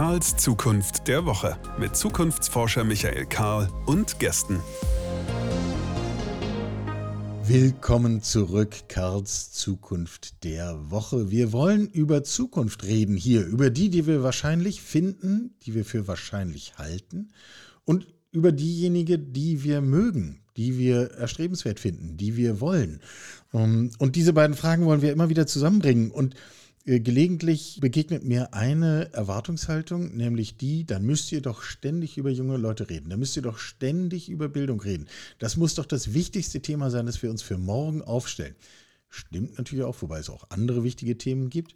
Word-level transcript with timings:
Karls 0.00 0.34
Zukunft 0.38 1.08
der 1.08 1.26
Woche 1.26 1.58
mit 1.78 1.94
Zukunftsforscher 1.94 2.84
Michael 2.84 3.26
Karl 3.26 3.68
und 3.84 4.18
Gästen. 4.18 4.58
Willkommen 7.44 8.22
zurück, 8.22 8.88
Karls 8.88 9.52
Zukunft 9.52 10.42
der 10.42 10.90
Woche. 10.90 11.30
Wir 11.30 11.52
wollen 11.52 11.86
über 11.86 12.24
Zukunft 12.24 12.84
reden 12.84 13.14
hier, 13.14 13.44
über 13.44 13.68
die, 13.68 13.90
die 13.90 14.06
wir 14.06 14.22
wahrscheinlich 14.22 14.80
finden, 14.80 15.54
die 15.66 15.74
wir 15.74 15.84
für 15.84 16.08
wahrscheinlich 16.08 16.78
halten 16.78 17.28
und 17.84 18.06
über 18.32 18.52
diejenige, 18.52 19.18
die 19.18 19.64
wir 19.64 19.82
mögen, 19.82 20.40
die 20.56 20.78
wir 20.78 21.10
erstrebenswert 21.10 21.78
finden, 21.78 22.16
die 22.16 22.38
wir 22.38 22.62
wollen. 22.62 23.02
Und 23.52 24.16
diese 24.16 24.32
beiden 24.32 24.56
Fragen 24.56 24.86
wollen 24.86 25.02
wir 25.02 25.12
immer 25.12 25.28
wieder 25.28 25.46
zusammenbringen. 25.46 26.10
Und 26.10 26.36
gelegentlich 26.84 27.78
begegnet 27.80 28.24
mir 28.24 28.54
eine 28.54 29.12
Erwartungshaltung, 29.12 30.16
nämlich 30.16 30.56
die, 30.56 30.86
dann 30.86 31.04
müsst 31.04 31.30
ihr 31.30 31.42
doch 31.42 31.62
ständig 31.62 32.16
über 32.16 32.30
junge 32.30 32.56
Leute 32.56 32.88
reden, 32.88 33.10
dann 33.10 33.18
müsst 33.18 33.36
ihr 33.36 33.42
doch 33.42 33.58
ständig 33.58 34.28
über 34.28 34.48
Bildung 34.48 34.80
reden. 34.80 35.06
Das 35.38 35.56
muss 35.56 35.74
doch 35.74 35.86
das 35.86 36.14
wichtigste 36.14 36.60
Thema 36.60 36.90
sein, 36.90 37.06
das 37.06 37.22
wir 37.22 37.30
uns 37.30 37.42
für 37.42 37.58
morgen 37.58 38.02
aufstellen. 38.02 38.54
Stimmt 39.10 39.58
natürlich 39.58 39.84
auch, 39.84 40.00
wobei 40.00 40.20
es 40.20 40.30
auch 40.30 40.46
andere 40.50 40.82
wichtige 40.84 41.18
Themen 41.18 41.50
gibt. 41.50 41.74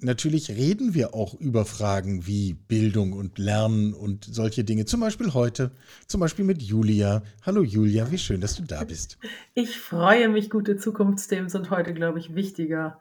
Natürlich 0.00 0.50
reden 0.50 0.92
wir 0.92 1.14
auch 1.14 1.32
über 1.40 1.64
Fragen 1.64 2.26
wie 2.26 2.52
Bildung 2.52 3.14
und 3.14 3.38
Lernen 3.38 3.94
und 3.94 4.26
solche 4.30 4.62
Dinge. 4.62 4.84
Zum 4.84 5.00
Beispiel 5.00 5.32
heute, 5.32 5.70
zum 6.06 6.20
Beispiel 6.20 6.44
mit 6.44 6.62
Julia. 6.62 7.22
Hallo 7.42 7.62
Julia, 7.62 8.10
wie 8.10 8.18
schön, 8.18 8.42
dass 8.42 8.56
du 8.56 8.62
da 8.62 8.84
bist. 8.84 9.16
Ich 9.54 9.78
freue 9.78 10.28
mich, 10.28 10.50
gute 10.50 10.76
Zukunftsthemen 10.76 11.48
sind 11.48 11.70
heute, 11.70 11.94
glaube 11.94 12.18
ich, 12.18 12.34
wichtiger 12.34 12.98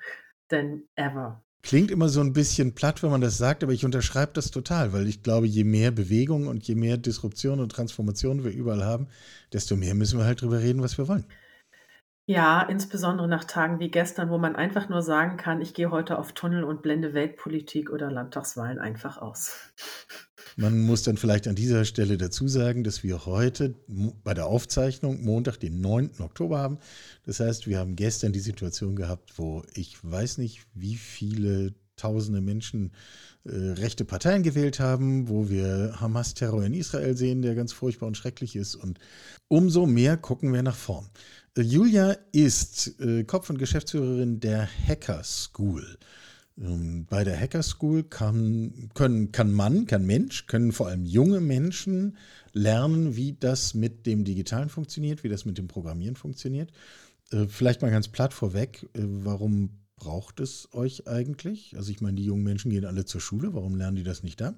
than 0.49 0.83
ever. 0.95 1.41
Klingt 1.63 1.89
immer 1.89 2.09
so 2.09 2.21
ein 2.21 2.33
bisschen 2.33 2.75
platt, 2.75 3.01
wenn 3.01 3.09
man 3.09 3.21
das 3.21 3.39
sagt, 3.39 3.63
aber 3.63 3.73
ich 3.73 3.85
unterschreibe 3.85 4.33
das 4.33 4.51
total, 4.51 4.93
weil 4.93 5.07
ich 5.07 5.23
glaube, 5.23 5.47
je 5.47 5.63
mehr 5.63 5.89
Bewegung 5.89 6.45
und 6.45 6.67
je 6.67 6.75
mehr 6.75 6.97
Disruption 6.97 7.59
und 7.59 7.71
Transformation 7.71 8.43
wir 8.43 8.51
überall 8.51 8.85
haben, 8.85 9.07
desto 9.51 9.75
mehr 9.75 9.95
müssen 9.95 10.19
wir 10.19 10.25
halt 10.25 10.41
drüber 10.41 10.59
reden, 10.59 10.83
was 10.83 10.99
wir 10.99 11.07
wollen. 11.07 11.25
Ja, 12.27 12.61
insbesondere 12.61 13.27
nach 13.27 13.45
Tagen 13.45 13.79
wie 13.79 13.89
gestern, 13.89 14.29
wo 14.29 14.37
man 14.37 14.55
einfach 14.55 14.89
nur 14.89 15.01
sagen 15.01 15.37
kann, 15.37 15.61
ich 15.61 15.73
gehe 15.73 15.91
heute 15.91 16.17
auf 16.17 16.33
Tunnel 16.33 16.63
und 16.63 16.81
blende 16.81 17.13
Weltpolitik 17.13 17.91
oder 17.91 18.11
Landtagswahlen 18.11 18.79
einfach 18.79 19.17
aus. 19.17 19.73
Man 20.57 20.79
muss 20.79 21.03
dann 21.03 21.17
vielleicht 21.17 21.47
an 21.47 21.55
dieser 21.55 21.83
Stelle 21.83 22.17
dazu 22.17 22.47
sagen, 22.47 22.83
dass 22.83 23.03
wir 23.03 23.25
heute 23.25 23.75
bei 24.23 24.33
der 24.33 24.47
Aufzeichnung 24.47 25.21
Montag, 25.23 25.59
den 25.59 25.81
9. 25.81 26.11
Oktober 26.19 26.59
haben. 26.59 26.77
Das 27.25 27.41
heißt, 27.41 27.67
wir 27.67 27.79
haben 27.79 27.97
gestern 27.97 28.31
die 28.31 28.39
Situation 28.39 28.95
gehabt, 28.95 29.37
wo 29.37 29.63
ich 29.73 29.97
weiß 30.01 30.37
nicht, 30.37 30.61
wie 30.73 30.95
viele 30.95 31.73
tausende 31.97 32.41
Menschen 32.41 32.91
äh, 33.45 33.49
rechte 33.51 34.05
Parteien 34.05 34.43
gewählt 34.43 34.79
haben, 34.79 35.29
wo 35.29 35.49
wir 35.49 35.95
Hamas-Terror 35.99 36.63
in 36.63 36.73
Israel 36.73 37.15
sehen, 37.15 37.41
der 37.41 37.55
ganz 37.55 37.73
furchtbar 37.73 38.07
und 38.07 38.17
schrecklich 38.17 38.55
ist. 38.55 38.75
Und 38.75 38.99
umso 39.47 39.85
mehr 39.85 40.17
gucken 40.17 40.53
wir 40.53 40.63
nach 40.63 40.75
vorn. 40.75 41.09
Äh, 41.57 41.61
Julia 41.61 42.17
ist 42.31 42.99
äh, 42.99 43.23
Kopf- 43.23 43.49
und 43.49 43.59
Geschäftsführerin 43.59 44.39
der 44.39 44.67
Hacker 44.87 45.23
School. 45.23 45.97
Ähm, 46.57 47.05
bei 47.09 47.23
der 47.23 47.39
Hacker 47.39 47.63
School 47.63 48.03
kann, 48.03 48.89
können, 48.93 49.31
kann 49.31 49.51
Mann, 49.51 49.87
kann 49.87 50.05
Mensch, 50.05 50.47
können 50.47 50.71
vor 50.71 50.87
allem 50.87 51.05
junge 51.05 51.41
Menschen 51.41 52.17
lernen, 52.53 53.15
wie 53.15 53.33
das 53.33 53.73
mit 53.73 54.05
dem 54.05 54.23
Digitalen 54.23 54.69
funktioniert, 54.69 55.23
wie 55.23 55.29
das 55.29 55.45
mit 55.45 55.57
dem 55.57 55.67
Programmieren 55.67 56.15
funktioniert. 56.15 56.71
Äh, 57.31 57.47
vielleicht 57.47 57.81
mal 57.81 57.91
ganz 57.91 58.07
platt 58.07 58.33
vorweg, 58.33 58.83
äh, 58.93 58.99
warum 59.01 59.81
braucht 59.97 60.39
es 60.39 60.69
euch 60.73 61.07
eigentlich? 61.07 61.75
Also 61.77 61.91
ich 61.91 62.01
meine, 62.01 62.17
die 62.17 62.25
jungen 62.25 62.43
Menschen 62.43 62.71
gehen 62.71 62.85
alle 62.85 63.05
zur 63.05 63.21
Schule, 63.21 63.53
warum 63.53 63.75
lernen 63.75 63.97
die 63.97 64.03
das 64.03 64.23
nicht 64.23 64.39
da? 64.39 64.55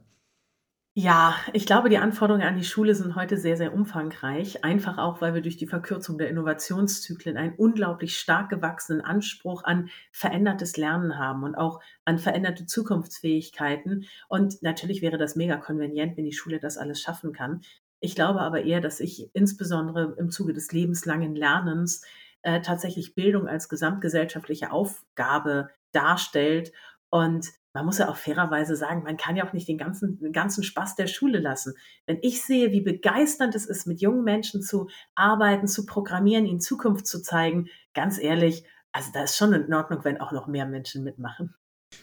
Ja, 1.00 1.36
ich 1.54 1.68
glaube, 1.68 1.90
die 1.90 2.00
Anforderungen 2.00 2.48
an 2.48 2.56
die 2.56 2.64
Schule 2.64 2.96
sind 2.96 3.16
heute 3.16 3.38
sehr, 3.38 3.56
sehr 3.56 3.72
umfangreich. 3.72 4.64
Einfach 4.64 4.98
auch, 4.98 5.22
weil 5.22 5.36
wir 5.36 5.44
durch 5.44 5.56
die 5.56 5.68
Verkürzung 5.68 6.18
der 6.18 6.28
Innovationszyklen 6.28 7.38
einen 7.38 7.54
unglaublich 7.54 8.18
stark 8.18 8.50
gewachsenen 8.50 9.02
Anspruch 9.02 9.64
an 9.64 9.92
verändertes 10.12 10.76
Lernen 10.76 11.20
haben 11.20 11.44
und 11.44 11.54
auch 11.54 11.82
an 12.04 12.18
veränderte 12.18 12.66
Zukunftsfähigkeiten. 12.66 14.08
Und 14.28 14.64
natürlich 14.64 15.04
wäre 15.04 15.20
das 15.20 15.36
mega 15.36 15.58
konvenient, 15.58 16.18
wenn 16.18 16.26
die 16.26 16.34
Schule 16.34 16.60
das 16.60 16.80
alles 16.80 17.00
schaffen 17.00 17.32
kann. 17.32 17.62
Ich 18.00 18.16
glaube 18.16 18.42
aber 18.42 18.64
eher, 18.64 18.82
dass 18.82 18.98
sich 18.98 19.30
insbesondere 19.36 20.16
im 20.18 20.32
Zuge 20.32 20.54
des 20.54 20.72
lebenslangen 20.72 21.36
Lernens 21.36 22.04
äh, 22.42 22.60
tatsächlich 22.62 23.14
Bildung 23.14 23.48
als 23.48 23.70
gesamtgesellschaftliche 23.70 24.72
Aufgabe 24.72 25.70
darstellt 25.92 26.72
und 27.12 27.52
man 27.78 27.86
muss 27.86 28.00
ja 28.00 28.10
auch 28.10 28.18
fairerweise 28.18 28.76
sagen, 28.76 29.04
man 29.04 29.18
kann 29.18 29.36
ja 29.36 29.48
auch 29.48 29.54
nicht 29.54 29.68
den 29.68 29.78
ganzen, 29.78 30.18
den 30.18 30.34
ganzen 30.34 30.64
Spaß 30.64 30.96
der 30.96 31.06
Schule 31.06 31.40
lassen. 31.40 31.76
Wenn 32.08 32.18
ich 32.24 32.42
sehe, 32.42 32.72
wie 32.72 32.82
begeisternd 32.82 33.54
es 33.54 33.68
ist, 33.68 33.86
mit 33.86 34.02
jungen 34.02 34.24
Menschen 34.24 34.64
zu 34.64 34.90
arbeiten, 35.14 35.68
zu 35.68 35.86
programmieren, 35.86 36.48
ihnen 36.48 36.60
Zukunft 36.60 37.06
zu 37.06 37.22
zeigen, 37.22 37.68
ganz 37.94 38.18
ehrlich, 38.18 38.64
also 38.92 39.12
da 39.14 39.24
ist 39.24 39.38
schon 39.38 39.54
in 39.54 39.72
Ordnung, 39.72 40.04
wenn 40.04 40.20
auch 40.20 40.32
noch 40.32 40.48
mehr 40.48 40.66
Menschen 40.66 41.04
mitmachen. 41.04 41.54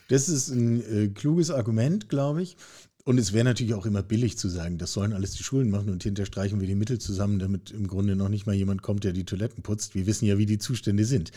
Das 0.08 0.28
ist 0.28 0.48
ein 0.48 0.80
äh, 0.80 1.08
kluges 1.08 1.50
Argument, 1.50 2.08
glaube 2.08 2.42
ich. 2.42 2.56
Und 3.06 3.18
es 3.18 3.34
wäre 3.34 3.44
natürlich 3.44 3.74
auch 3.74 3.84
immer 3.84 4.02
billig 4.02 4.38
zu 4.38 4.48
sagen, 4.48 4.78
das 4.78 4.94
sollen 4.94 5.12
alles 5.12 5.32
die 5.32 5.42
Schulen 5.42 5.68
machen 5.68 5.90
und 5.90 6.02
hinterher 6.02 6.26
streichen 6.26 6.60
wir 6.60 6.66
die 6.66 6.74
Mittel 6.74 6.98
zusammen, 6.98 7.38
damit 7.38 7.70
im 7.70 7.86
Grunde 7.86 8.16
noch 8.16 8.30
nicht 8.30 8.46
mal 8.46 8.54
jemand 8.54 8.80
kommt, 8.80 9.04
der 9.04 9.12
die 9.12 9.26
Toiletten 9.26 9.62
putzt. 9.62 9.94
Wir 9.94 10.06
wissen 10.06 10.24
ja, 10.24 10.38
wie 10.38 10.46
die 10.46 10.56
Zustände 10.56 11.04
sind. 11.04 11.30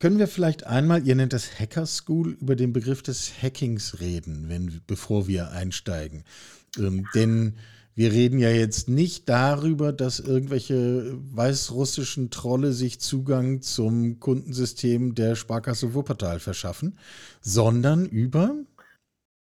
Können 0.00 0.18
wir 0.18 0.28
vielleicht 0.28 0.66
einmal, 0.66 1.06
ihr 1.06 1.14
nennt 1.14 1.32
das 1.32 1.58
Hacker 1.58 1.86
School, 1.86 2.36
über 2.38 2.56
den 2.56 2.74
Begriff 2.74 3.02
des 3.02 3.32
Hackings 3.40 4.00
reden, 4.00 4.50
wenn, 4.50 4.82
bevor 4.86 5.26
wir 5.26 5.50
einsteigen? 5.50 6.24
Ähm, 6.78 7.06
denn 7.14 7.54
wir 7.94 8.12
reden 8.12 8.38
ja 8.38 8.50
jetzt 8.50 8.90
nicht 8.90 9.30
darüber, 9.30 9.94
dass 9.94 10.20
irgendwelche 10.20 11.16
weißrussischen 11.34 12.28
Trolle 12.28 12.74
sich 12.74 13.00
Zugang 13.00 13.62
zum 13.62 14.20
Kundensystem 14.20 15.14
der 15.14 15.36
Sparkasse 15.36 15.94
Wuppertal 15.94 16.38
verschaffen, 16.38 16.98
sondern 17.40 18.04
über. 18.04 18.56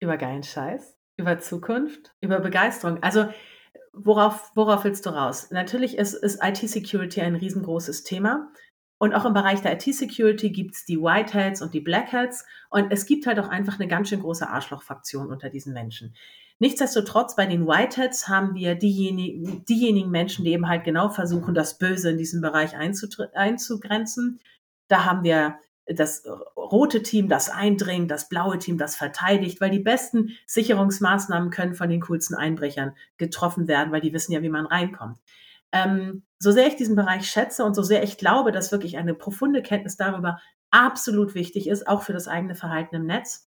Über 0.00 0.16
geilen 0.16 0.42
Scheiß 0.42 0.96
über 1.20 1.38
Zukunft, 1.38 2.12
über 2.20 2.40
Begeisterung. 2.40 3.02
Also 3.02 3.28
worauf, 3.92 4.50
worauf 4.54 4.84
willst 4.84 5.06
du 5.06 5.10
raus? 5.10 5.50
Natürlich 5.50 5.96
ist, 5.96 6.14
ist 6.14 6.42
IT-Security 6.42 7.20
ein 7.20 7.36
riesengroßes 7.36 8.02
Thema. 8.04 8.50
Und 8.98 9.14
auch 9.14 9.24
im 9.24 9.32
Bereich 9.32 9.62
der 9.62 9.74
IT-Security 9.74 10.50
gibt 10.50 10.74
es 10.74 10.84
die 10.84 10.98
Whiteheads 10.98 11.62
und 11.62 11.72
die 11.72 11.80
Blackheads. 11.80 12.44
Und 12.68 12.92
es 12.92 13.06
gibt 13.06 13.26
halt 13.26 13.38
auch 13.38 13.48
einfach 13.48 13.78
eine 13.78 13.88
ganz 13.88 14.10
schön 14.10 14.20
große 14.20 14.48
Arschlochfraktion 14.48 15.28
unter 15.28 15.48
diesen 15.48 15.72
Menschen. 15.72 16.14
Nichtsdestotrotz, 16.58 17.34
bei 17.34 17.46
den 17.46 17.66
Whiteheads 17.66 18.28
haben 18.28 18.54
wir 18.54 18.74
diejenigen, 18.74 19.64
diejenigen 19.64 20.10
Menschen, 20.10 20.44
die 20.44 20.52
eben 20.52 20.68
halt 20.68 20.84
genau 20.84 21.08
versuchen, 21.08 21.54
das 21.54 21.78
Böse 21.78 22.10
in 22.10 22.18
diesem 22.18 22.42
Bereich 22.42 22.76
einzugrenzen. 22.76 24.40
Da 24.88 25.06
haben 25.06 25.24
wir 25.24 25.58
das 25.86 26.24
rote 26.56 27.02
Team, 27.02 27.28
das 27.28 27.50
eindringt, 27.50 28.10
das 28.10 28.28
blaue 28.28 28.58
Team, 28.58 28.78
das 28.78 28.96
verteidigt, 28.96 29.60
weil 29.60 29.70
die 29.70 29.80
besten 29.80 30.36
Sicherungsmaßnahmen 30.46 31.50
können 31.50 31.74
von 31.74 31.88
den 31.88 32.00
coolsten 32.02 32.34
Einbrechern 32.34 32.94
getroffen 33.18 33.66
werden, 33.66 33.92
weil 33.92 34.00
die 34.00 34.12
wissen 34.12 34.32
ja, 34.32 34.42
wie 34.42 34.48
man 34.48 34.66
reinkommt. 34.66 35.18
Ähm, 35.72 36.22
so 36.38 36.52
sehr 36.52 36.66
ich 36.66 36.76
diesen 36.76 36.96
Bereich 36.96 37.28
schätze 37.30 37.64
und 37.64 37.74
so 37.74 37.82
sehr 37.82 38.02
ich 38.02 38.18
glaube, 38.18 38.52
dass 38.52 38.72
wirklich 38.72 38.98
eine 38.98 39.14
profunde 39.14 39.62
Kenntnis 39.62 39.96
darüber 39.96 40.40
absolut 40.70 41.34
wichtig 41.34 41.68
ist, 41.68 41.86
auch 41.86 42.02
für 42.02 42.12
das 42.12 42.28
eigene 42.28 42.54
Verhalten 42.54 42.96
im 42.96 43.06
Netz, 43.06 43.48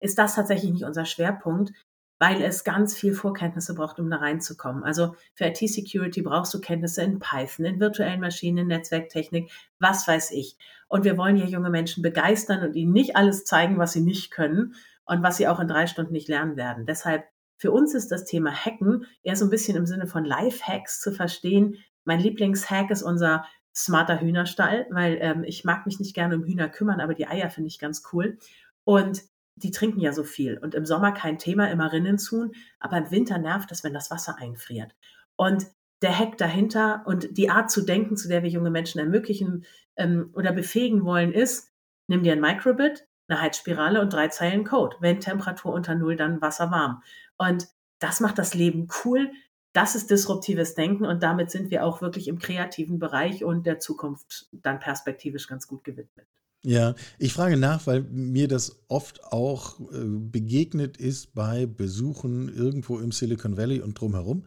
ist 0.00 0.18
das 0.18 0.34
tatsächlich 0.34 0.72
nicht 0.72 0.84
unser 0.84 1.04
Schwerpunkt, 1.04 1.72
weil 2.20 2.42
es 2.42 2.64
ganz 2.64 2.94
viel 2.94 3.14
Vorkenntnisse 3.14 3.74
braucht, 3.74 3.98
um 3.98 4.10
da 4.10 4.18
reinzukommen. 4.18 4.84
Also 4.84 5.16
für 5.34 5.46
IT-Security 5.46 6.20
brauchst 6.20 6.52
du 6.52 6.60
Kenntnisse 6.60 7.02
in 7.02 7.18
Python, 7.18 7.64
in 7.64 7.80
virtuellen 7.80 8.20
Maschinen, 8.20 8.58
in 8.58 8.66
Netzwerktechnik, 8.68 9.50
was 9.78 10.06
weiß 10.06 10.32
ich. 10.32 10.58
Und 10.86 11.04
wir 11.04 11.16
wollen 11.16 11.36
hier 11.36 11.46
junge 11.46 11.70
Menschen 11.70 12.02
begeistern 12.02 12.62
und 12.62 12.76
ihnen 12.76 12.92
nicht 12.92 13.16
alles 13.16 13.46
zeigen, 13.46 13.78
was 13.78 13.94
sie 13.94 14.02
nicht 14.02 14.30
können 14.30 14.74
und 15.06 15.22
was 15.22 15.38
sie 15.38 15.48
auch 15.48 15.60
in 15.60 15.68
drei 15.68 15.86
Stunden 15.86 16.12
nicht 16.12 16.28
lernen 16.28 16.58
werden. 16.58 16.84
Deshalb 16.84 17.24
für 17.56 17.72
uns 17.72 17.94
ist 17.94 18.12
das 18.12 18.26
Thema 18.26 18.52
Hacken 18.52 19.06
eher 19.22 19.36
so 19.36 19.46
ein 19.46 19.50
bisschen 19.50 19.76
im 19.78 19.86
Sinne 19.86 20.06
von 20.06 20.24
Life-Hacks 20.26 21.00
zu 21.00 21.12
verstehen. 21.12 21.78
Mein 22.04 22.20
Lieblingshack 22.20 22.90
ist 22.90 23.02
unser 23.02 23.46
smarter 23.74 24.20
Hühnerstall, 24.20 24.86
weil 24.90 25.16
ähm, 25.22 25.42
ich 25.44 25.64
mag 25.64 25.86
mich 25.86 25.98
nicht 25.98 26.14
gerne 26.14 26.36
um 26.36 26.44
Hühner 26.44 26.68
kümmern, 26.68 27.00
aber 27.00 27.14
die 27.14 27.28
Eier 27.28 27.48
finde 27.48 27.68
ich 27.68 27.78
ganz 27.78 28.02
cool. 28.12 28.36
Und 28.84 29.22
die 29.62 29.70
trinken 29.70 30.00
ja 30.00 30.12
so 30.12 30.24
viel 30.24 30.58
und 30.58 30.74
im 30.74 30.86
Sommer 30.86 31.12
kein 31.12 31.38
Thema, 31.38 31.70
immer 31.70 31.92
rinnen 31.92 32.18
tun, 32.18 32.52
aber 32.78 32.98
im 32.98 33.10
Winter 33.10 33.38
nervt 33.38 33.72
es, 33.72 33.84
wenn 33.84 33.94
das 33.94 34.10
Wasser 34.10 34.36
einfriert. 34.38 34.94
Und 35.36 35.66
der 36.02 36.18
Hack 36.18 36.38
dahinter 36.38 37.02
und 37.06 37.36
die 37.36 37.50
Art 37.50 37.70
zu 37.70 37.82
denken, 37.82 38.16
zu 38.16 38.28
der 38.28 38.42
wir 38.42 38.50
junge 38.50 38.70
Menschen 38.70 38.98
ermöglichen 38.98 39.64
ähm, 39.96 40.30
oder 40.32 40.52
befähigen 40.52 41.04
wollen, 41.04 41.32
ist, 41.32 41.72
nimm 42.06 42.22
dir 42.22 42.32
ein 42.32 42.40
Microbit, 42.40 43.06
eine 43.28 43.40
Heizspirale 43.40 44.00
und 44.00 44.12
drei 44.12 44.28
Zeilen 44.28 44.64
Code. 44.64 44.96
Wenn 45.00 45.20
Temperatur 45.20 45.72
unter 45.72 45.94
Null, 45.94 46.16
dann 46.16 46.40
Wasser 46.40 46.70
warm. 46.70 47.02
Und 47.36 47.68
das 47.98 48.20
macht 48.20 48.38
das 48.38 48.54
Leben 48.54 48.88
cool. 49.04 49.30
Das 49.72 49.94
ist 49.94 50.10
disruptives 50.10 50.74
Denken 50.74 51.04
und 51.04 51.22
damit 51.22 51.50
sind 51.50 51.70
wir 51.70 51.84
auch 51.84 52.00
wirklich 52.00 52.26
im 52.26 52.38
kreativen 52.38 52.98
Bereich 52.98 53.44
und 53.44 53.66
der 53.66 53.78
Zukunft 53.78 54.48
dann 54.52 54.80
perspektivisch 54.80 55.46
ganz 55.46 55.68
gut 55.68 55.84
gewidmet. 55.84 56.26
Ja, 56.62 56.94
ich 57.18 57.32
frage 57.32 57.56
nach, 57.56 57.86
weil 57.86 58.02
mir 58.02 58.46
das 58.46 58.76
oft 58.88 59.24
auch 59.24 59.80
äh, 59.92 60.04
begegnet 60.04 60.98
ist 60.98 61.34
bei 61.34 61.64
Besuchen 61.64 62.54
irgendwo 62.54 62.98
im 62.98 63.12
Silicon 63.12 63.56
Valley 63.56 63.80
und 63.80 63.98
drumherum, 63.98 64.44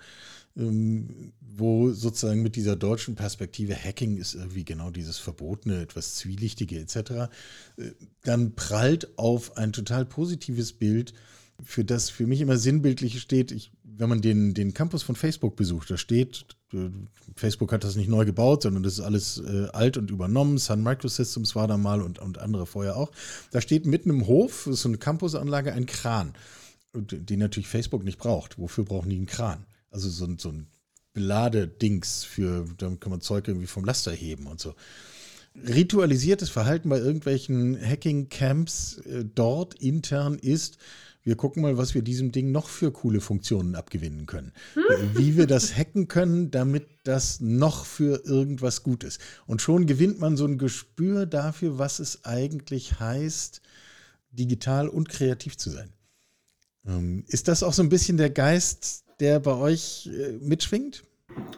ähm, 0.56 1.34
wo 1.42 1.92
sozusagen 1.92 2.44
mit 2.44 2.56
dieser 2.56 2.76
deutschen 2.76 3.16
Perspektive 3.16 3.76
Hacking 3.76 4.18
ist 4.18 4.36
irgendwie 4.36 4.64
genau 4.64 4.92
dieses 4.92 5.18
Verbotene, 5.18 5.82
etwas 5.82 6.14
Zwielichtige 6.16 6.80
etc., 6.80 6.96
äh, 7.78 7.92
dann 8.22 8.54
prallt 8.54 9.18
auf 9.18 9.58
ein 9.58 9.74
total 9.74 10.06
positives 10.06 10.72
Bild, 10.74 11.16
für 11.62 11.86
das 11.86 12.10
für 12.10 12.28
mich 12.28 12.42
immer 12.42 12.58
sinnbildlich 12.58 13.22
steht, 13.22 13.52
ich, 13.52 13.72
wenn 13.84 14.10
man 14.10 14.22
den, 14.22 14.54
den 14.54 14.74
Campus 14.74 15.04
von 15.04 15.16
Facebook 15.16 15.56
besucht, 15.56 15.90
da 15.92 15.98
steht 15.98 16.46
äh, 16.74 16.90
Facebook 17.36 17.72
hat 17.72 17.84
das 17.84 17.96
nicht 17.96 18.10
neu 18.10 18.26
gebaut, 18.26 18.64
sondern 18.64 18.84
das 18.84 18.94
ist 18.94 19.00
alles 19.00 19.40
äh, 19.40 19.68
alt 19.74 19.98
und 19.98 20.12
übernommen. 20.12 20.58
Sun 20.58 20.84
Microsystems 20.84 21.56
war 21.56 21.68
da 21.68 21.78
mal 21.78 22.02
und, 22.02 22.20
und 22.20 22.38
andere 22.38 22.66
vorher 22.66 22.98
auch. 22.98 23.12
Da 23.52 23.62
steht 23.62 23.86
mitten 23.86 24.10
im 24.10 24.28
Hof, 24.28 24.68
so 24.72 24.88
eine 24.90 24.98
Campusanlage, 24.98 25.74
ein 25.74 25.86
Kran, 25.86 26.34
den 26.94 27.40
natürlich 27.40 27.68
Facebook 27.68 28.04
nicht 28.04 28.20
braucht. 28.20 28.60
Wofür 28.60 28.86
brauchen 28.86 29.10
die 29.10 29.18
einen 29.18 29.26
Kran? 29.26 29.66
Also 29.90 30.10
so, 30.10 30.28
so 30.38 30.50
ein 30.50 30.68
Beladedings 31.14 32.24
für, 32.24 32.66
damit 32.78 33.02
kann 33.02 33.12
man 33.12 33.22
Zeug 33.22 33.48
irgendwie 33.48 33.68
vom 33.68 33.86
Laster 33.86 34.12
heben 34.12 34.48
und 34.48 34.60
so. 34.60 34.76
Ritualisiertes 35.56 36.50
Verhalten 36.50 36.90
bei 36.90 36.98
irgendwelchen 36.98 37.80
Hacking-Camps 37.80 38.98
äh, 38.98 39.24
dort 39.24 39.76
intern 39.76 40.40
ist, 40.40 40.78
wir 41.24 41.36
gucken 41.36 41.64
mal, 41.64 41.78
was 41.78 41.94
wir 41.94 42.02
diesem 42.02 42.32
Ding 42.32 42.52
noch 42.52 42.68
für 42.68 42.92
coole 42.92 43.22
Funktionen 43.22 43.76
abgewinnen 43.76 44.26
können. 44.26 44.52
Hm. 44.74 44.84
Wie 45.16 45.38
wir 45.38 45.48
das 45.48 45.76
hacken 45.76 46.08
können, 46.08 46.52
damit 46.52 46.88
das 47.04 47.40
noch 47.40 47.86
für 47.86 48.26
irgendwas 48.26 48.84
gut 48.84 49.04
ist. 49.04 49.22
Und 49.46 49.62
schon 49.62 49.86
gewinnt 49.86 50.20
man 50.20 50.36
so 50.36 50.46
ein 50.46 50.58
Gespür 50.58 51.26
dafür, 51.26 51.78
was 51.78 52.00
es 52.00 52.26
eigentlich 52.26 53.00
heißt, 53.00 53.62
digital 54.32 54.90
und 54.90 55.10
kreativ 55.10 55.58
zu 55.58 55.70
sein. 55.70 55.94
Ähm, 56.86 57.24
ist 57.28 57.48
das 57.48 57.64
auch 57.64 57.74
so 57.74 57.84
ein 57.84 57.90
bisschen 57.90 58.18
der 58.18 58.30
Geist, 58.30 59.06
der 59.20 59.40
bei 59.40 59.54
euch 59.54 60.08
äh, 60.08 60.34
mitschwingt? 60.42 61.04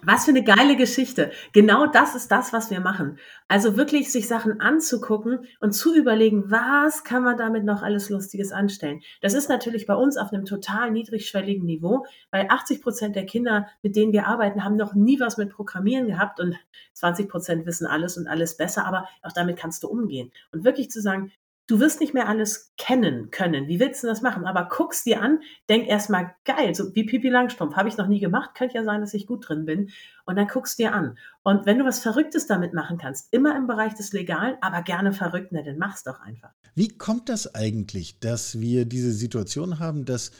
Was 0.04 0.26
für 0.26 0.32
eine 0.32 0.44
geile 0.44 0.76
Geschichte. 0.76 1.32
Genau 1.52 1.88
das 1.88 2.14
ist 2.14 2.30
das, 2.30 2.54
was 2.54 2.70
wir 2.70 2.80
machen. 2.80 3.18
Also 3.48 3.76
wirklich 3.76 4.12
sich 4.12 4.28
Sachen 4.28 4.62
anzugucken 4.62 5.48
und 5.60 5.72
zu 5.72 5.96
überlegen, 5.96 6.52
was 6.52 7.04
kann 7.04 7.24
man 7.24 7.38
damit 7.38 7.64
noch 7.66 7.82
alles 7.82 8.10
Lustiges 8.10 8.52
anstellen. 8.52 9.02
Das 9.22 9.34
ist 9.34 9.50
natürlich 9.50 9.88
bei 9.88 9.96
uns 9.96 10.18
auf 10.18 10.32
einem 10.32 10.46
total 10.46 10.92
niedrigschwelligen 10.92 11.66
Niveau, 11.66 12.06
weil 12.30 12.46
80 12.50 12.82
Prozent 12.84 13.16
der 13.16 13.26
Kinder, 13.26 13.68
mit 13.82 13.96
denen 13.96 14.14
wir 14.14 14.28
arbeiten, 14.28 14.64
haben 14.64 14.76
noch 14.76 14.94
nie 14.94 15.20
was 15.20 15.38
mit 15.38 15.50
Programmieren 15.50 16.08
gehabt 16.08 16.40
und 16.40 16.56
20 16.94 17.28
Prozent 17.28 17.66
wissen 17.66 17.88
alles 17.88 18.18
und 18.18 18.28
alles 18.28 18.58
besser, 18.58 18.86
aber 18.86 19.08
auch 19.24 19.32
damit 19.32 19.58
kannst 19.58 19.84
du 19.84 19.88
umgehen. 19.88 20.32
Und 20.52 20.64
wirklich 20.64 20.92
zu 20.92 21.02
sagen, 21.02 21.32
du 21.68 21.80
wirst 21.80 22.00
nicht 22.00 22.14
mehr 22.14 22.30
alles 22.30 22.74
kennen 22.78 23.32
können. 23.32 23.68
Wie 23.68 23.80
willst 23.80 24.04
du 24.04 24.08
das 24.08 24.22
machen? 24.22 24.46
Aber 24.46 24.68
guck's 24.70 25.04
dir 25.04 25.22
an, 25.22 25.40
denk 25.68 25.88
erstmal 25.88 26.36
geil, 26.46 26.76
so 26.76 26.94
wie 26.94 27.06
Pipi 27.06 27.30
Langstrumpf, 27.30 27.76
habe 27.76 27.90
ich 27.90 27.98
noch 27.98 28.08
nie 28.08 28.20
gemacht, 28.20 28.52
könnte 28.56 28.76
ja 28.76 28.84
sein, 28.84 29.02
dass 29.02 29.14
ich 29.14 29.26
gut 29.26 29.48
drin 29.48 29.66
bin. 29.66 29.90
Und 30.26 30.36
dann 30.36 30.48
guck's 30.48 30.76
dir 30.76 30.94
an. 30.94 31.18
Und 31.44 31.66
wenn 31.66 31.80
du 31.80 31.86
was 31.86 32.00
Verrücktes 32.00 32.48
damit 32.48 32.74
machen 32.74 32.98
kannst, 32.98 33.34
immer 33.34 33.56
im 33.58 33.68
Bereich 33.68 33.96
des 33.96 34.14
Legalen, 34.14 34.58
aber 34.62 34.82
gerne 34.84 35.14
verrückt, 35.14 35.52
ne, 35.52 35.64
dann 35.64 35.78
mach's 35.78 36.04
doch 36.04 36.20
einfach. 36.20 36.52
Wie 36.76 36.90
kommt 36.90 37.30
das 37.30 37.56
eigentlich, 37.56 38.20
dass 38.20 38.60
wir 38.60 38.86
diese 38.86 39.12
Situation 39.12 39.80
haben, 39.80 40.06
dass 40.06 40.32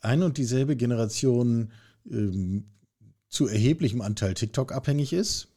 ein 0.00 0.22
und 0.22 0.36
dieselbe 0.36 0.76
Generation 0.76 1.72
ähm, 2.10 2.64
zu 3.28 3.46
erheblichem 3.46 4.02
Anteil 4.02 4.34
TikTok 4.34 4.72
abhängig 4.72 5.12
ist? 5.12 5.48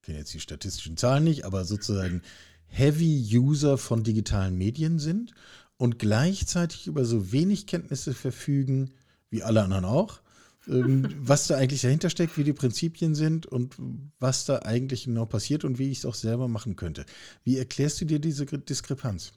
Ich 0.00 0.06
kenne 0.06 0.18
jetzt 0.18 0.34
die 0.34 0.40
statistischen 0.40 0.96
Zahlen 0.96 1.24
nicht, 1.24 1.44
aber 1.44 1.64
sozusagen 1.64 2.22
Heavy-User 2.66 3.78
von 3.78 4.02
digitalen 4.02 4.56
Medien 4.56 4.98
sind 4.98 5.32
und 5.76 5.98
gleichzeitig 5.98 6.86
über 6.86 7.04
so 7.04 7.32
wenig 7.32 7.66
Kenntnisse 7.66 8.14
verfügen, 8.14 8.90
wie 9.30 9.42
alle 9.42 9.62
anderen 9.62 9.84
auch, 9.84 10.20
ähm, 10.68 11.08
was 11.18 11.46
da 11.46 11.56
eigentlich 11.56 11.82
dahinter 11.82 12.10
steckt, 12.10 12.36
wie 12.38 12.44
die 12.44 12.52
Prinzipien 12.52 13.14
sind 13.14 13.46
und 13.46 13.76
was 14.18 14.44
da 14.44 14.60
eigentlich 14.60 15.04
genau 15.04 15.26
passiert 15.26 15.64
und 15.64 15.78
wie 15.78 15.90
ich 15.90 15.98
es 15.98 16.06
auch 16.06 16.14
selber 16.14 16.48
machen 16.48 16.76
könnte. 16.76 17.04
Wie 17.42 17.58
erklärst 17.58 18.00
du 18.00 18.04
dir 18.04 18.18
diese 18.18 18.46
Diskrepanz? 18.46 19.32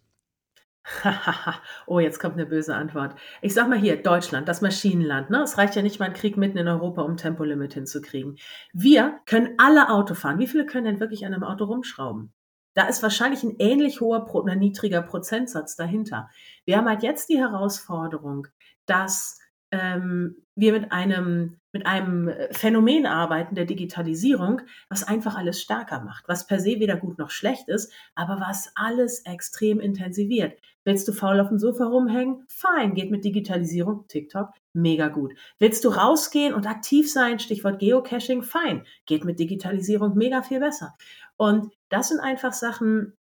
oh, 1.85 1.99
jetzt 1.99 2.19
kommt 2.19 2.35
eine 2.35 2.45
böse 2.45 2.73
Antwort. 2.75 3.15
Ich 3.41 3.53
sag 3.53 3.67
mal 3.67 3.77
hier, 3.77 4.01
Deutschland, 4.01 4.47
das 4.47 4.61
Maschinenland. 4.61 5.29
Ne? 5.29 5.41
Es 5.41 5.57
reicht 5.57 5.75
ja 5.75 5.81
nicht 5.81 5.99
mal 5.99 6.05
ein 6.05 6.13
Krieg 6.13 6.37
mitten 6.37 6.57
in 6.57 6.67
Europa, 6.67 7.01
um 7.01 7.17
Tempolimit 7.17 7.73
hinzukriegen. 7.73 8.37
Wir 8.73 9.19
können 9.25 9.55
alle 9.57 9.89
Auto 9.89 10.13
fahren. 10.13 10.39
Wie 10.39 10.47
viele 10.47 10.65
können 10.65 10.85
denn 10.85 10.99
wirklich 10.99 11.25
an 11.25 11.33
einem 11.33 11.43
Auto 11.43 11.65
rumschrauben? 11.65 12.31
Da 12.77 12.83
ist 12.83 13.01
wahrscheinlich 13.01 13.41
ein 13.41 13.55
ähnlich 13.57 14.01
hoher 14.01 14.35
oder 14.35 14.53
niedriger 14.53 15.01
Prozentsatz 15.01 15.75
dahinter. 15.75 16.29
Wir 16.63 16.77
haben 16.77 16.87
halt 16.87 17.01
jetzt 17.01 17.27
die 17.27 17.39
Herausforderung, 17.39 18.45
dass 18.85 19.39
ähm, 19.71 20.35
wir 20.53 20.73
mit 20.73 20.91
einem, 20.91 21.57
mit 21.71 21.87
einem 21.87 22.31
Phänomen 22.51 23.07
arbeiten 23.07 23.55
der 23.55 23.65
Digitalisierung, 23.65 24.61
was 24.89 25.03
einfach 25.03 25.35
alles 25.35 25.59
stärker 25.59 26.01
macht, 26.01 26.27
was 26.27 26.45
per 26.45 26.59
se 26.59 26.79
weder 26.79 26.97
gut 26.97 27.17
noch 27.17 27.31
schlecht 27.31 27.67
ist, 27.67 27.91
aber 28.13 28.39
was 28.39 28.71
alles 28.75 29.25
extrem 29.25 29.79
intensiviert. 29.79 30.59
Willst 30.83 31.07
du 31.07 31.13
faul 31.13 31.39
auf 31.39 31.49
dem 31.49 31.57
Sofa 31.57 31.85
rumhängen? 31.85 32.45
Fein, 32.47 32.93
geht 32.93 33.09
mit 33.09 33.25
Digitalisierung, 33.25 34.07
TikTok, 34.07 34.51
mega 34.73 35.07
gut. 35.07 35.33
Willst 35.57 35.83
du 35.83 35.89
rausgehen 35.89 36.53
und 36.53 36.67
aktiv 36.67 37.11
sein, 37.11 37.39
Stichwort 37.39 37.79
Geocaching? 37.79 38.43
Fein, 38.43 38.85
geht 39.07 39.25
mit 39.25 39.39
Digitalisierung 39.39 40.15
mega 40.15 40.43
viel 40.43 40.59
besser. 40.59 40.95
Und 41.37 41.71
das 41.89 42.09
sind 42.09 42.19
einfach 42.19 42.53
Sachen, 42.53 43.17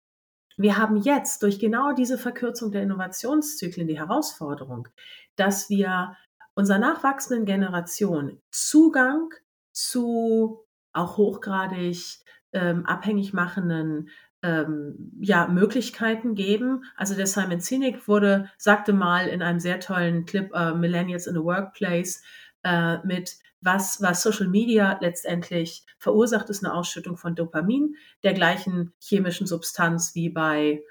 wir 0.57 0.77
haben 0.77 0.97
jetzt 0.97 1.43
durch 1.43 1.59
genau 1.59 1.93
diese 1.93 2.19
Verkürzung 2.19 2.71
der 2.71 2.83
Innovationszyklen 2.83 3.89
die 3.89 3.99
Herausforderung, 3.99 4.89
dass 5.37 5.71
wir 5.71 6.17
unserer 6.55 6.79
nachwachsenden 6.79 7.47
Generation 7.47 8.41
Zugang 8.51 9.31
zu 9.73 10.61
auch 10.93 11.17
hochgradig 11.17 12.21
ähm, 12.53 12.85
abhängig 12.85 13.33
machenden 13.33 14.11
ähm, 14.43 15.13
ja, 15.21 15.47
Möglichkeiten 15.47 16.35
geben. 16.35 16.85
Also 16.97 17.15
der 17.15 17.27
Simon 17.27 17.61
Sinek 17.61 18.07
wurde, 18.09 18.51
sagte 18.59 18.93
mal 18.93 19.29
in 19.29 19.41
einem 19.41 19.61
sehr 19.61 19.81
tollen 19.81 20.27
Clip 20.27 20.53
uh, 20.55 20.75
Millennials 20.75 21.27
in 21.27 21.35
the 21.35 21.43
Workplace 21.43 22.23
äh, 22.63 22.99
mit 23.07 23.39
was, 23.63 24.03
was 24.03 24.23
Social 24.23 24.49
Media 24.49 24.99
letztendlich 25.01 25.85
verursacht, 25.99 26.51
ist 26.51 26.65
eine 26.65 26.75
Ausschüttung 26.75 27.17
von 27.17 27.35
Dopamin, 27.35 27.97
der 28.23 28.35
gleichen 28.35 28.93
chemischen 29.01 29.47
Substanz 29.47 30.15
wie 30.15 30.29
bei 30.29 30.83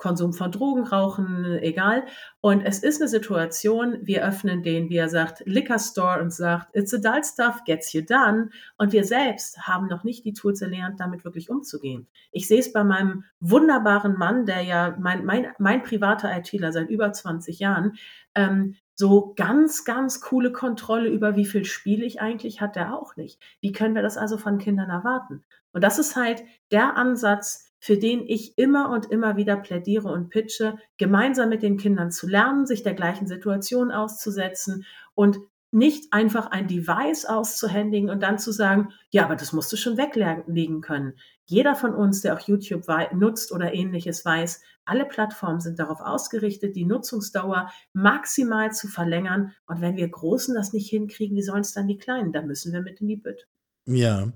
Konsum 0.00 0.32
von 0.32 0.50
Drogen, 0.50 0.84
Rauchen, 0.84 1.44
egal. 1.60 2.06
Und 2.40 2.62
es 2.62 2.82
ist 2.82 3.00
eine 3.00 3.08
Situation, 3.08 3.98
wir 4.00 4.26
öffnen 4.26 4.62
den, 4.62 4.88
wie 4.88 4.96
er 4.96 5.10
sagt, 5.10 5.42
Liquor 5.44 5.78
Store 5.78 6.22
und 6.22 6.32
sagt, 6.32 6.74
it's 6.74 6.94
adult 6.94 7.26
stuff, 7.26 7.62
gets 7.64 7.92
you 7.92 8.00
done. 8.00 8.48
Und 8.78 8.92
wir 8.92 9.04
selbst 9.04 9.58
haben 9.68 9.88
noch 9.88 10.02
nicht 10.02 10.24
die 10.24 10.32
Tools 10.32 10.62
erlernt, 10.62 10.98
damit 10.98 11.24
wirklich 11.24 11.50
umzugehen. 11.50 12.08
Ich 12.32 12.48
sehe 12.48 12.60
es 12.60 12.72
bei 12.72 12.82
meinem 12.82 13.24
wunderbaren 13.40 14.16
Mann, 14.16 14.46
der 14.46 14.62
ja 14.62 14.96
mein, 14.98 15.24
mein, 15.24 15.48
mein 15.58 15.82
privater 15.82 16.34
ITler 16.34 16.72
seit 16.72 16.88
über 16.88 17.12
20 17.12 17.58
Jahren, 17.58 17.92
ähm, 18.34 18.76
so 19.00 19.32
ganz, 19.34 19.86
ganz 19.86 20.20
coole 20.20 20.52
Kontrolle 20.52 21.08
über 21.08 21.34
wie 21.34 21.46
viel 21.46 21.64
Spiel 21.64 22.02
ich 22.02 22.20
eigentlich 22.20 22.60
hat 22.60 22.76
er 22.76 22.94
auch 22.94 23.16
nicht. 23.16 23.40
Wie 23.62 23.72
können 23.72 23.94
wir 23.94 24.02
das 24.02 24.18
also 24.18 24.36
von 24.36 24.58
Kindern 24.58 24.90
erwarten? 24.90 25.42
Und 25.72 25.82
das 25.82 25.98
ist 25.98 26.16
halt 26.16 26.44
der 26.70 26.96
Ansatz, 26.96 27.72
für 27.78 27.96
den 27.96 28.26
ich 28.26 28.58
immer 28.58 28.90
und 28.90 29.10
immer 29.10 29.38
wieder 29.38 29.56
plädiere 29.56 30.12
und 30.12 30.28
pitche, 30.28 30.76
gemeinsam 30.98 31.48
mit 31.48 31.62
den 31.62 31.78
Kindern 31.78 32.10
zu 32.10 32.28
lernen, 32.28 32.66
sich 32.66 32.82
der 32.82 32.92
gleichen 32.92 33.26
Situation 33.26 33.90
auszusetzen 33.90 34.84
und 35.14 35.38
nicht 35.72 36.12
einfach 36.12 36.50
ein 36.50 36.66
Device 36.66 37.26
auszuhändigen 37.26 38.10
und 38.10 38.22
dann 38.22 38.38
zu 38.38 38.52
sagen, 38.52 38.88
ja, 39.10 39.24
aber 39.24 39.36
das 39.36 39.52
musst 39.52 39.72
du 39.72 39.76
schon 39.76 39.96
weglegen 39.96 40.80
können. 40.80 41.14
Jeder 41.44 41.74
von 41.74 41.94
uns, 41.94 42.22
der 42.22 42.34
auch 42.34 42.40
YouTube 42.40 42.86
nutzt 43.12 43.52
oder 43.52 43.72
ähnliches, 43.72 44.24
weiß, 44.24 44.62
alle 44.84 45.04
Plattformen 45.04 45.60
sind 45.60 45.78
darauf 45.78 46.00
ausgerichtet, 46.00 46.74
die 46.74 46.84
Nutzungsdauer 46.84 47.70
maximal 47.92 48.72
zu 48.72 48.88
verlängern. 48.88 49.52
Und 49.66 49.80
wenn 49.80 49.96
wir 49.96 50.08
Großen 50.08 50.54
das 50.54 50.72
nicht 50.72 50.90
hinkriegen, 50.90 51.36
wie 51.36 51.42
sollen 51.42 51.60
es 51.60 51.72
dann 51.72 51.86
die 51.86 51.98
Kleinen? 51.98 52.32
Da 52.32 52.42
müssen 52.42 52.72
wir 52.72 52.82
mit 52.82 53.00
in 53.00 53.08
die 53.08 53.16
Bütt. 53.16 53.46
Ja, 53.86 54.32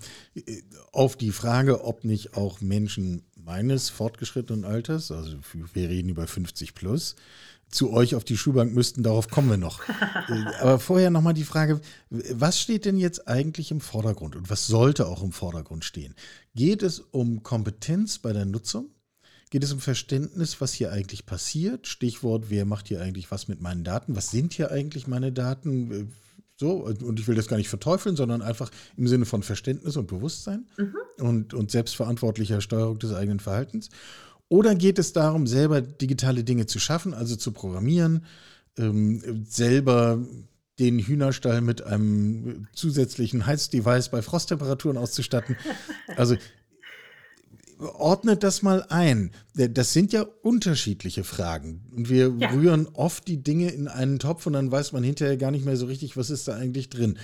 auf 0.92 1.16
die 1.16 1.30
Frage, 1.30 1.84
ob 1.84 2.04
nicht 2.04 2.36
auch 2.36 2.60
Menschen 2.60 3.24
meines 3.36 3.90
fortgeschrittenen 3.90 4.64
Alters, 4.64 5.12
also 5.12 5.36
wir 5.72 5.88
reden 5.88 6.08
über 6.08 6.26
50 6.26 6.74
plus, 6.74 7.14
zu 7.74 7.92
euch 7.92 8.14
auf 8.14 8.24
die 8.24 8.36
Schulbank 8.36 8.72
müssten, 8.72 9.02
darauf 9.02 9.28
kommen 9.28 9.50
wir 9.50 9.56
noch. 9.56 9.82
Aber 10.60 10.78
vorher 10.78 11.10
nochmal 11.10 11.34
die 11.34 11.44
Frage, 11.44 11.80
was 12.10 12.60
steht 12.60 12.84
denn 12.84 12.98
jetzt 12.98 13.26
eigentlich 13.28 13.70
im 13.70 13.80
Vordergrund 13.80 14.36
und 14.36 14.48
was 14.48 14.66
sollte 14.66 15.06
auch 15.06 15.22
im 15.22 15.32
Vordergrund 15.32 15.84
stehen? 15.84 16.14
Geht 16.54 16.82
es 16.82 17.00
um 17.00 17.42
Kompetenz 17.42 18.18
bei 18.18 18.32
der 18.32 18.44
Nutzung? 18.44 18.90
Geht 19.50 19.64
es 19.64 19.72
um 19.72 19.80
Verständnis, 19.80 20.60
was 20.60 20.72
hier 20.72 20.92
eigentlich 20.92 21.26
passiert? 21.26 21.86
Stichwort, 21.86 22.46
wer 22.48 22.64
macht 22.64 22.88
hier 22.88 23.00
eigentlich 23.00 23.30
was 23.30 23.48
mit 23.48 23.60
meinen 23.60 23.84
Daten? 23.84 24.16
Was 24.16 24.30
sind 24.30 24.52
hier 24.52 24.70
eigentlich 24.70 25.06
meine 25.06 25.32
Daten? 25.32 26.12
So, 26.56 26.72
und 26.72 27.18
ich 27.18 27.26
will 27.26 27.34
das 27.34 27.48
gar 27.48 27.56
nicht 27.56 27.68
verteufeln, 27.68 28.14
sondern 28.14 28.40
einfach 28.40 28.70
im 28.96 29.08
Sinne 29.08 29.26
von 29.26 29.42
Verständnis 29.42 29.96
und 29.96 30.06
Bewusstsein 30.06 30.66
mhm. 30.76 30.94
und, 31.18 31.54
und 31.54 31.70
selbstverantwortlicher 31.72 32.60
Steuerung 32.60 32.98
des 32.98 33.12
eigenen 33.12 33.40
Verhaltens. 33.40 33.90
Oder 34.48 34.74
geht 34.74 34.98
es 34.98 35.12
darum, 35.12 35.46
selber 35.46 35.80
digitale 35.80 36.44
Dinge 36.44 36.66
zu 36.66 36.78
schaffen, 36.78 37.14
also 37.14 37.36
zu 37.36 37.52
programmieren, 37.52 38.24
ähm, 38.78 39.44
selber 39.46 40.18
den 40.78 40.98
Hühnerstall 40.98 41.60
mit 41.60 41.82
einem 41.82 42.66
zusätzlichen 42.72 43.46
Heizdevice 43.46 44.10
bei 44.10 44.22
Frosttemperaturen 44.22 44.98
auszustatten? 44.98 45.56
Also 46.16 46.36
ordnet 47.78 48.42
das 48.42 48.62
mal 48.62 48.84
ein. 48.88 49.32
Das 49.54 49.92
sind 49.92 50.12
ja 50.12 50.22
unterschiedliche 50.42 51.24
Fragen. 51.24 51.84
Und 51.94 52.08
wir 52.08 52.32
ja. 52.38 52.50
rühren 52.50 52.88
oft 52.92 53.26
die 53.26 53.42
Dinge 53.42 53.70
in 53.70 53.88
einen 53.88 54.18
Topf 54.18 54.46
und 54.46 54.52
dann 54.52 54.70
weiß 54.70 54.92
man 54.92 55.02
hinterher 55.02 55.36
gar 55.36 55.50
nicht 55.50 55.64
mehr 55.64 55.76
so 55.76 55.86
richtig, 55.86 56.16
was 56.16 56.30
ist 56.30 56.48
da 56.48 56.54
eigentlich 56.54 56.88
drin. 56.88 57.18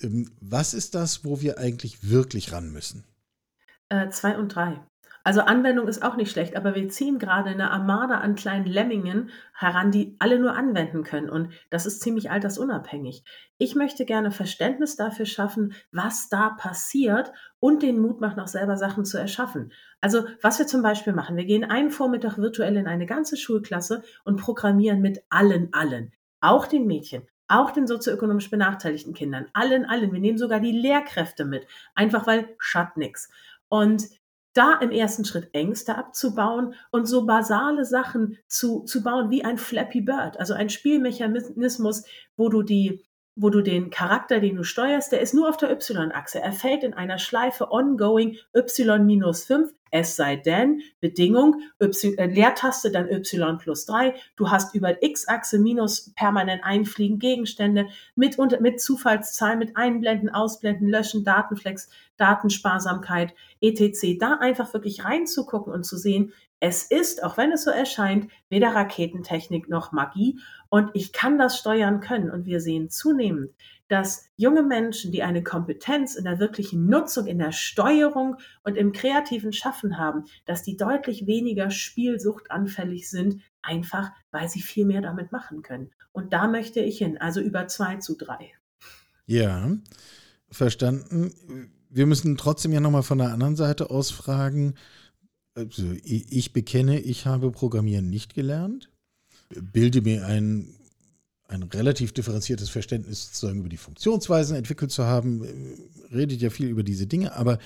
Ähm, 0.00 0.30
was 0.40 0.74
ist 0.74 0.94
das, 0.94 1.24
wo 1.24 1.40
wir 1.40 1.58
eigentlich 1.58 2.08
wirklich 2.08 2.52
ran 2.52 2.70
müssen? 2.70 3.04
Äh, 3.88 4.10
zwei 4.10 4.36
und 4.36 4.54
drei. 4.54 4.80
Also 5.26 5.40
Anwendung 5.40 5.88
ist 5.88 6.02
auch 6.02 6.16
nicht 6.16 6.30
schlecht, 6.30 6.54
aber 6.54 6.74
wir 6.74 6.90
ziehen 6.90 7.18
gerade 7.18 7.48
eine 7.48 7.70
Armada 7.70 8.18
an 8.18 8.34
kleinen 8.34 8.66
Lemmingen 8.66 9.30
heran, 9.54 9.90
die 9.90 10.16
alle 10.18 10.38
nur 10.38 10.54
anwenden 10.54 11.02
können. 11.02 11.30
Und 11.30 11.50
das 11.70 11.86
ist 11.86 12.02
ziemlich 12.02 12.30
altersunabhängig. 12.30 13.24
Ich 13.56 13.74
möchte 13.74 14.04
gerne 14.04 14.30
Verständnis 14.30 14.96
dafür 14.96 15.24
schaffen, 15.24 15.72
was 15.90 16.28
da 16.28 16.50
passiert 16.50 17.32
und 17.58 17.82
den 17.82 18.00
Mut 18.00 18.20
machen, 18.20 18.38
auch 18.38 18.48
selber 18.48 18.76
Sachen 18.76 19.06
zu 19.06 19.16
erschaffen. 19.16 19.72
Also 20.02 20.24
was 20.42 20.58
wir 20.58 20.66
zum 20.66 20.82
Beispiel 20.82 21.14
machen, 21.14 21.38
wir 21.38 21.46
gehen 21.46 21.64
einen 21.64 21.88
Vormittag 21.88 22.36
virtuell 22.36 22.76
in 22.76 22.86
eine 22.86 23.06
ganze 23.06 23.38
Schulklasse 23.38 24.02
und 24.24 24.38
programmieren 24.38 25.00
mit 25.00 25.24
allen, 25.30 25.72
allen. 25.72 26.12
Auch 26.42 26.66
den 26.66 26.86
Mädchen, 26.86 27.26
auch 27.48 27.70
den 27.70 27.86
sozioökonomisch 27.86 28.50
benachteiligten 28.50 29.14
Kindern, 29.14 29.46
allen, 29.54 29.86
allen. 29.86 30.12
Wir 30.12 30.20
nehmen 30.20 30.36
sogar 30.36 30.60
die 30.60 30.78
Lehrkräfte 30.78 31.46
mit, 31.46 31.66
einfach 31.94 32.26
weil 32.26 32.54
schadet 32.58 32.98
nix. 32.98 33.30
Und 33.68 34.04
da 34.54 34.78
im 34.80 34.90
ersten 34.90 35.24
Schritt 35.24 35.50
Ängste 35.52 35.96
abzubauen 35.96 36.74
und 36.90 37.06
so 37.06 37.26
basale 37.26 37.84
Sachen 37.84 38.38
zu, 38.48 38.84
zu 38.84 39.02
bauen 39.02 39.30
wie 39.30 39.44
ein 39.44 39.58
Flappy 39.58 40.00
Bird, 40.00 40.38
also 40.38 40.54
ein 40.54 40.70
Spielmechanismus, 40.70 42.04
wo 42.36 42.48
du 42.48 42.62
die 42.62 43.04
wo 43.36 43.50
du 43.50 43.62
den 43.62 43.90
Charakter, 43.90 44.38
den 44.38 44.54
du 44.54 44.62
steuerst, 44.62 45.10
der 45.10 45.20
ist 45.20 45.34
nur 45.34 45.48
auf 45.48 45.56
der 45.56 45.72
Y-Achse. 45.72 46.40
Er 46.40 46.52
fällt 46.52 46.84
in 46.84 46.94
einer 46.94 47.18
Schleife 47.18 47.72
ongoing 47.72 48.36
Y 48.54 49.04
minus 49.04 49.44
5, 49.44 49.74
es 49.94 50.16
sei 50.16 50.34
denn, 50.34 50.82
Bedingung, 51.00 51.60
y, 51.80 52.18
äh, 52.18 52.26
Leertaste, 52.26 52.90
dann 52.90 53.08
Y 53.08 53.58
plus 53.58 53.86
3. 53.86 54.12
Du 54.34 54.50
hast 54.50 54.74
über 54.74 55.00
X-Achse 55.04 55.60
minus 55.60 56.12
permanent 56.16 56.64
einfliegen 56.64 57.20
Gegenstände 57.20 57.86
mit, 58.16 58.36
unter, 58.36 58.60
mit 58.60 58.80
Zufallszahlen, 58.80 59.60
mit 59.60 59.76
Einblenden, 59.76 60.30
Ausblenden, 60.30 60.88
Löschen, 60.88 61.22
Datenflex, 61.22 61.88
Datensparsamkeit, 62.16 63.34
etc. 63.60 64.18
Da 64.18 64.38
einfach 64.40 64.74
wirklich 64.74 65.04
reinzugucken 65.04 65.72
und 65.72 65.84
zu 65.84 65.96
sehen, 65.96 66.32
es 66.66 66.82
ist, 66.82 67.22
auch 67.22 67.36
wenn 67.36 67.52
es 67.52 67.64
so 67.64 67.70
erscheint, 67.70 68.30
weder 68.48 68.74
Raketentechnik 68.74 69.68
noch 69.68 69.92
Magie 69.92 70.40
und 70.70 70.90
ich 70.94 71.12
kann 71.12 71.36
das 71.36 71.58
steuern 71.58 72.00
können. 72.00 72.30
Und 72.30 72.46
wir 72.46 72.58
sehen 72.58 72.88
zunehmend, 72.88 73.50
dass 73.88 74.30
junge 74.36 74.62
Menschen, 74.62 75.12
die 75.12 75.22
eine 75.22 75.42
Kompetenz 75.42 76.14
in 76.14 76.24
der 76.24 76.38
wirklichen 76.38 76.86
Nutzung, 76.86 77.26
in 77.26 77.38
der 77.38 77.52
Steuerung 77.52 78.36
und 78.62 78.78
im 78.78 78.92
kreativen 78.92 79.52
Schaffen 79.52 79.98
haben, 79.98 80.24
dass 80.46 80.62
die 80.62 80.78
deutlich 80.78 81.26
weniger 81.26 81.68
spielsuchtanfällig 81.68 83.10
sind, 83.10 83.42
einfach 83.60 84.10
weil 84.30 84.48
sie 84.48 84.62
viel 84.62 84.86
mehr 84.86 85.02
damit 85.02 85.32
machen 85.32 85.60
können. 85.60 85.90
Und 86.12 86.32
da 86.32 86.48
möchte 86.48 86.80
ich 86.80 86.96
hin, 86.96 87.18
also 87.18 87.40
über 87.40 87.68
zwei 87.68 87.96
zu 87.96 88.16
drei. 88.16 88.52
Ja, 89.26 89.70
verstanden. 90.50 91.70
Wir 91.90 92.06
müssen 92.06 92.38
trotzdem 92.38 92.72
ja 92.72 92.80
nochmal 92.80 93.02
von 93.02 93.18
der 93.18 93.34
anderen 93.34 93.54
Seite 93.54 93.90
aus 93.90 94.10
fragen, 94.10 94.76
also 95.54 95.84
ich 96.02 96.52
bekenne, 96.52 97.00
ich 97.00 97.26
habe 97.26 97.50
Programmieren 97.50 98.10
nicht 98.10 98.34
gelernt, 98.34 98.90
bilde 99.48 100.02
mir 100.02 100.26
ein, 100.26 100.74
ein 101.48 101.62
relativ 101.62 102.12
differenziertes 102.12 102.70
Verständnis 102.70 103.26
sozusagen 103.26 103.60
über 103.60 103.68
die 103.68 103.76
Funktionsweisen 103.76 104.56
entwickelt 104.56 104.90
zu 104.90 105.04
haben, 105.04 105.46
redet 106.12 106.40
ja 106.40 106.50
viel 106.50 106.68
über 106.68 106.82
diese 106.82 107.06
Dinge, 107.06 107.34
aber 107.34 107.58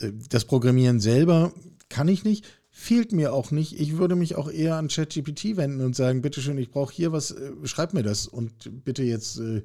äh, 0.00 0.12
das 0.28 0.44
Programmieren 0.44 1.00
selber 1.00 1.52
kann 1.88 2.08
ich 2.08 2.24
nicht, 2.24 2.44
fehlt 2.70 3.12
mir 3.12 3.32
auch 3.32 3.50
nicht. 3.50 3.80
Ich 3.80 3.96
würde 3.96 4.16
mich 4.16 4.34
auch 4.34 4.50
eher 4.50 4.76
an 4.76 4.88
ChatGPT 4.88 5.56
wenden 5.56 5.80
und 5.80 5.96
sagen, 5.96 6.22
bitteschön, 6.22 6.58
ich 6.58 6.70
brauche 6.70 6.94
hier 6.94 7.10
was, 7.10 7.30
äh, 7.30 7.52
schreib 7.64 7.94
mir 7.94 8.02
das 8.02 8.26
und 8.28 8.84
bitte 8.84 9.02
jetzt 9.02 9.38
äh, 9.38 9.62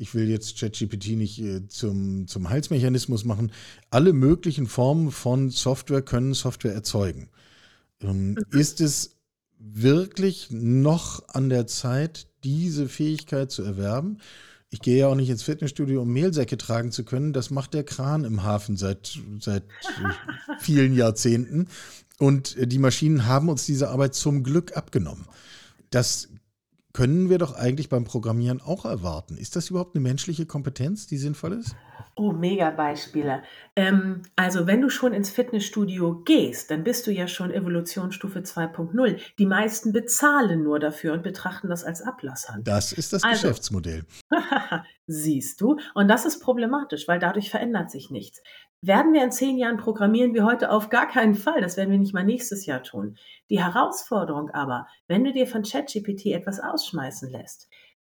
ich 0.00 0.14
will 0.14 0.30
jetzt 0.30 0.58
ChatGPT 0.58 1.08
nicht 1.10 1.38
äh, 1.40 1.68
zum, 1.68 2.26
zum 2.26 2.48
Heilsmechanismus 2.48 3.24
machen. 3.26 3.52
Alle 3.90 4.14
möglichen 4.14 4.66
Formen 4.66 5.10
von 5.10 5.50
Software 5.50 6.00
können 6.00 6.32
Software 6.32 6.72
erzeugen. 6.72 7.28
Ähm, 8.00 8.30
mhm. 8.30 8.58
Ist 8.58 8.80
es 8.80 9.18
wirklich 9.58 10.48
noch 10.50 11.28
an 11.28 11.50
der 11.50 11.66
Zeit, 11.66 12.28
diese 12.44 12.88
Fähigkeit 12.88 13.50
zu 13.50 13.62
erwerben? 13.62 14.18
Ich 14.70 14.80
gehe 14.80 15.00
ja 15.00 15.08
auch 15.08 15.14
nicht 15.14 15.28
ins 15.28 15.42
Fitnessstudio, 15.42 16.00
um 16.00 16.10
Mehlsäcke 16.10 16.56
tragen 16.56 16.92
zu 16.92 17.04
können. 17.04 17.34
Das 17.34 17.50
macht 17.50 17.74
der 17.74 17.84
Kran 17.84 18.24
im 18.24 18.42
Hafen 18.42 18.78
seit, 18.78 19.18
seit 19.38 19.64
vielen 20.60 20.94
Jahrzehnten. 20.94 21.68
Und 22.18 22.56
äh, 22.56 22.66
die 22.66 22.78
Maschinen 22.78 23.26
haben 23.26 23.50
uns 23.50 23.66
diese 23.66 23.90
Arbeit 23.90 24.14
zum 24.14 24.44
Glück 24.44 24.78
abgenommen. 24.78 25.26
Das 25.90 26.29
können 26.92 27.30
wir 27.30 27.38
doch 27.38 27.54
eigentlich 27.54 27.88
beim 27.88 28.04
Programmieren 28.04 28.60
auch 28.60 28.84
erwarten. 28.84 29.36
Ist 29.36 29.56
das 29.56 29.70
überhaupt 29.70 29.94
eine 29.94 30.02
menschliche 30.02 30.46
Kompetenz, 30.46 31.06
die 31.06 31.18
sinnvoll 31.18 31.52
ist? 31.52 31.76
Oh, 32.16 32.32
mega 32.32 32.70
Beispiele. 32.70 33.42
Ähm, 33.76 34.22
also 34.36 34.66
wenn 34.66 34.80
du 34.80 34.90
schon 34.90 35.14
ins 35.14 35.30
Fitnessstudio 35.30 36.22
gehst, 36.24 36.70
dann 36.70 36.84
bist 36.84 37.06
du 37.06 37.12
ja 37.12 37.28
schon 37.28 37.50
Evolutionsstufe 37.52 38.40
2.0. 38.40 39.18
Die 39.38 39.46
meisten 39.46 39.92
bezahlen 39.92 40.62
nur 40.62 40.80
dafür 40.80 41.12
und 41.12 41.22
betrachten 41.22 41.68
das 41.68 41.84
als 41.84 42.02
Ablasshandel. 42.02 42.64
Das 42.64 42.92
ist 42.92 43.12
das 43.12 43.22
also, 43.22 43.48
Geschäftsmodell. 43.48 44.04
siehst 45.06 45.60
du. 45.60 45.78
Und 45.94 46.08
das 46.08 46.24
ist 46.24 46.40
problematisch, 46.40 47.06
weil 47.08 47.18
dadurch 47.18 47.50
verändert 47.50 47.90
sich 47.90 48.10
nichts. 48.10 48.42
Werden 48.82 49.12
wir 49.12 49.22
in 49.22 49.30
zehn 49.30 49.58
Jahren 49.58 49.76
programmieren 49.76 50.34
wie 50.34 50.40
heute? 50.40 50.70
Auf 50.70 50.88
gar 50.88 51.06
keinen 51.06 51.34
Fall. 51.34 51.60
Das 51.60 51.76
werden 51.76 51.90
wir 51.90 51.98
nicht 51.98 52.14
mal 52.14 52.24
nächstes 52.24 52.64
Jahr 52.64 52.82
tun. 52.82 53.18
Die 53.50 53.62
Herausforderung 53.62 54.48
aber, 54.50 54.86
wenn 55.06 55.22
du 55.22 55.34
dir 55.34 55.46
von 55.46 55.62
ChatGPT 55.62 56.26
etwas 56.26 56.60
ausschmeißen 56.60 57.30
lässt, 57.30 57.68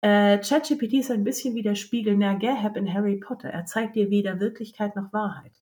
äh, 0.04 0.38
ChatGPT 0.38 0.99
ist 0.99 1.11
ein 1.11 1.25
bisschen 1.25 1.54
wie 1.54 1.62
der 1.62 1.76
Spiegel 1.76 2.14
Nergaheb 2.14 2.76
in 2.76 2.92
Harry 2.92 3.16
Potter. 3.16 3.49
Er 3.49 3.64
zeigt 3.64 3.96
dir 3.96 4.11
weder 4.11 4.38
Wirklichkeit 4.38 4.96
noch 4.96 5.14
Wahrheit. 5.14 5.52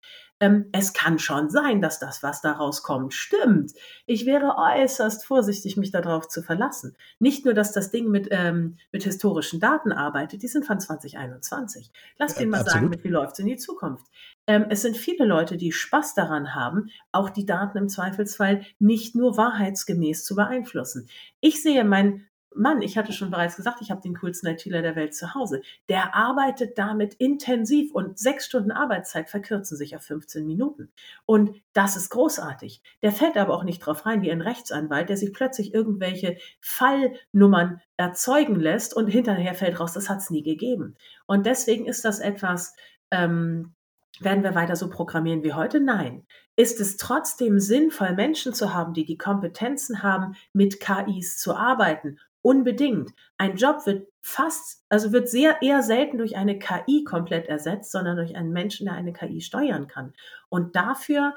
Ähm, 0.40 0.64
es 0.72 0.92
kann 0.92 1.20
schon 1.20 1.48
sein, 1.48 1.80
dass 1.80 2.00
das, 2.00 2.24
was 2.24 2.40
daraus 2.40 2.82
kommt, 2.82 3.14
stimmt. 3.14 3.70
Ich 4.04 4.26
wäre 4.26 4.56
äußerst 4.58 5.24
vorsichtig, 5.24 5.76
mich 5.76 5.92
darauf 5.92 6.26
zu 6.26 6.42
verlassen. 6.42 6.96
Nicht 7.20 7.44
nur, 7.44 7.54
dass 7.54 7.70
das 7.70 7.92
Ding 7.92 8.10
mit, 8.10 8.26
ähm, 8.32 8.78
mit 8.90 9.04
historischen 9.04 9.60
Daten 9.60 9.92
arbeitet, 9.92 10.42
die 10.42 10.48
sind 10.48 10.66
von 10.66 10.80
2021. 10.80 11.92
Lass 12.18 12.34
den 12.34 12.50
mal 12.50 12.62
Absolut. 12.62 12.72
sagen, 12.72 12.88
mit 12.88 13.04
wie 13.04 13.10
läuft 13.10 13.34
es 13.34 13.38
in 13.38 13.46
die 13.46 13.58
Zukunft. 13.58 14.08
Ähm, 14.48 14.66
es 14.70 14.82
sind 14.82 14.96
viele 14.96 15.24
Leute, 15.24 15.56
die 15.56 15.70
Spaß 15.70 16.14
daran 16.14 16.52
haben, 16.56 16.90
auch 17.12 17.30
die 17.30 17.46
Daten 17.46 17.78
im 17.78 17.88
Zweifelsfall 17.88 18.62
nicht 18.80 19.14
nur 19.14 19.36
wahrheitsgemäß 19.36 20.24
zu 20.24 20.34
beeinflussen. 20.34 21.08
Ich 21.40 21.62
sehe 21.62 21.84
mein 21.84 22.26
Mann, 22.54 22.82
ich 22.82 22.96
hatte 22.98 23.12
schon 23.12 23.30
bereits 23.30 23.56
gesagt, 23.56 23.80
ich 23.80 23.90
habe 23.90 24.00
den 24.00 24.16
coolsten 24.16 24.46
ITler 24.46 24.82
der 24.82 24.96
Welt 24.96 25.14
zu 25.14 25.34
Hause. 25.34 25.62
Der 25.88 26.14
arbeitet 26.14 26.78
damit 26.78 27.14
intensiv 27.14 27.92
und 27.92 28.18
sechs 28.18 28.46
Stunden 28.46 28.70
Arbeitszeit 28.70 29.30
verkürzen 29.30 29.76
sich 29.76 29.96
auf 29.96 30.02
15 30.02 30.46
Minuten. 30.46 30.90
Und 31.24 31.60
das 31.72 31.96
ist 31.96 32.10
großartig. 32.10 32.82
Der 33.02 33.12
fällt 33.12 33.36
aber 33.36 33.54
auch 33.54 33.64
nicht 33.64 33.80
drauf 33.80 34.06
rein 34.06 34.22
wie 34.22 34.30
ein 34.30 34.42
Rechtsanwalt, 34.42 35.08
der 35.08 35.16
sich 35.16 35.32
plötzlich 35.32 35.74
irgendwelche 35.74 36.36
Fallnummern 36.60 37.80
erzeugen 37.96 38.56
lässt 38.56 38.94
und 38.94 39.06
hinterher 39.08 39.54
fällt 39.54 39.80
raus, 39.80 39.92
das 39.92 40.08
hat 40.08 40.18
es 40.18 40.30
nie 40.30 40.42
gegeben. 40.42 40.96
Und 41.26 41.46
deswegen 41.46 41.86
ist 41.86 42.04
das 42.04 42.20
etwas, 42.20 42.74
ähm, 43.10 43.74
werden 44.20 44.44
wir 44.44 44.54
weiter 44.54 44.76
so 44.76 44.90
programmieren 44.90 45.42
wie 45.42 45.54
heute? 45.54 45.80
Nein. 45.80 46.26
Ist 46.54 46.80
es 46.80 46.96
trotzdem 46.98 47.58
sinnvoll, 47.60 48.12
Menschen 48.12 48.52
zu 48.52 48.74
haben, 48.74 48.92
die 48.92 49.06
die 49.06 49.16
Kompetenzen 49.16 50.02
haben, 50.02 50.34
mit 50.52 50.80
KIs 50.80 51.38
zu 51.38 51.56
arbeiten 51.56 52.18
Unbedingt. 52.42 53.12
Ein 53.38 53.56
Job 53.56 53.86
wird 53.86 54.08
fast, 54.20 54.84
also 54.88 55.12
wird 55.12 55.28
sehr 55.28 55.62
eher 55.62 55.82
selten 55.82 56.18
durch 56.18 56.36
eine 56.36 56.58
KI 56.58 57.04
komplett 57.04 57.46
ersetzt, 57.46 57.92
sondern 57.92 58.16
durch 58.16 58.34
einen 58.36 58.52
Menschen, 58.52 58.86
der 58.86 58.94
eine 58.94 59.12
KI 59.12 59.40
steuern 59.40 59.86
kann. 59.86 60.12
Und 60.48 60.74
dafür 60.74 61.34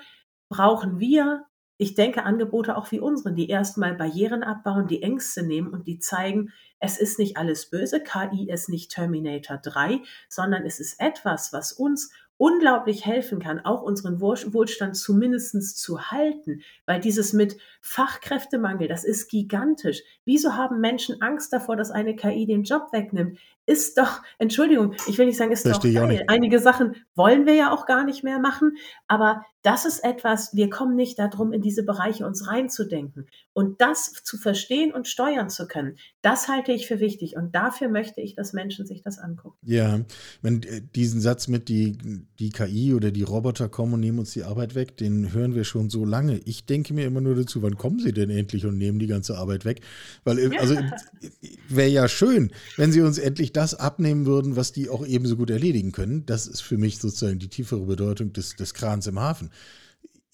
brauchen 0.49 0.99
wir, 0.99 1.45
ich 1.77 1.93
denke, 1.93 2.23
Angebote 2.23 2.75
auch 2.75 2.91
wie 2.91 2.99
unseren, 2.99 3.35
die 3.35 3.49
erstmal 3.49 3.93
Barrieren 3.93 4.43
abbauen, 4.43 4.87
die 4.87 5.03
Ängste 5.03 5.43
nehmen 5.43 5.73
und 5.73 5.87
die 5.87 5.99
zeigen, 5.99 6.51
es 6.79 6.97
ist 6.97 7.19
nicht 7.19 7.37
alles 7.37 7.69
böse, 7.69 8.01
KI 8.01 8.49
ist 8.49 8.69
nicht 8.69 8.91
Terminator 8.91 9.57
3, 9.57 10.01
sondern 10.29 10.65
es 10.65 10.79
ist 10.79 10.99
etwas, 10.99 11.53
was 11.53 11.71
uns 11.71 12.11
unglaublich 12.37 13.05
helfen 13.05 13.39
kann, 13.39 13.59
auch 13.59 13.81
unseren 13.81 14.19
Wohlstand 14.19 14.97
zumindest 14.97 15.77
zu 15.77 16.11
halten, 16.11 16.61
weil 16.85 16.99
dieses 16.99 17.33
mit 17.33 17.57
Fachkräftemangel, 17.81 18.87
das 18.87 19.03
ist 19.05 19.29
gigantisch. 19.29 20.01
Wieso 20.25 20.55
haben 20.55 20.81
Menschen 20.81 21.21
Angst 21.21 21.53
davor, 21.53 21.75
dass 21.75 21.91
eine 21.91 22.15
KI 22.15 22.45
den 22.45 22.63
Job 22.63 22.91
wegnimmt? 22.91 23.39
ist 23.65 23.97
doch, 23.97 24.21
Entschuldigung, 24.37 24.93
ich 25.07 25.17
will 25.17 25.25
nicht 25.25 25.37
sagen, 25.37 25.51
ist 25.51 25.63
Verstehe 25.63 25.93
doch 25.93 26.07
geil. 26.07 26.23
Einige 26.27 26.59
Sachen 26.59 26.95
wollen 27.15 27.45
wir 27.45 27.55
ja 27.55 27.71
auch 27.71 27.85
gar 27.85 28.03
nicht 28.03 28.23
mehr 28.23 28.39
machen, 28.39 28.77
aber 29.07 29.43
das 29.63 29.85
ist 29.85 30.03
etwas, 30.03 30.55
wir 30.55 30.69
kommen 30.69 30.95
nicht 30.95 31.17
darum, 31.17 31.51
in 31.51 31.61
diese 31.61 31.83
Bereiche 31.83 32.25
uns 32.27 32.47
reinzudenken. 32.47 33.27
Und 33.57 33.79
das 33.79 34.11
zu 34.25 34.37
verstehen 34.37 34.91
und 34.91 35.07
steuern 35.07 35.49
zu 35.49 35.65
können, 35.65 35.95
das 36.21 36.49
halte 36.49 36.73
ich 36.73 36.87
für 36.87 36.99
wichtig. 36.99 37.37
Und 37.37 37.55
dafür 37.55 37.87
möchte 37.87 38.19
ich, 38.19 38.35
dass 38.35 38.51
Menschen 38.51 38.85
sich 38.85 39.01
das 39.01 39.17
angucken. 39.17 39.55
Ja, 39.63 40.01
wenn 40.41 40.61
äh, 40.63 40.81
diesen 40.93 41.21
Satz 41.21 41.47
mit 41.47 41.69
die, 41.69 41.97
die 42.37 42.49
KI 42.49 42.93
oder 42.93 43.11
die 43.11 43.23
Roboter 43.23 43.69
kommen 43.69 43.93
und 43.93 44.01
nehmen 44.01 44.19
uns 44.19 44.33
die 44.33 44.43
Arbeit 44.43 44.75
weg, 44.75 44.97
den 44.97 45.31
hören 45.31 45.55
wir 45.55 45.63
schon 45.63 45.89
so 45.89 46.03
lange. 46.03 46.39
Ich 46.39 46.65
denke 46.65 46.93
mir 46.93 47.05
immer 47.05 47.21
nur 47.21 47.33
dazu, 47.33 47.61
wann 47.61 47.77
kommen 47.77 47.99
sie 47.99 48.11
denn 48.11 48.29
endlich 48.29 48.65
und 48.65 48.77
nehmen 48.77 48.99
die 48.99 49.07
ganze 49.07 49.37
Arbeit 49.37 49.63
weg? 49.63 49.79
Weil, 50.25 50.37
äh, 50.37 50.57
also 50.57 50.75
wäre 51.69 51.89
ja 51.89 52.09
schön, 52.09 52.51
wenn 52.75 52.91
sie 52.91 52.99
uns 52.99 53.17
endlich 53.17 53.53
das 53.53 53.73
abnehmen 53.73 54.25
würden, 54.25 54.57
was 54.57 54.73
die 54.73 54.89
auch 54.89 55.07
ebenso 55.07 55.37
gut 55.37 55.49
erledigen 55.49 55.93
können. 55.93 56.25
Das 56.25 56.45
ist 56.45 56.59
für 56.59 56.77
mich 56.77 56.99
sozusagen 56.99 57.39
die 57.39 57.47
tiefere 57.47 57.85
Bedeutung 57.85 58.33
des, 58.33 58.57
des 58.57 58.73
Krans 58.73 59.07
im 59.07 59.17
Hafen. 59.17 59.49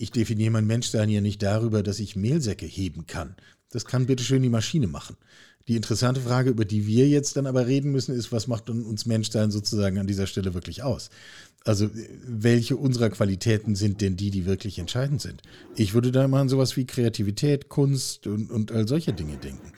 Ich 0.02 0.10
definiere 0.10 0.50
mein 0.50 0.66
Menschsein 0.66 1.10
ja 1.10 1.22
nicht 1.22 1.44
darüber, 1.44 1.84
dass 1.84 2.00
ich 2.00 2.16
Mehlsäcke 2.16 2.66
heben 2.66 3.06
kann. 3.06 3.36
Das 3.70 3.86
kann 3.86 4.08
bitteschön 4.08 4.42
die 4.42 4.50
Maschine 4.50 4.88
machen. 4.88 5.16
Die 5.68 5.76
interessante 5.76 6.22
Frage, 6.22 6.50
über 6.50 6.66
die 6.66 6.88
wir 6.88 7.08
jetzt 7.08 7.38
dann 7.38 7.46
aber 7.46 7.68
reden 7.68 7.92
müssen, 7.92 8.16
ist, 8.16 8.32
was 8.32 8.48
macht 8.48 8.72
uns 8.72 9.06
Menschsein 9.06 9.52
sozusagen 9.52 10.00
an 10.00 10.08
dieser 10.08 10.26
Stelle 10.26 10.56
wirklich 10.56 10.82
aus? 10.82 11.12
Also 11.66 11.88
welche 12.26 12.78
unserer 12.78 13.12
Qualitäten 13.12 13.76
sind 13.76 14.02
denn 14.02 14.18
die, 14.18 14.32
die 14.32 14.48
wirklich 14.48 14.80
entscheidend 14.80 15.22
sind? 15.22 15.44
Ich 15.76 15.94
würde 15.94 16.12
da 16.12 16.26
immer 16.26 16.40
an 16.40 16.50
sowas 16.50 16.76
wie 16.78 16.88
Kreativität, 16.88 17.70
Kunst 17.70 18.26
und, 18.26 18.50
und 18.50 18.72
all 18.72 18.88
solche 18.88 19.14
Dinge 19.14 19.38
denken. 19.38 19.72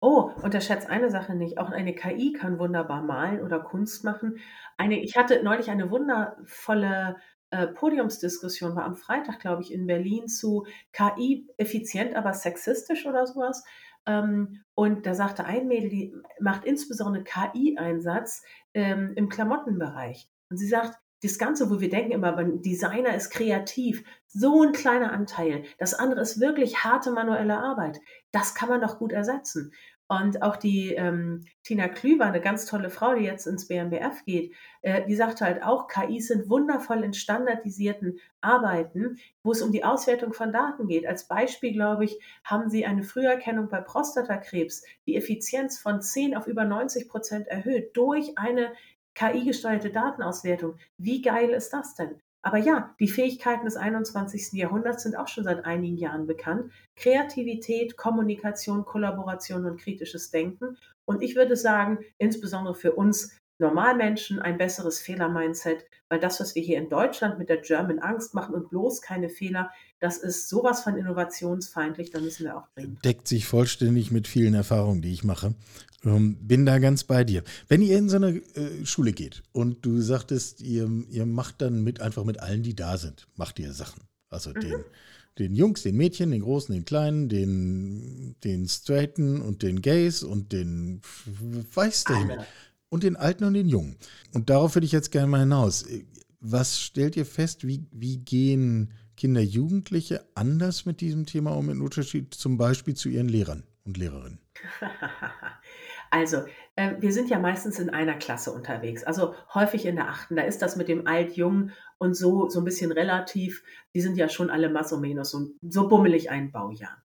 Oh, 0.00 0.30
unterschätzt 0.40 0.88
eine 0.88 1.10
Sache 1.10 1.34
nicht. 1.34 1.58
Auch 1.58 1.70
eine 1.70 1.96
KI 1.96 2.32
kann 2.32 2.60
wunderbar 2.60 3.02
malen 3.02 3.40
oder 3.40 3.58
Kunst 3.58 4.04
machen. 4.04 4.36
Eine, 4.76 5.00
ich 5.02 5.16
hatte 5.16 5.42
neulich 5.42 5.68
eine 5.70 5.90
wundervolle 5.90 7.16
äh, 7.54 7.68
Podiumsdiskussion, 7.68 8.74
war 8.74 8.84
am 8.84 8.96
Freitag, 8.96 9.38
glaube 9.38 9.62
ich, 9.62 9.72
in 9.72 9.86
Berlin 9.86 10.26
zu 10.26 10.66
KI 10.92 11.46
effizient, 11.56 12.16
aber 12.16 12.32
sexistisch 12.32 13.06
oder 13.06 13.28
sowas. 13.28 13.62
Ähm, 14.06 14.64
und 14.74 15.06
da 15.06 15.14
sagte 15.14 15.44
ein 15.44 15.68
Mädel, 15.68 15.88
die 15.88 16.14
macht 16.40 16.64
insbesondere 16.64 17.22
KI-Einsatz 17.22 18.42
ähm, 18.74 19.12
im 19.14 19.28
Klamottenbereich. 19.28 20.28
Und 20.50 20.56
sie 20.56 20.66
sagt, 20.66 20.98
das 21.22 21.38
Ganze, 21.38 21.70
wo 21.70 21.80
wir 21.80 21.88
denken 21.88 22.10
immer, 22.10 22.36
ein 22.36 22.60
Designer 22.60 23.14
ist 23.14 23.30
kreativ, 23.30 24.04
so 24.26 24.62
ein 24.62 24.72
kleiner 24.72 25.12
Anteil. 25.12 25.64
Das 25.78 25.94
andere 25.94 26.20
ist 26.22 26.40
wirklich 26.40 26.82
harte 26.82 27.12
manuelle 27.12 27.56
Arbeit. 27.56 28.00
Das 28.32 28.54
kann 28.56 28.68
man 28.68 28.80
doch 28.80 28.98
gut 28.98 29.12
ersetzen. 29.12 29.72
Und 30.06 30.42
auch 30.42 30.56
die 30.56 30.92
ähm, 30.92 31.44
Tina 31.62 31.88
Klüver, 31.88 32.26
eine 32.26 32.42
ganz 32.42 32.66
tolle 32.66 32.90
Frau, 32.90 33.14
die 33.14 33.24
jetzt 33.24 33.46
ins 33.46 33.68
BMBF 33.68 34.24
geht, 34.26 34.52
äh, 34.82 35.04
die 35.06 35.16
sagte 35.16 35.46
halt 35.46 35.62
auch, 35.62 35.88
KIs 35.88 36.28
sind 36.28 36.50
wundervoll 36.50 37.02
in 37.02 37.14
standardisierten 37.14 38.18
Arbeiten, 38.42 39.16
wo 39.42 39.52
es 39.52 39.62
um 39.62 39.72
die 39.72 39.82
Auswertung 39.82 40.34
von 40.34 40.52
Daten 40.52 40.88
geht. 40.88 41.06
Als 41.06 41.26
Beispiel, 41.26 41.72
glaube 41.72 42.04
ich, 42.04 42.18
haben 42.44 42.68
sie 42.68 42.84
eine 42.84 43.02
Früherkennung 43.02 43.70
bei 43.70 43.80
Prostatakrebs, 43.80 44.82
die 45.06 45.16
Effizienz 45.16 45.78
von 45.78 46.02
10 46.02 46.36
auf 46.36 46.46
über 46.46 46.64
90 46.64 47.08
Prozent 47.08 47.48
erhöht 47.48 47.96
durch 47.96 48.36
eine 48.36 48.72
KI-gesteuerte 49.14 49.90
Datenauswertung. 49.90 50.76
Wie 50.98 51.22
geil 51.22 51.50
ist 51.50 51.70
das 51.70 51.94
denn? 51.94 52.20
Aber 52.44 52.58
ja, 52.58 52.94
die 53.00 53.08
Fähigkeiten 53.08 53.64
des 53.64 53.76
21. 53.76 54.52
Jahrhunderts 54.52 55.02
sind 55.02 55.16
auch 55.16 55.28
schon 55.28 55.44
seit 55.44 55.64
einigen 55.64 55.96
Jahren 55.96 56.26
bekannt. 56.26 56.70
Kreativität, 56.94 57.96
Kommunikation, 57.96 58.84
Kollaboration 58.84 59.64
und 59.64 59.80
kritisches 59.80 60.30
Denken. 60.30 60.76
Und 61.06 61.22
ich 61.22 61.36
würde 61.36 61.56
sagen, 61.56 62.00
insbesondere 62.18 62.74
für 62.74 62.92
uns 62.92 63.40
Normalmenschen 63.58 64.40
ein 64.40 64.58
besseres 64.58 64.98
Fehler-Mindset, 65.00 65.86
weil 66.10 66.20
das, 66.20 66.38
was 66.38 66.54
wir 66.54 66.62
hier 66.62 66.76
in 66.76 66.90
Deutschland 66.90 67.38
mit 67.38 67.48
der 67.48 67.58
German 67.58 67.98
Angst 68.00 68.34
machen 68.34 68.54
und 68.54 68.68
bloß 68.68 69.00
keine 69.00 69.30
Fehler, 69.30 69.70
das 70.00 70.18
ist 70.18 70.48
sowas 70.50 70.82
von 70.82 70.96
innovationsfeindlich, 70.96 72.10
da 72.10 72.20
müssen 72.20 72.44
wir 72.44 72.58
auch 72.58 72.68
dringend. 72.74 73.02
Deckt 73.04 73.26
sich 73.26 73.46
vollständig 73.46 74.10
mit 74.10 74.28
vielen 74.28 74.54
Erfahrungen, 74.54 75.00
die 75.00 75.12
ich 75.12 75.24
mache. 75.24 75.54
Ähm, 76.04 76.36
bin 76.40 76.66
da 76.66 76.78
ganz 76.78 77.04
bei 77.04 77.24
dir. 77.24 77.42
Wenn 77.68 77.82
ihr 77.82 77.98
in 77.98 78.08
so 78.08 78.16
eine 78.16 78.36
äh, 78.54 78.84
Schule 78.84 79.12
geht 79.12 79.42
und 79.52 79.84
du 79.84 80.00
sagtest, 80.00 80.60
ihr, 80.60 80.88
ihr 81.08 81.26
macht 81.26 81.62
dann 81.62 81.82
mit 81.82 82.00
einfach 82.00 82.24
mit 82.24 82.40
allen, 82.40 82.62
die 82.62 82.76
da 82.76 82.98
sind, 82.98 83.26
macht 83.36 83.58
ihr 83.58 83.72
Sachen. 83.72 84.02
Also 84.28 84.50
mhm. 84.50 84.60
den, 84.60 84.84
den 85.38 85.54
Jungs, 85.54 85.82
den 85.82 85.96
Mädchen, 85.96 86.30
den 86.30 86.42
Großen, 86.42 86.74
den 86.74 86.84
Kleinen, 86.84 87.28
den, 87.28 88.36
den 88.44 88.68
Straighten 88.68 89.40
und 89.40 89.62
den 89.62 89.80
Gays 89.80 90.22
und 90.22 90.52
den 90.52 91.00
weiß 91.74 92.04
der 92.04 92.18
Himmel. 92.18 92.38
Und 92.90 93.02
den 93.02 93.16
Alten 93.16 93.44
und 93.44 93.54
den 93.54 93.68
Jungen. 93.68 93.96
Und 94.32 94.50
darauf 94.50 94.76
würde 94.76 94.86
ich 94.86 94.92
jetzt 94.92 95.10
gerne 95.10 95.26
mal 95.26 95.40
hinaus. 95.40 95.84
Was 96.38 96.78
stellt 96.80 97.16
ihr 97.16 97.26
fest, 97.26 97.66
wie, 97.66 97.86
wie 97.90 98.18
gehen 98.18 98.92
Kinder, 99.16 99.40
Jugendliche 99.40 100.24
anders 100.34 100.84
mit 100.84 101.00
diesem 101.00 101.26
Thema 101.26 101.56
um, 101.56 101.70
in 101.70 101.80
Unterschied 101.80 102.34
zum 102.34 102.56
Beispiel 102.56 102.94
zu 102.94 103.08
ihren 103.08 103.28
Lehrern 103.28 103.64
und 103.84 103.96
Lehrerinnen? 103.96 104.38
Also, 106.10 106.44
äh, 106.76 106.94
wir 106.98 107.12
sind 107.12 107.30
ja 107.30 107.38
meistens 107.38 107.78
in 107.78 107.90
einer 107.90 108.14
Klasse 108.14 108.52
unterwegs, 108.52 109.04
also 109.04 109.34
häufig 109.52 109.86
in 109.86 109.96
der 109.96 110.08
achten. 110.08 110.36
Da 110.36 110.42
ist 110.42 110.62
das 110.62 110.76
mit 110.76 110.88
dem 110.88 111.06
Alt-Jung 111.06 111.70
und 111.98 112.14
so, 112.14 112.48
so 112.48 112.60
ein 112.60 112.64
bisschen 112.64 112.92
relativ. 112.92 113.62
Die 113.94 114.00
sind 114.00 114.16
ja 114.16 114.28
schon 114.28 114.50
alle 114.50 114.68
más 114.68 114.92
o 114.92 114.98
menos 114.98 115.34
und 115.34 115.54
so 115.62 115.88
bummelig 115.88 116.30
ein 116.30 116.52
Baujahr. 116.52 117.02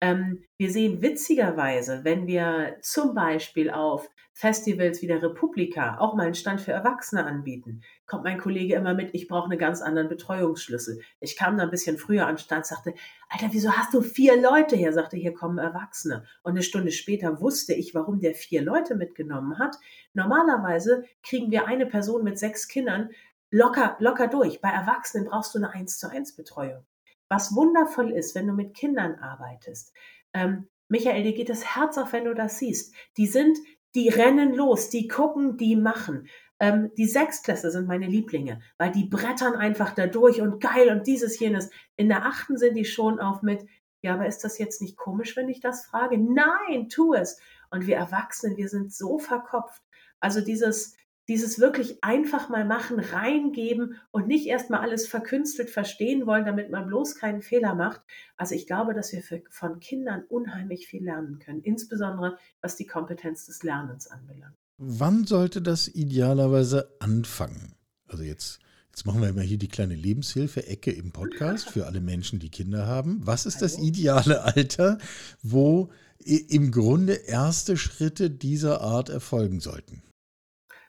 Ähm, 0.00 0.44
wir 0.58 0.70
sehen 0.70 1.00
witzigerweise, 1.00 2.00
wenn 2.04 2.26
wir 2.26 2.76
zum 2.82 3.14
Beispiel 3.14 3.70
auf 3.70 4.08
Festivals 4.34 5.00
wie 5.00 5.06
der 5.06 5.22
Republika 5.22 5.96
auch 5.98 6.14
mal 6.14 6.26
einen 6.26 6.34
Stand 6.34 6.60
für 6.60 6.72
Erwachsene 6.72 7.24
anbieten, 7.24 7.80
kommt 8.04 8.24
mein 8.24 8.38
Kollege 8.38 8.74
immer 8.74 8.92
mit, 8.92 9.14
ich 9.14 9.28
brauche 9.28 9.48
einen 9.48 9.58
ganz 9.58 9.80
anderen 9.80 10.10
Betreuungsschlüssel. 10.10 11.00
Ich 11.20 11.36
kam 11.36 11.56
da 11.56 11.62
ein 11.62 11.70
bisschen 11.70 11.96
früher 11.96 12.26
an 12.26 12.36
Stand, 12.36 12.66
sagte, 12.66 12.92
Alter, 13.30 13.48
wieso 13.52 13.72
hast 13.72 13.94
du 13.94 14.02
vier 14.02 14.38
Leute 14.38 14.76
hier? 14.76 14.92
Sagte, 14.92 15.16
hier 15.16 15.32
kommen 15.32 15.56
Erwachsene. 15.56 16.26
Und 16.42 16.52
eine 16.52 16.62
Stunde 16.62 16.92
später 16.92 17.40
wusste 17.40 17.72
ich, 17.72 17.94
warum 17.94 18.20
der 18.20 18.34
vier 18.34 18.60
Leute 18.60 18.94
mitgenommen 18.94 19.58
hat. 19.58 19.76
Normalerweise 20.12 21.04
kriegen 21.22 21.50
wir 21.50 21.66
eine 21.66 21.86
Person 21.86 22.22
mit 22.22 22.38
sechs 22.38 22.68
Kindern 22.68 23.08
locker, 23.50 23.96
locker 24.00 24.28
durch. 24.28 24.60
Bei 24.60 24.68
Erwachsenen 24.68 25.28
brauchst 25.28 25.54
du 25.54 25.58
eine 25.58 25.72
1 25.72 25.98
zu 25.98 26.10
1 26.10 26.36
Betreuung. 26.36 26.84
Was 27.28 27.54
wundervoll 27.54 28.12
ist, 28.12 28.34
wenn 28.34 28.46
du 28.46 28.52
mit 28.52 28.74
Kindern 28.74 29.16
arbeitest. 29.16 29.92
Ähm, 30.32 30.68
Michael, 30.88 31.24
dir 31.24 31.32
geht 31.32 31.48
das 31.48 31.76
Herz 31.76 31.98
auf, 31.98 32.12
wenn 32.12 32.24
du 32.24 32.34
das 32.34 32.58
siehst. 32.58 32.94
Die 33.16 33.26
sind, 33.26 33.58
die 33.94 34.08
rennen 34.08 34.54
los, 34.54 34.88
die 34.90 35.08
gucken, 35.08 35.56
die 35.56 35.74
machen. 35.74 36.28
Ähm, 36.60 36.90
die 36.96 37.06
Sechstklässler 37.06 37.70
sind 37.70 37.88
meine 37.88 38.06
Lieblinge, 38.06 38.60
weil 38.78 38.92
die 38.92 39.04
brettern 39.04 39.54
einfach 39.54 39.94
da 39.94 40.06
durch 40.06 40.40
und 40.40 40.60
geil 40.60 40.90
und 40.90 41.06
dieses, 41.06 41.38
jenes. 41.38 41.70
In 41.96 42.08
der 42.08 42.24
achten 42.24 42.56
sind 42.56 42.74
die 42.74 42.84
schon 42.84 43.20
auf 43.20 43.42
mit, 43.42 43.66
ja, 44.02 44.14
aber 44.14 44.26
ist 44.26 44.44
das 44.44 44.58
jetzt 44.58 44.80
nicht 44.80 44.96
komisch, 44.96 45.36
wenn 45.36 45.48
ich 45.48 45.60
das 45.60 45.86
frage? 45.86 46.18
Nein, 46.18 46.88
tu 46.88 47.14
es. 47.14 47.40
Und 47.70 47.86
wir 47.86 47.96
Erwachsenen, 47.96 48.56
wir 48.56 48.68
sind 48.68 48.94
so 48.94 49.18
verkopft. 49.18 49.82
Also 50.20 50.40
dieses, 50.40 50.96
dieses 51.28 51.58
wirklich 51.58 52.02
einfach 52.02 52.48
mal 52.48 52.64
machen, 52.64 53.00
reingeben 53.00 53.96
und 54.10 54.28
nicht 54.28 54.46
erstmal 54.46 54.80
alles 54.80 55.08
verkünstelt 55.08 55.70
verstehen 55.70 56.26
wollen, 56.26 56.44
damit 56.44 56.70
man 56.70 56.86
bloß 56.86 57.16
keinen 57.16 57.42
Fehler 57.42 57.74
macht. 57.74 58.00
Also 58.36 58.54
ich 58.54 58.66
glaube, 58.66 58.94
dass 58.94 59.12
wir 59.12 59.22
für, 59.22 59.42
von 59.50 59.80
Kindern 59.80 60.24
unheimlich 60.28 60.86
viel 60.86 61.04
lernen 61.04 61.38
können, 61.38 61.62
insbesondere 61.62 62.38
was 62.60 62.76
die 62.76 62.86
Kompetenz 62.86 63.46
des 63.46 63.62
Lernens 63.62 64.06
anbelangt. 64.06 64.54
Wann 64.78 65.24
sollte 65.24 65.62
das 65.62 65.88
idealerweise 65.88 66.94
anfangen? 67.00 67.74
Also 68.06 68.22
jetzt, 68.22 68.60
jetzt 68.90 69.06
machen 69.06 69.22
wir 69.22 69.32
mal 69.32 69.42
hier 69.42 69.58
die 69.58 69.68
kleine 69.68 69.94
Lebenshilfe-Ecke 69.94 70.92
im 70.92 71.12
Podcast 71.12 71.70
für 71.70 71.86
alle 71.86 72.00
Menschen, 72.00 72.38
die 72.38 72.50
Kinder 72.50 72.86
haben. 72.86 73.20
Was 73.24 73.46
ist 73.46 73.62
das 73.62 73.78
ideale 73.78 74.42
Alter, 74.42 74.98
wo 75.42 75.90
im 76.18 76.70
Grunde 76.70 77.14
erste 77.14 77.76
Schritte 77.76 78.30
dieser 78.30 78.80
Art 78.80 79.08
erfolgen 79.08 79.60
sollten? 79.60 80.02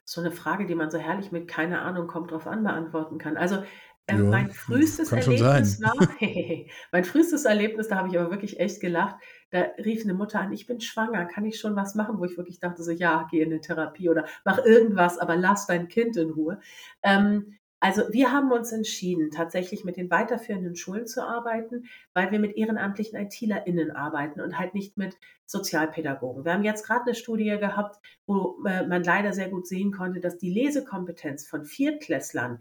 So 0.09 0.21
eine 0.21 0.31
Frage, 0.31 0.65
die 0.65 0.73
man 0.73 0.89
so 0.89 0.97
herrlich 0.97 1.33
mit 1.33 1.49
keine 1.49 1.81
Ahnung, 1.81 2.07
kommt 2.07 2.31
drauf 2.31 2.47
an, 2.47 2.63
beantworten 2.63 3.17
kann. 3.17 3.35
Also 3.35 3.57
äh, 4.05 4.15
ja, 4.15 4.23
mein 4.23 4.49
frühestes 4.51 5.11
Erlebnis 5.11 5.81
war, 5.81 5.93
mein 6.93 7.03
frühestes 7.03 7.43
Erlebnis, 7.43 7.89
da 7.89 7.97
habe 7.97 8.07
ich 8.07 8.17
aber 8.17 8.31
wirklich 8.31 8.57
echt 8.57 8.79
gelacht. 8.79 9.17
Da 9.49 9.65
rief 9.83 10.05
eine 10.05 10.13
Mutter 10.13 10.39
an, 10.39 10.53
ich 10.53 10.65
bin 10.65 10.79
schwanger, 10.79 11.25
kann 11.25 11.43
ich 11.43 11.59
schon 11.59 11.75
was 11.75 11.93
machen? 11.93 12.19
Wo 12.19 12.23
ich 12.23 12.37
wirklich 12.37 12.61
dachte, 12.61 12.83
so 12.83 12.91
ja, 12.91 13.27
geh 13.29 13.41
in 13.41 13.51
eine 13.51 13.59
Therapie 13.59 14.09
oder 14.09 14.25
mach 14.45 14.59
irgendwas, 14.59 15.17
aber 15.17 15.35
lass 15.35 15.67
dein 15.67 15.89
Kind 15.89 16.15
in 16.15 16.29
Ruhe. 16.29 16.61
Ähm, 17.03 17.57
also 17.79 18.03
wir 18.11 18.31
haben 18.31 18.51
uns 18.51 18.71
entschieden, 18.71 19.29
tatsächlich 19.29 19.83
mit 19.83 19.97
den 19.97 20.09
weiterführenden 20.09 20.75
Schulen 20.75 21.05
zu 21.05 21.23
arbeiten, 21.23 21.85
weil 22.13 22.31
wir 22.31 22.39
mit 22.39 22.57
ehrenamtlichen 22.57 23.19
ITlerInnen 23.19 23.91
arbeiten 23.91 24.41
und 24.41 24.57
halt 24.57 24.73
nicht 24.73 24.97
mit 24.97 25.17
Sozialpädagogen. 25.45 26.43
Wir 26.43 26.53
haben 26.53 26.63
jetzt 26.63 26.85
gerade 26.85 27.03
eine 27.05 27.15
Studie 27.15 27.55
gehabt, 27.59 27.99
wo 28.25 28.63
äh, 28.65 28.85
man 28.87 29.03
leider 29.03 29.31
sehr 29.31 29.49
gut 29.49 29.67
sehen 29.67 29.91
konnte, 29.91 30.19
dass 30.19 30.37
die 30.37 30.51
Lesekompetenz 30.51 31.47
von 31.47 31.65
Viertklässlern 31.65 32.59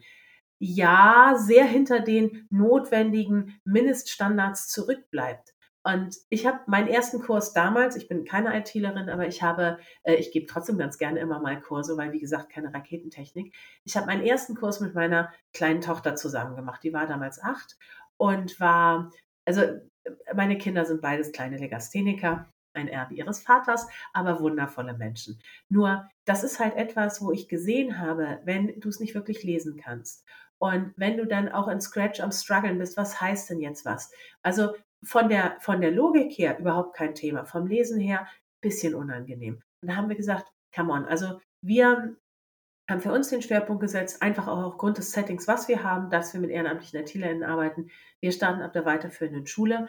ja 0.59 1.35
sehr 1.39 1.65
hinter 1.65 2.01
den 2.01 2.47
notwendigen 2.51 3.59
Mindeststandards 3.65 4.69
zurückbleibt. 4.69 5.56
Und 5.87 6.16
ich 6.31 6.44
habe 6.46 6.59
meinen 6.66 6.88
ersten 6.88 7.20
Kurs 7.20 7.53
damals, 7.53 7.94
ich 7.94 8.09
bin 8.09 8.25
keine 8.25 8.59
ITlerin, 8.59 9.09
aber 9.09 9.29
ich 9.29 9.44
habe, 9.44 9.79
äh, 10.03 10.14
ich 10.14 10.33
gebe 10.33 10.46
trotzdem 10.46 10.79
ganz 10.79 10.99
gerne 10.99 11.20
immer 11.20 11.38
mal 11.38 11.61
Kurse, 11.61 11.96
weil 11.96 12.11
wie 12.11 12.18
gesagt, 12.18 12.51
keine 12.51 12.75
Raketentechnik. 12.75 13.55
Ich 13.85 13.96
habe 13.96 14.07
meinen 14.07 14.27
ersten 14.27 14.57
Kurs 14.57 14.81
mit 14.81 14.96
meiner 14.96 15.33
kleinen 15.53 15.81
Tochter 15.81 16.16
zusammen 16.16 16.57
gemacht. 16.57 16.83
Die 16.83 16.92
war 16.92 17.07
damals 17.07 17.40
acht 17.40 17.77
und 18.16 18.59
war, 18.59 19.12
also 19.44 19.62
meine 20.35 20.59
Kinder 20.59 20.85
sind 20.87 21.03
beides 21.03 21.31
kleine 21.31 21.57
Legastheniker, 21.57 22.53
ein 22.75 22.88
Erbe 22.88 23.14
ihres 23.14 23.42
Vaters, 23.42 23.87
aber 24.12 24.40
wundervolle 24.40 24.94
Menschen. 24.94 25.38
Nur, 25.68 26.09
das 26.25 26.42
ist 26.42 26.59
halt 26.59 26.75
etwas, 26.75 27.22
wo 27.22 27.31
ich 27.31 27.49
gesehen 27.49 28.01
habe, 28.01 28.40
wenn 28.42 28.81
du 28.81 28.88
es 28.88 28.99
nicht 28.99 29.14
wirklich 29.14 29.44
lesen 29.44 29.77
kannst 29.77 30.25
und 30.59 30.94
wenn 30.96 31.18
du 31.18 31.27
dann 31.27 31.51
auch 31.51 31.68
in 31.68 31.81
Scratch 31.81 32.20
am 32.20 32.33
Struggeln 32.33 32.79
bist, 32.79 32.96
was 32.96 33.20
heißt 33.20 33.51
denn 33.51 33.61
jetzt 33.61 33.85
was? 33.85 34.11
Also 34.42 34.75
von 35.03 35.29
der, 35.29 35.57
von 35.61 35.81
der 35.81 35.91
Logik 35.91 36.33
her 36.39 36.59
überhaupt 36.59 36.97
kein 36.97 37.15
Thema, 37.15 37.45
vom 37.45 37.67
Lesen 37.67 38.01
her 38.01 38.27
bisschen 38.61 38.95
unangenehm. 38.95 39.63
Und 39.81 39.89
da 39.89 39.97
haben 39.97 40.09
wir 40.09 40.17
gesagt, 40.17 40.53
come 40.75 40.93
on, 40.93 41.05
also 41.05 41.41
wir 41.61 42.17
haben 42.89 43.01
für 43.01 43.13
uns 43.13 43.29
den 43.29 43.43
Schwerpunkt 43.43 43.81
gesetzt, 43.81 44.23
einfach 44.23 44.47
auch 44.47 44.63
aufgrund 44.63 44.99
des 44.99 45.13
Settings, 45.13 45.49
was 45.49 45.69
wir 45.69 45.83
haben, 45.83 46.11
dass 46.11 46.33
wir 46.33 46.41
mit 46.41 46.51
ehrenamtlichen 46.51 47.01
ITlerInnen 47.01 47.43
arbeiten. 47.43 47.91
Wir 48.21 48.33
starten 48.33 48.63
ab 48.63 48.73
der 48.73 48.85
weiterführenden 48.85 49.47
Schule. 49.47 49.89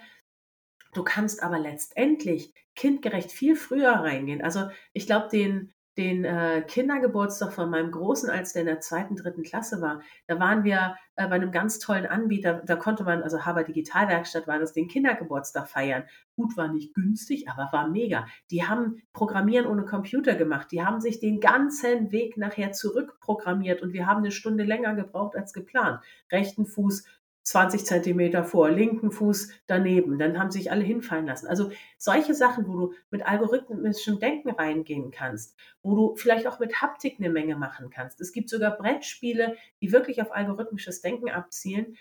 Du 0.94 1.04
kannst 1.04 1.44
aber 1.44 1.60
letztendlich 1.60 2.54
kindgerecht 2.76 3.32
viel 3.32 3.56
früher 3.56 3.92
reingehen. 3.92 4.42
Also 4.42 4.70
ich 4.94 5.06
glaube, 5.06 5.28
den, 5.30 5.74
den 5.98 6.24
äh, 6.26 6.64
Kindergeburtstag 6.68 7.52
von 7.52 7.70
meinem 7.70 7.92
Großen, 7.92 8.30
als 8.30 8.54
der 8.54 8.62
in 8.62 8.68
der 8.68 8.80
zweiten, 8.80 9.16
dritten 9.16 9.44
Klasse 9.44 9.82
war. 9.82 10.02
Da 10.28 10.40
waren 10.40 10.64
wir 10.64 10.96
äh, 11.16 11.28
bei 11.28 11.36
einem 11.36 11.52
ganz 11.52 11.80
tollen 11.80 12.06
Anbieter, 12.06 12.62
da 12.66 12.76
konnte 12.76 13.04
man, 13.04 13.24
also 13.24 13.46
Haber 13.46 13.64
Digitalwerkstatt 13.64 14.48
war 14.48 14.60
das, 14.60 14.74
den 14.74 14.88
Kindergeburtstag 14.88 15.68
feiern. 15.68 16.04
Gut, 16.36 16.56
war 16.56 16.72
nicht 16.72 16.94
günstig, 16.94 17.50
aber 17.50 17.70
war 17.72 17.88
mega. 17.88 18.28
Die 18.52 18.64
haben 18.64 19.02
Programmieren 19.12 19.66
ohne 19.66 19.86
Computer 19.86 20.36
gemacht. 20.36 20.72
Die 20.72 20.84
haben 20.86 21.02
sich 21.02 21.20
den 21.20 21.40
ganzen 21.40 22.12
Weg 22.12 22.38
nachher 22.38 22.72
zurückprogrammiert 22.72 23.82
und 23.82 23.94
wir 23.94 24.06
haben 24.06 24.20
eine 24.20 24.32
Stunde 24.32 24.64
länger 24.64 24.94
gebraucht 24.94 25.36
als 25.36 25.52
geplant. 25.52 26.00
Rechten 26.32 26.68
Fuß 26.68 27.06
20 27.48 27.86
Zentimeter 27.86 28.44
vor, 28.44 28.70
linken 28.70 29.10
Fuß 29.10 29.54
daneben. 29.68 30.20
Dann 30.20 30.38
haben 30.38 30.52
sich 30.52 30.70
alle 30.70 30.84
hinfallen 30.84 31.26
lassen. 31.26 31.48
Also 31.48 31.72
solche 31.98 32.34
Sachen, 32.34 32.68
wo 32.68 32.78
du 32.78 32.94
mit 33.10 33.26
algorithmischem 33.26 34.20
Denken 34.20 34.50
reingehen 34.50 35.12
kannst, 35.12 35.56
wo 35.82 35.96
du 35.96 36.16
vielleicht 36.18 36.46
auch 36.46 36.60
mit 36.60 36.82
Haptik 36.82 37.20
eine 37.20 37.30
Menge 37.30 37.56
machen 37.56 37.90
kannst. 37.90 38.20
Es 38.20 38.34
gibt 38.34 38.50
sogar 38.50 38.72
Brettspiele, 38.78 39.56
die 39.82 39.94
wirklich 39.94 40.22
auf 40.22 40.34
algorithmisches 40.34 41.00
Denken 41.00 41.30
abzielen. 41.30 41.96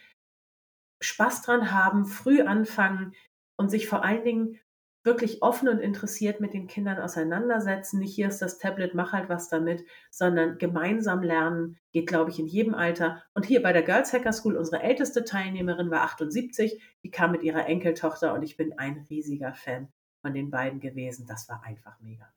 Spaß 1.00 1.42
dran 1.42 1.70
haben, 1.70 2.06
früh 2.06 2.42
anfangen 2.42 3.14
und 3.56 3.70
sich 3.70 3.86
vor 3.86 4.02
allen 4.02 4.24
Dingen 4.24 4.58
wirklich 5.06 5.42
offen 5.42 5.68
und 5.68 5.78
interessiert 5.78 6.40
mit 6.40 6.52
den 6.52 6.66
Kindern 6.66 6.98
auseinandersetzen. 6.98 8.00
Nicht 8.00 8.14
hier 8.14 8.28
ist 8.28 8.42
das 8.42 8.58
Tablet, 8.58 8.94
mach 8.94 9.12
halt 9.12 9.28
was 9.28 9.48
damit, 9.48 9.84
sondern 10.10 10.58
gemeinsam 10.58 11.22
lernen 11.22 11.78
geht, 11.92 12.08
glaube 12.08 12.30
ich, 12.30 12.38
in 12.38 12.46
jedem 12.46 12.74
Alter. 12.74 13.22
Und 13.32 13.46
hier 13.46 13.62
bei 13.62 13.72
der 13.72 13.82
Girls 13.82 14.12
Hacker 14.12 14.32
School, 14.32 14.56
unsere 14.56 14.82
älteste 14.82 15.24
Teilnehmerin 15.24 15.90
war 15.90 16.02
78, 16.02 16.82
die 17.02 17.10
kam 17.10 17.32
mit 17.32 17.42
ihrer 17.42 17.66
Enkeltochter 17.66 18.34
und 18.34 18.42
ich 18.42 18.56
bin 18.56 18.78
ein 18.78 19.06
riesiger 19.08 19.54
Fan 19.54 19.88
von 20.20 20.34
den 20.34 20.50
beiden 20.50 20.80
gewesen. 20.80 21.26
Das 21.26 21.48
war 21.48 21.62
einfach 21.64 21.98
mega. 22.00 22.28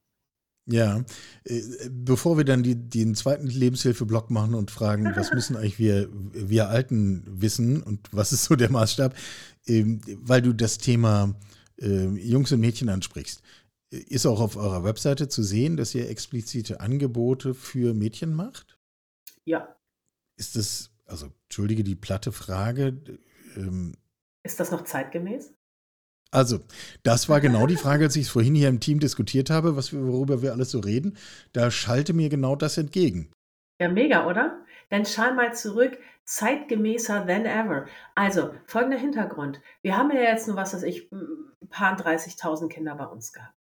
Ja, 0.72 1.04
äh, 1.46 1.62
bevor 1.90 2.38
wir 2.38 2.46
dann 2.46 2.62
die, 2.62 2.76
den 2.76 3.16
zweiten 3.16 3.48
Lebenshilfeblock 3.48 4.30
machen 4.30 4.54
und 4.54 4.70
fragen, 4.70 5.12
was 5.16 5.34
müssen 5.34 5.58
eigentlich 5.58 5.80
wir, 5.80 6.08
wir 6.12 6.70
Alten 6.70 7.24
wissen 7.26 7.82
und 7.82 8.08
was 8.12 8.32
ist 8.32 8.46
so 8.46 8.56
der 8.56 8.72
Maßstab, 8.72 9.16
ähm, 9.66 10.00
weil 10.22 10.44
du 10.44 10.54
das 10.54 10.78
Thema 10.78 11.34
Jungs 11.82 12.52
und 12.52 12.60
Mädchen 12.60 12.90
ansprichst. 12.90 13.42
Ist 13.92 14.26
auch 14.26 14.40
auf 14.40 14.56
eurer 14.56 14.84
Webseite 14.84 15.30
zu 15.30 15.42
sehen, 15.42 15.76
dass 15.76 15.96
ihr 15.96 16.10
explizite 16.10 16.80
Angebote 16.80 17.54
für 17.54 17.94
Mädchen 17.94 18.34
macht? 18.34 18.78
Ja. 19.46 19.76
Ist 20.38 20.56
das, 20.56 20.92
also 21.06 21.32
entschuldige 21.46 21.84
die 21.84 21.96
platte 21.96 22.32
Frage. 22.32 23.02
Ähm, 23.56 23.94
ist 24.44 24.60
das 24.60 24.72
noch 24.72 24.84
zeitgemäß? 24.84 25.54
Also, 26.32 26.60
das 27.02 27.28
war 27.28 27.42
genau 27.42 27.66
die 27.66 27.76
Frage, 27.76 28.06
als 28.06 28.16
ich 28.16 28.28
es 28.28 28.30
vorhin 28.30 28.54
hier 28.54 28.70
im 28.70 28.80
Team 28.80 29.00
diskutiert 29.00 29.50
habe, 29.50 29.76
was 29.76 29.92
wir, 29.92 30.06
worüber 30.06 30.44
wir 30.44 30.52
alles 30.52 30.70
so 30.70 30.80
reden. 30.80 31.18
Da 31.54 31.72
schalte 31.72 32.14
mir 32.14 32.30
genau 32.30 32.56
das 32.56 32.78
entgegen. 32.78 33.32
Ja, 33.82 33.90
mega, 33.90 34.28
oder? 34.28 34.64
Dann 34.90 35.06
schau 35.06 35.34
mal 35.34 35.56
zurück, 35.56 35.98
zeitgemäßer 36.30 37.26
than 37.26 37.46
ever. 37.46 37.88
Also, 38.14 38.54
folgender 38.68 39.00
Hintergrund. 39.00 39.62
Wir 39.82 39.98
haben 39.98 40.12
ja 40.12 40.22
jetzt 40.22 40.48
nur, 40.48 40.58
was 40.58 40.76
weiß 40.76 40.84
ich, 40.84 41.12
ein 41.12 41.70
paar 41.70 42.00
30.000 42.00 42.70
Kinder 42.70 42.94
bei 42.96 43.06
uns 43.06 43.34
gehabt. 43.34 43.56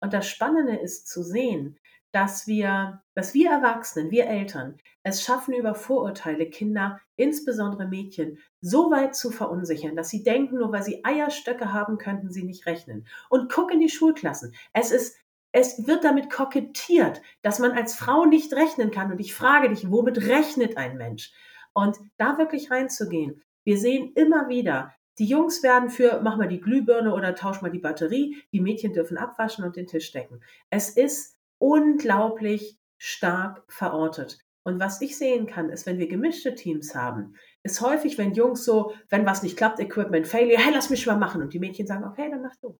Und 0.00 0.14
das 0.14 0.26
Spannende 0.26 0.74
ist 0.76 1.06
zu 1.06 1.22
sehen, 1.22 1.78
dass 2.12 2.46
wir, 2.46 3.02
dass 3.14 3.34
wir 3.34 3.50
Erwachsenen, 3.50 4.10
wir 4.10 4.26
Eltern, 4.26 4.78
es 5.02 5.22
schaffen, 5.22 5.52
über 5.52 5.74
Vorurteile 5.74 6.48
Kinder, 6.48 6.98
insbesondere 7.16 7.86
Mädchen, 7.86 8.38
so 8.62 8.90
weit 8.90 9.14
zu 9.14 9.30
verunsichern, 9.30 9.94
dass 9.94 10.08
sie 10.08 10.22
denken, 10.22 10.56
nur 10.56 10.72
weil 10.72 10.82
sie 10.82 11.04
Eierstöcke 11.04 11.74
haben, 11.74 11.98
könnten 11.98 12.30
sie 12.30 12.44
nicht 12.44 12.64
rechnen. 12.64 13.06
Und 13.28 13.52
guck 13.52 13.70
in 13.70 13.80
die 13.80 13.90
Schulklassen. 13.90 14.54
Es 14.72 14.90
ist 14.90 15.16
es 15.56 15.86
wird 15.86 16.02
damit 16.02 16.30
kokettiert, 16.30 17.22
dass 17.42 17.60
man 17.60 17.70
als 17.70 17.94
Frau 17.94 18.24
nicht 18.24 18.52
rechnen 18.54 18.90
kann. 18.90 19.12
Und 19.12 19.20
ich 19.20 19.34
frage 19.34 19.68
dich, 19.68 19.88
womit 19.88 20.26
rechnet 20.26 20.76
ein 20.76 20.96
Mensch? 20.96 21.32
Und 21.74 21.98
da 22.16 22.38
wirklich 22.38 22.70
reinzugehen. 22.70 23.42
Wir 23.64 23.78
sehen 23.78 24.12
immer 24.14 24.48
wieder, 24.48 24.94
die 25.18 25.26
Jungs 25.26 25.62
werden 25.62 25.90
für, 25.90 26.20
mach 26.22 26.36
mal 26.36 26.48
die 26.48 26.60
Glühbirne 26.60 27.14
oder 27.14 27.34
tausch 27.34 27.62
mal 27.62 27.70
die 27.70 27.78
Batterie, 27.78 28.36
die 28.52 28.60
Mädchen 28.60 28.92
dürfen 28.92 29.16
abwaschen 29.16 29.64
und 29.64 29.76
den 29.76 29.86
Tisch 29.86 30.10
decken. 30.12 30.42
Es 30.70 30.90
ist 30.90 31.36
unglaublich 31.58 32.78
stark 32.98 33.64
verortet. 33.68 34.38
Und 34.64 34.80
was 34.80 35.00
ich 35.02 35.18
sehen 35.18 35.46
kann, 35.46 35.68
ist, 35.68 35.84
wenn 35.86 35.98
wir 35.98 36.08
gemischte 36.08 36.54
Teams 36.54 36.94
haben, 36.94 37.36
ist 37.62 37.80
häufig, 37.82 38.16
wenn 38.16 38.32
Jungs 38.32 38.64
so, 38.64 38.94
wenn 39.10 39.26
was 39.26 39.42
nicht 39.42 39.56
klappt, 39.56 39.78
Equipment 39.78 40.26
Failure, 40.26 40.60
hey, 40.60 40.72
lass 40.72 40.90
mich 40.90 41.06
mal 41.06 41.16
machen. 41.16 41.42
Und 41.42 41.52
die 41.52 41.58
Mädchen 41.58 41.86
sagen, 41.86 42.04
okay, 42.04 42.30
dann 42.30 42.42
mach 42.42 42.56
du. 42.56 42.78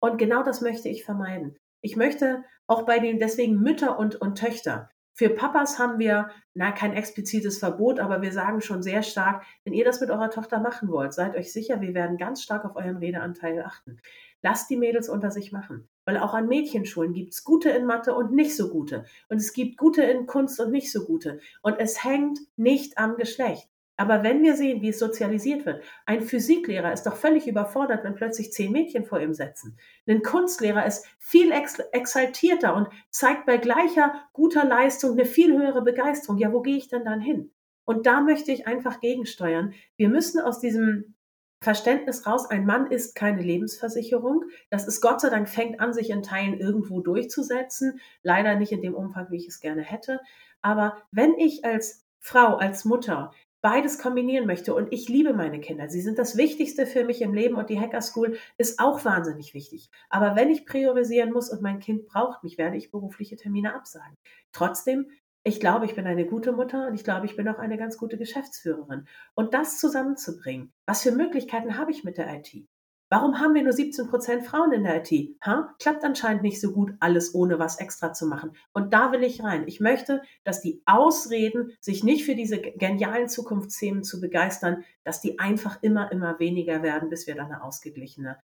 Und 0.00 0.16
genau 0.16 0.42
das 0.42 0.62
möchte 0.62 0.88
ich 0.88 1.04
vermeiden. 1.04 1.58
Ich 1.82 1.96
möchte 1.96 2.44
auch 2.66 2.82
bei 2.82 2.98
den 2.98 3.18
deswegen 3.18 3.60
Mütter 3.60 3.98
und, 3.98 4.16
und 4.16 4.38
Töchter. 4.38 4.90
Für 5.18 5.30
Papas 5.30 5.80
haben 5.80 5.98
wir, 5.98 6.30
na, 6.54 6.70
kein 6.70 6.92
explizites 6.92 7.58
Verbot, 7.58 7.98
aber 7.98 8.22
wir 8.22 8.30
sagen 8.30 8.60
schon 8.60 8.84
sehr 8.84 9.02
stark, 9.02 9.44
wenn 9.64 9.72
ihr 9.72 9.84
das 9.84 10.00
mit 10.00 10.10
eurer 10.10 10.30
Tochter 10.30 10.60
machen 10.60 10.90
wollt, 10.90 11.12
seid 11.12 11.34
euch 11.34 11.52
sicher, 11.52 11.80
wir 11.80 11.92
werden 11.92 12.18
ganz 12.18 12.40
stark 12.40 12.64
auf 12.64 12.76
euren 12.76 12.98
Redeanteil 12.98 13.60
achten. 13.64 13.98
Lasst 14.42 14.70
die 14.70 14.76
Mädels 14.76 15.08
unter 15.08 15.32
sich 15.32 15.50
machen. 15.50 15.88
Weil 16.04 16.18
auch 16.18 16.34
an 16.34 16.46
Mädchenschulen 16.46 17.14
gibt 17.14 17.34
es 17.34 17.42
gute 17.42 17.70
in 17.70 17.84
Mathe 17.84 18.14
und 18.14 18.30
nicht 18.32 18.54
so 18.54 18.68
gute. 18.68 19.06
Und 19.28 19.38
es 19.38 19.52
gibt 19.52 19.76
gute 19.76 20.04
in 20.04 20.26
Kunst 20.26 20.60
und 20.60 20.70
nicht 20.70 20.92
so 20.92 21.04
gute. 21.04 21.40
Und 21.62 21.80
es 21.80 22.04
hängt 22.04 22.38
nicht 22.56 22.96
am 22.96 23.16
Geschlecht. 23.16 23.68
Aber 23.98 24.22
wenn 24.22 24.44
wir 24.44 24.54
sehen, 24.54 24.80
wie 24.80 24.90
es 24.90 24.98
sozialisiert 25.00 25.66
wird, 25.66 25.82
ein 26.06 26.22
Physiklehrer 26.22 26.92
ist 26.92 27.02
doch 27.02 27.16
völlig 27.16 27.48
überfordert, 27.48 28.04
wenn 28.04 28.14
plötzlich 28.14 28.52
zehn 28.52 28.70
Mädchen 28.70 29.04
vor 29.04 29.20
ihm 29.20 29.34
sitzen. 29.34 29.76
Ein 30.06 30.22
Kunstlehrer 30.22 30.86
ist 30.86 31.04
viel 31.18 31.50
ex 31.50 31.80
exaltierter 31.92 32.76
und 32.76 32.88
zeigt 33.10 33.44
bei 33.44 33.56
gleicher 33.56 34.14
guter 34.32 34.64
Leistung 34.64 35.12
eine 35.12 35.24
viel 35.24 35.52
höhere 35.52 35.82
Begeisterung. 35.82 36.38
Ja, 36.38 36.52
wo 36.52 36.62
gehe 36.62 36.76
ich 36.76 36.88
denn 36.88 37.04
dann 37.04 37.20
hin? 37.20 37.50
Und 37.84 38.06
da 38.06 38.20
möchte 38.20 38.52
ich 38.52 38.68
einfach 38.68 39.00
gegensteuern. 39.00 39.74
Wir 39.96 40.08
müssen 40.08 40.40
aus 40.40 40.60
diesem 40.60 41.16
Verständnis 41.60 42.24
raus, 42.24 42.48
ein 42.48 42.66
Mann 42.66 42.86
ist 42.86 43.16
keine 43.16 43.42
Lebensversicherung. 43.42 44.44
Das 44.70 44.86
ist 44.86 45.00
Gott 45.00 45.20
sei 45.20 45.28
Dank 45.28 45.48
fängt 45.48 45.80
an, 45.80 45.92
sich 45.92 46.10
in 46.10 46.22
Teilen 46.22 46.56
irgendwo 46.56 47.00
durchzusetzen. 47.00 47.98
Leider 48.22 48.54
nicht 48.54 48.70
in 48.70 48.80
dem 48.80 48.94
Umfang, 48.94 49.26
wie 49.30 49.38
ich 49.38 49.48
es 49.48 49.58
gerne 49.58 49.82
hätte. 49.82 50.20
Aber 50.62 51.02
wenn 51.10 51.34
ich 51.34 51.64
als 51.64 52.04
Frau, 52.20 52.56
als 52.56 52.84
Mutter 52.84 53.32
beides 53.60 53.98
kombinieren 53.98 54.46
möchte 54.46 54.74
und 54.74 54.92
ich 54.92 55.08
liebe 55.08 55.32
meine 55.32 55.60
Kinder. 55.60 55.88
Sie 55.88 56.00
sind 56.00 56.18
das 56.18 56.36
Wichtigste 56.36 56.86
für 56.86 57.04
mich 57.04 57.22
im 57.22 57.34
Leben 57.34 57.56
und 57.56 57.70
die 57.70 57.80
Hacker 57.80 58.02
School 58.02 58.38
ist 58.56 58.78
auch 58.78 59.04
wahnsinnig 59.04 59.54
wichtig. 59.54 59.90
Aber 60.10 60.36
wenn 60.36 60.50
ich 60.50 60.66
priorisieren 60.66 61.32
muss 61.32 61.50
und 61.50 61.62
mein 61.62 61.80
Kind 61.80 62.06
braucht 62.06 62.44
mich, 62.44 62.58
werde 62.58 62.76
ich 62.76 62.90
berufliche 62.90 63.36
Termine 63.36 63.74
absagen. 63.74 64.16
Trotzdem, 64.52 65.10
ich 65.42 65.60
glaube, 65.60 65.86
ich 65.86 65.94
bin 65.94 66.06
eine 66.06 66.26
gute 66.26 66.52
Mutter 66.52 66.88
und 66.88 66.94
ich 66.94 67.04
glaube, 67.04 67.26
ich 67.26 67.36
bin 67.36 67.48
auch 67.48 67.58
eine 67.58 67.78
ganz 67.78 67.98
gute 67.98 68.18
Geschäftsführerin. 68.18 69.06
Und 69.34 69.54
das 69.54 69.78
zusammenzubringen, 69.78 70.72
was 70.86 71.02
für 71.02 71.12
Möglichkeiten 71.12 71.76
habe 71.76 71.90
ich 71.90 72.04
mit 72.04 72.18
der 72.18 72.32
IT? 72.34 72.68
Warum 73.10 73.40
haben 73.40 73.54
wir 73.54 73.62
nur 73.62 73.72
17 73.72 74.08
Prozent 74.08 74.44
Frauen 74.44 74.72
in 74.72 74.84
der 74.84 75.02
IT? 75.02 75.36
Ha? 75.42 75.74
Klappt 75.78 76.04
anscheinend 76.04 76.42
nicht 76.42 76.60
so 76.60 76.72
gut, 76.72 76.92
alles 77.00 77.34
ohne 77.34 77.58
was 77.58 77.78
extra 77.78 78.12
zu 78.12 78.26
machen. 78.26 78.52
Und 78.74 78.92
da 78.92 79.12
will 79.12 79.22
ich 79.22 79.42
rein. 79.42 79.66
Ich 79.66 79.80
möchte, 79.80 80.22
dass 80.44 80.60
die 80.60 80.82
Ausreden, 80.84 81.72
sich 81.80 82.04
nicht 82.04 82.24
für 82.26 82.34
diese 82.34 82.60
genialen 82.60 83.28
Zukunftsthemen 83.28 84.04
zu 84.04 84.20
begeistern, 84.20 84.84
dass 85.04 85.22
die 85.22 85.38
einfach 85.38 85.82
immer, 85.82 86.12
immer 86.12 86.38
weniger 86.38 86.82
werden, 86.82 87.08
bis 87.08 87.26
wir 87.26 87.34
dann 87.34 87.46
eine 87.46 87.62
ausgeglichene, 87.62 88.38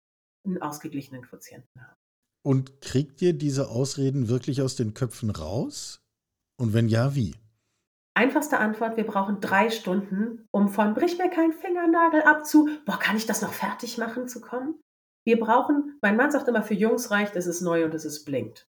einen 0.47 0.63
ausgeglichenen 0.63 1.23
Quotienten 1.23 1.81
haben. 1.81 1.97
Und 2.43 2.81
kriegt 2.81 3.21
ihr 3.21 3.35
diese 3.35 3.69
Ausreden 3.69 4.29
wirklich 4.29 4.63
aus 4.63 4.77
den 4.77 4.95
Köpfen 4.95 5.31
raus? 5.31 6.01
Und 6.59 6.73
wenn 6.73 6.89
ja, 6.89 7.15
wie? 7.15 7.35
Einfachste 8.17 8.59
Antwort, 8.59 8.97
wir 8.97 9.07
brauchen 9.07 9.41
drei 9.41 9.71
Stunden, 9.71 10.47
um 10.53 10.69
von 10.69 10.95
brich 10.95 11.19
mir 11.19 11.29
kein 11.29 11.53
Fingernagel 11.53 12.23
ab 12.23 12.47
zu, 12.47 12.69
boah, 12.87 12.99
kann 12.99 13.17
ich 13.17 13.27
das 13.27 13.43
noch 13.43 13.53
fertig 13.53 13.99
machen 13.99 14.29
zu 14.29 14.41
kommen? 14.41 14.81
Wir 15.25 15.41
brauchen, 15.41 15.99
mein 16.01 16.17
Mann 16.17 16.31
sagt 16.31 16.47
immer, 16.47 16.63
für 16.63 16.75
Jungs 16.75 17.11
reicht, 17.11 17.35
es 17.35 17.47
ist 17.47 17.61
neu 17.61 17.85
und 17.85 17.93
es 17.93 18.05
ist 18.05 18.25
blinkt. 18.25 18.69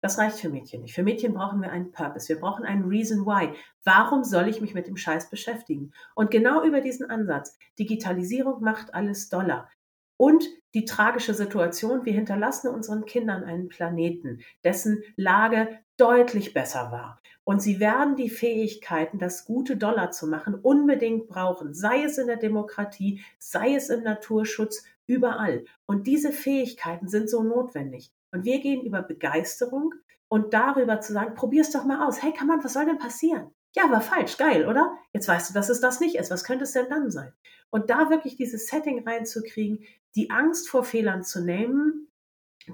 Das 0.00 0.16
reicht 0.16 0.38
für 0.38 0.48
Mädchen 0.48 0.82
nicht. 0.82 0.94
Für 0.94 1.02
Mädchen 1.02 1.34
brauchen 1.34 1.60
wir 1.60 1.70
einen 1.70 1.90
Purpose. 1.90 2.28
Wir 2.28 2.38
brauchen 2.38 2.64
einen 2.64 2.84
Reason 2.84 3.26
Why. 3.26 3.52
Warum 3.84 4.22
soll 4.22 4.48
ich 4.48 4.60
mich 4.60 4.72
mit 4.72 4.86
dem 4.86 4.96
Scheiß 4.96 5.28
beschäftigen? 5.28 5.92
Und 6.14 6.30
genau 6.30 6.62
über 6.62 6.80
diesen 6.80 7.10
Ansatz. 7.10 7.58
Digitalisierung 7.78 8.62
macht 8.62 8.94
alles 8.94 9.28
doller. 9.28 9.68
Und 10.16 10.44
die 10.74 10.84
tragische 10.84 11.34
Situation, 11.34 12.04
wir 12.04 12.12
hinterlassen 12.12 12.68
unseren 12.68 13.06
Kindern 13.06 13.42
einen 13.44 13.68
Planeten, 13.68 14.40
dessen 14.62 15.02
Lage 15.16 15.68
deutlich 15.98 16.54
besser 16.54 16.90
war. 16.90 17.20
Und 17.44 17.62
sie 17.62 17.80
werden 17.80 18.16
die 18.16 18.30
Fähigkeiten, 18.30 19.18
das 19.18 19.44
gute 19.44 19.76
Dollar 19.76 20.10
zu 20.10 20.26
machen, 20.26 20.54
unbedingt 20.54 21.28
brauchen, 21.28 21.72
sei 21.74 22.04
es 22.04 22.18
in 22.18 22.26
der 22.26 22.36
Demokratie, 22.36 23.22
sei 23.38 23.74
es 23.74 23.88
im 23.88 24.02
Naturschutz, 24.02 24.84
überall. 25.06 25.64
Und 25.86 26.06
diese 26.06 26.32
Fähigkeiten 26.32 27.08
sind 27.08 27.30
so 27.30 27.42
notwendig. 27.42 28.12
Und 28.30 28.44
wir 28.44 28.60
gehen 28.60 28.84
über 28.84 29.02
Begeisterung 29.02 29.94
und 30.28 30.52
darüber 30.52 31.00
zu 31.00 31.14
sagen, 31.14 31.34
probier's 31.34 31.70
doch 31.70 31.84
mal 31.84 32.06
aus. 32.06 32.22
Hey, 32.22 32.32
kann 32.32 32.46
man, 32.46 32.62
was 32.62 32.74
soll 32.74 32.84
denn 32.84 32.98
passieren? 32.98 33.50
Ja, 33.74 33.90
war 33.90 34.02
falsch, 34.02 34.36
geil, 34.36 34.66
oder? 34.66 34.98
Jetzt 35.12 35.28
weißt 35.28 35.50
du, 35.50 35.54
dass 35.54 35.68
es 35.68 35.80
das 35.80 36.00
nicht 36.00 36.16
ist. 36.16 36.30
Was 36.30 36.44
könnte 36.44 36.64
es 36.64 36.72
denn 36.72 36.90
dann 36.90 37.10
sein? 37.10 37.32
Und 37.70 37.90
da 37.90 38.10
wirklich 38.10 38.36
dieses 38.36 38.66
Setting 38.66 39.06
reinzukriegen, 39.06 39.84
die 40.14 40.30
Angst 40.30 40.68
vor 40.68 40.84
Fehlern 40.84 41.22
zu 41.22 41.42
nehmen, 41.42 42.08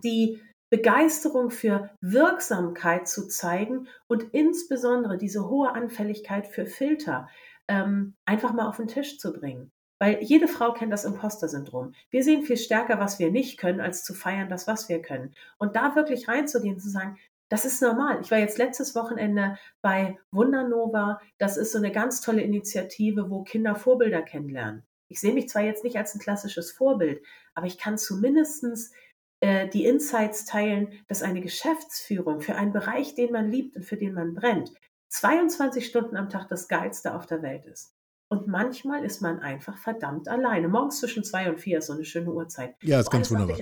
die 0.02 0.40
Begeisterung 0.74 1.50
für 1.52 1.88
Wirksamkeit 2.00 3.06
zu 3.06 3.28
zeigen 3.28 3.86
und 4.08 4.34
insbesondere 4.34 5.16
diese 5.16 5.48
hohe 5.48 5.72
Anfälligkeit 5.72 6.48
für 6.48 6.66
Filter 6.66 7.28
ähm, 7.68 8.14
einfach 8.24 8.52
mal 8.52 8.66
auf 8.66 8.78
den 8.78 8.88
Tisch 8.88 9.20
zu 9.20 9.32
bringen. 9.32 9.70
Weil 10.00 10.20
jede 10.20 10.48
Frau 10.48 10.72
kennt 10.72 10.92
das 10.92 11.04
Imposter-Syndrom. 11.04 11.94
Wir 12.10 12.24
sehen 12.24 12.42
viel 12.42 12.56
stärker, 12.56 12.98
was 12.98 13.20
wir 13.20 13.30
nicht 13.30 13.56
können, 13.56 13.80
als 13.80 14.02
zu 14.02 14.14
feiern, 14.14 14.48
das, 14.48 14.66
was 14.66 14.88
wir 14.88 15.00
können. 15.00 15.32
Und 15.58 15.76
da 15.76 15.94
wirklich 15.94 16.26
reinzugehen, 16.26 16.80
zu 16.80 16.90
sagen, 16.90 17.20
das 17.48 17.64
ist 17.64 17.80
normal. 17.80 18.18
Ich 18.20 18.32
war 18.32 18.38
jetzt 18.38 18.58
letztes 18.58 18.96
Wochenende 18.96 19.56
bei 19.80 20.18
Wundernova. 20.32 21.20
Das 21.38 21.56
ist 21.56 21.70
so 21.70 21.78
eine 21.78 21.92
ganz 21.92 22.20
tolle 22.20 22.42
Initiative, 22.42 23.30
wo 23.30 23.44
Kinder 23.44 23.76
Vorbilder 23.76 24.22
kennenlernen. 24.22 24.82
Ich 25.06 25.20
sehe 25.20 25.34
mich 25.34 25.48
zwar 25.48 25.62
jetzt 25.62 25.84
nicht 25.84 25.96
als 25.96 26.16
ein 26.16 26.20
klassisches 26.20 26.72
Vorbild, 26.72 27.22
aber 27.54 27.68
ich 27.68 27.78
kann 27.78 27.96
zumindest 27.96 28.92
äh, 29.40 29.68
die 29.68 29.84
Insights 29.84 30.44
teilen, 30.44 30.92
dass 31.08 31.22
eine 31.22 31.40
Geschäftsführung 31.40 32.40
für 32.40 32.54
einen 32.54 32.72
Bereich, 32.72 33.14
den 33.14 33.32
man 33.32 33.50
liebt 33.50 33.76
und 33.76 33.84
für 33.84 33.96
den 33.96 34.14
man 34.14 34.34
brennt, 34.34 34.72
22 35.08 35.86
Stunden 35.86 36.16
am 36.16 36.28
Tag 36.28 36.48
das 36.48 36.68
Geilste 36.68 37.14
auf 37.14 37.26
der 37.26 37.42
Welt 37.42 37.66
ist. 37.66 37.94
Und 38.28 38.48
manchmal 38.48 39.04
ist 39.04 39.20
man 39.20 39.38
einfach 39.38 39.78
verdammt 39.78 40.28
alleine. 40.28 40.66
Morgens 40.66 40.98
zwischen 40.98 41.22
zwei 41.22 41.48
und 41.48 41.60
vier 41.60 41.78
ist 41.78 41.86
so 41.86 41.92
eine 41.92 42.04
schöne 42.04 42.32
Uhrzeit. 42.32 42.74
Ja, 42.82 42.98
ist 42.98 43.10
ganz 43.10 43.30
wunderbar. 43.30 43.54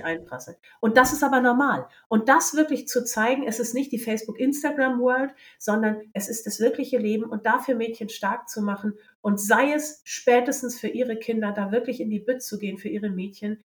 Und 0.79 0.97
das 0.97 1.13
ist 1.13 1.23
aber 1.23 1.41
normal. 1.41 1.87
Und 2.07 2.29
das 2.29 2.55
wirklich 2.55 2.87
zu 2.87 3.03
zeigen, 3.03 3.43
es 3.45 3.59
ist 3.59 3.75
nicht 3.75 3.91
die 3.91 3.99
Facebook-Instagram-World, 3.99 5.31
sondern 5.59 6.01
es 6.13 6.29
ist 6.29 6.47
das 6.47 6.59
wirkliche 6.59 6.97
Leben 6.97 7.25
und 7.25 7.45
dafür 7.45 7.75
Mädchen 7.75 8.09
stark 8.09 8.49
zu 8.49 8.63
machen 8.63 8.93
und 9.21 9.39
sei 9.39 9.73
es 9.73 10.01
spätestens 10.05 10.79
für 10.79 10.87
ihre 10.87 11.17
Kinder, 11.17 11.51
da 11.51 11.71
wirklich 11.71 11.99
in 11.99 12.09
die 12.09 12.19
Bütt 12.19 12.41
zu 12.41 12.57
gehen 12.57 12.77
für 12.77 12.89
ihre 12.89 13.09
Mädchen. 13.09 13.61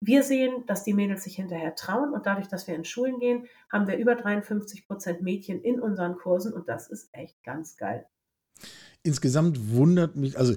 Wir 0.00 0.22
sehen, 0.22 0.64
dass 0.66 0.84
die 0.84 0.94
Mädels 0.94 1.24
sich 1.24 1.36
hinterher 1.36 1.74
trauen 1.74 2.12
und 2.12 2.26
dadurch, 2.26 2.48
dass 2.48 2.66
wir 2.66 2.74
in 2.74 2.84
Schulen 2.84 3.20
gehen, 3.20 3.46
haben 3.70 3.86
wir 3.86 3.98
über 3.98 4.14
53 4.14 4.86
Prozent 4.86 5.22
Mädchen 5.22 5.60
in 5.60 5.80
unseren 5.80 6.16
Kursen 6.16 6.52
und 6.52 6.68
das 6.68 6.88
ist 6.88 7.10
echt 7.12 7.42
ganz 7.44 7.76
geil 7.76 8.06
insgesamt 9.02 9.70
wundert 9.70 10.16
mich, 10.16 10.38
also 10.38 10.54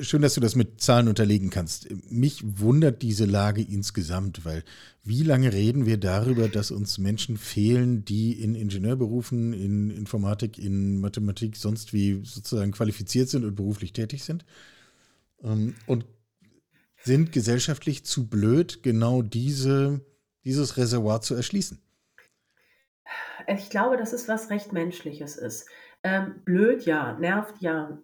schön, 0.00 0.22
dass 0.22 0.34
du 0.34 0.40
das 0.40 0.56
mit 0.56 0.80
Zahlen 0.80 1.08
unterlegen 1.08 1.50
kannst. 1.50 1.88
Mich 2.10 2.42
wundert 2.58 3.02
diese 3.02 3.26
Lage 3.26 3.62
insgesamt, 3.62 4.44
weil 4.44 4.64
wie 5.02 5.22
lange 5.22 5.52
reden 5.52 5.84
wir 5.84 5.98
darüber, 5.98 6.48
dass 6.48 6.70
uns 6.70 6.98
Menschen 6.98 7.36
fehlen, 7.36 8.04
die 8.04 8.40
in 8.40 8.54
Ingenieurberufen, 8.54 9.52
in 9.52 9.90
Informatik, 9.90 10.58
in 10.58 11.00
Mathematik 11.00 11.56
sonst 11.56 11.92
wie 11.92 12.22
sozusagen 12.24 12.72
qualifiziert 12.72 13.28
sind 13.28 13.44
und 13.44 13.54
beruflich 13.54 13.92
tätig 13.92 14.24
sind 14.24 14.46
ähm, 15.42 15.74
und 15.86 16.06
sind 17.04 17.32
gesellschaftlich 17.32 18.04
zu 18.04 18.28
blöd, 18.28 18.82
genau 18.82 19.22
diese, 19.22 20.04
dieses 20.44 20.76
Reservoir 20.76 21.20
zu 21.20 21.34
erschließen. 21.34 21.80
Ich 23.46 23.68
glaube, 23.68 23.96
dass 23.96 24.12
es 24.12 24.26
was 24.26 24.50
recht 24.50 24.72
Menschliches 24.72 25.36
ist. 25.36 25.68
Ähm, 26.02 26.42
blöd, 26.44 26.86
ja, 26.86 27.12
nervt, 27.18 27.60
ja. 27.60 27.98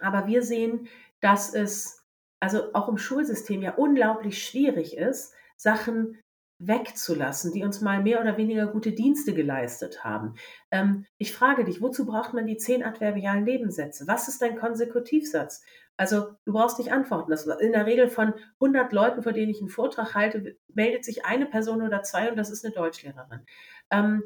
Aber 0.00 0.26
wir 0.26 0.42
sehen, 0.42 0.88
dass 1.20 1.54
es 1.54 2.04
also 2.40 2.74
auch 2.74 2.88
im 2.88 2.98
Schulsystem 2.98 3.62
ja 3.62 3.74
unglaublich 3.74 4.44
schwierig 4.44 4.96
ist, 4.96 5.32
Sachen 5.56 6.18
wegzulassen, 6.66 7.52
die 7.52 7.62
uns 7.62 7.80
mal 7.80 8.02
mehr 8.02 8.20
oder 8.20 8.36
weniger 8.36 8.66
gute 8.66 8.92
Dienste 8.92 9.34
geleistet 9.34 10.04
haben. 10.04 10.34
Ähm, 10.70 11.06
ich 11.18 11.32
frage 11.32 11.64
dich, 11.64 11.80
wozu 11.80 12.06
braucht 12.06 12.34
man 12.34 12.46
die 12.46 12.56
zehn 12.56 12.82
adverbialen 12.82 13.44
Nebensätze? 13.44 14.06
Was 14.06 14.28
ist 14.28 14.42
dein 14.42 14.56
Konsekutivsatz? 14.56 15.62
Also 15.96 16.32
du 16.44 16.52
brauchst 16.52 16.78
nicht 16.78 16.92
antworten. 16.92 17.30
Das, 17.30 17.46
in 17.46 17.72
der 17.72 17.86
Regel 17.86 18.08
von 18.08 18.34
100 18.60 18.92
Leuten, 18.92 19.22
vor 19.22 19.32
denen 19.32 19.50
ich 19.50 19.60
einen 19.60 19.68
Vortrag 19.68 20.14
halte, 20.14 20.56
meldet 20.72 21.04
sich 21.04 21.24
eine 21.24 21.46
Person 21.46 21.82
oder 21.82 22.02
zwei 22.02 22.30
und 22.30 22.36
das 22.36 22.50
ist 22.50 22.64
eine 22.64 22.74
Deutschlehrerin. 22.74 23.46
Ähm, 23.90 24.24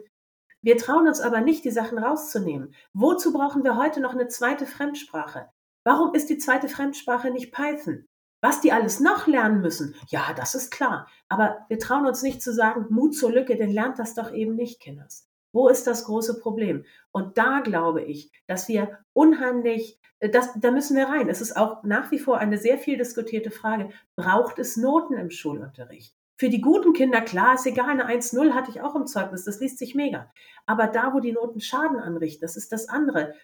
wir 0.62 0.76
trauen 0.76 1.06
uns 1.06 1.20
aber 1.20 1.40
nicht, 1.40 1.64
die 1.64 1.70
Sachen 1.70 1.98
rauszunehmen. 1.98 2.74
Wozu 2.92 3.32
brauchen 3.32 3.62
wir 3.64 3.76
heute 3.76 4.00
noch 4.00 4.14
eine 4.14 4.28
zweite 4.28 4.66
Fremdsprache? 4.66 5.48
Warum 5.84 6.14
ist 6.14 6.30
die 6.30 6.38
zweite 6.38 6.68
Fremdsprache 6.68 7.30
nicht 7.30 7.52
Python? 7.52 8.07
Was 8.40 8.60
die 8.60 8.72
alles 8.72 9.00
noch 9.00 9.26
lernen 9.26 9.60
müssen, 9.60 9.96
ja, 10.08 10.32
das 10.36 10.54
ist 10.54 10.70
klar. 10.70 11.08
Aber 11.28 11.66
wir 11.68 11.78
trauen 11.78 12.06
uns 12.06 12.22
nicht 12.22 12.42
zu 12.42 12.52
sagen, 12.52 12.86
Mut 12.88 13.16
zur 13.16 13.32
Lücke, 13.32 13.56
denn 13.56 13.70
lernt 13.70 13.98
das 13.98 14.14
doch 14.14 14.32
eben 14.32 14.54
nicht, 14.54 14.80
Kinders. 14.80 15.28
Wo 15.52 15.68
ist 15.68 15.86
das 15.86 16.04
große 16.04 16.40
Problem? 16.40 16.84
Und 17.10 17.38
da 17.38 17.60
glaube 17.60 18.02
ich, 18.02 18.30
dass 18.46 18.68
wir 18.68 18.98
unheimlich, 19.12 19.98
äh, 20.20 20.28
das, 20.28 20.50
da 20.56 20.70
müssen 20.70 20.96
wir 20.96 21.08
rein. 21.08 21.28
Es 21.28 21.40
ist 21.40 21.56
auch 21.56 21.82
nach 21.84 22.10
wie 22.10 22.18
vor 22.18 22.38
eine 22.38 22.58
sehr 22.58 22.78
viel 22.78 22.98
diskutierte 22.98 23.50
Frage. 23.50 23.90
Braucht 24.14 24.58
es 24.58 24.76
Noten 24.76 25.14
im 25.14 25.30
Schulunterricht? 25.30 26.17
Für 26.40 26.50
die 26.50 26.60
guten 26.60 26.92
Kinder, 26.92 27.20
klar, 27.20 27.54
ist 27.54 27.66
egal, 27.66 27.90
eine 27.90 28.08
1-0 28.08 28.52
hatte 28.52 28.70
ich 28.70 28.80
auch 28.80 28.94
im 28.94 29.06
Zeugnis, 29.06 29.44
das 29.44 29.58
liest 29.58 29.76
sich 29.76 29.96
mega. 29.96 30.32
Aber 30.66 30.86
da, 30.86 31.12
wo 31.12 31.18
die 31.18 31.32
Noten 31.32 31.60
Schaden 31.60 31.98
anrichten, 31.98 32.42
das 32.42 32.56
ist 32.56 32.70
das 32.70 32.88
andere, 32.88 33.34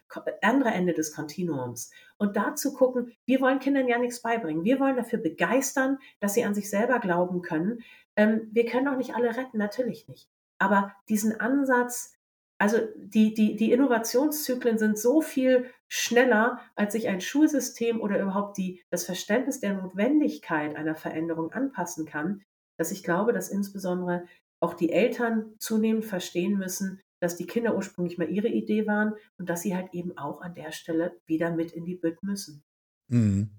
andere 0.43 0.71
Ende 0.71 0.93
des 0.93 1.13
Kontinuums. 1.13 1.91
Und 2.19 2.37
da 2.37 2.55
zu 2.55 2.73
gucken, 2.73 3.13
wir 3.27 3.41
wollen 3.41 3.59
Kindern 3.59 3.89
ja 3.89 3.99
nichts 3.99 4.23
beibringen. 4.23 4.63
Wir 4.63 4.79
wollen 4.79 4.97
dafür 4.97 5.19
begeistern, 5.19 5.99
dass 6.21 6.35
sie 6.35 6.45
an 6.45 6.55
sich 6.55 6.71
selber 6.71 7.01
glauben 7.01 7.43
können. 7.43 7.81
Ähm, 8.15 8.49
wir 8.53 8.65
können 8.65 8.87
auch 8.87 8.97
nicht 8.97 9.17
alle 9.17 9.37
retten, 9.37 9.59
natürlich 9.59 10.07
nicht. 10.07 10.31
Aber 10.61 10.95
diesen 11.09 11.41
Ansatz, 11.41 12.15
also 12.59 12.79
die, 12.97 13.35
die, 13.35 13.57
die 13.57 13.73
Innovationszyklen 13.73 14.79
sind 14.79 15.01
so 15.01 15.21
viel 15.21 15.69
schneller, 15.89 16.61
als 16.77 16.93
sich 16.93 17.09
ein 17.09 17.21
Schulsystem 17.21 18.01
oder 18.01 18.21
überhaupt 18.21 18.57
die, 18.57 18.85
das 18.91 19.05
Verständnis 19.05 19.59
der 19.59 19.75
Notwendigkeit 19.75 20.77
einer 20.77 20.95
Veränderung 20.95 21.51
anpassen 21.51 22.07
kann, 22.07 22.45
dass 22.77 22.91
ich 22.91 23.03
glaube, 23.03 23.33
dass 23.33 23.49
insbesondere 23.49 24.25
auch 24.61 24.75
die 24.75 24.91
Eltern 24.91 25.55
zunehmend 25.59 26.05
verstehen 26.05 26.59
müssen, 26.59 27.01
dass 27.21 27.37
die 27.37 27.47
Kinder 27.47 27.77
ursprünglich 27.77 28.19
mal 28.19 28.31
ihre 28.31 28.49
Idee 28.49 28.87
waren 28.87 29.15
und 29.39 29.49
dass 29.49 29.63
sie 29.63 29.75
halt 29.75 29.93
eben 29.93 30.17
auch 30.19 30.41
an 30.41 30.55
der 30.55 30.73
Stelle 30.73 31.13
wieder 31.27 31.51
mit 31.55 31.73
in 31.73 31.85
die 31.85 31.97
Bütt 31.97 32.23
müssen. 32.23 32.63
Mhm. 33.09 33.51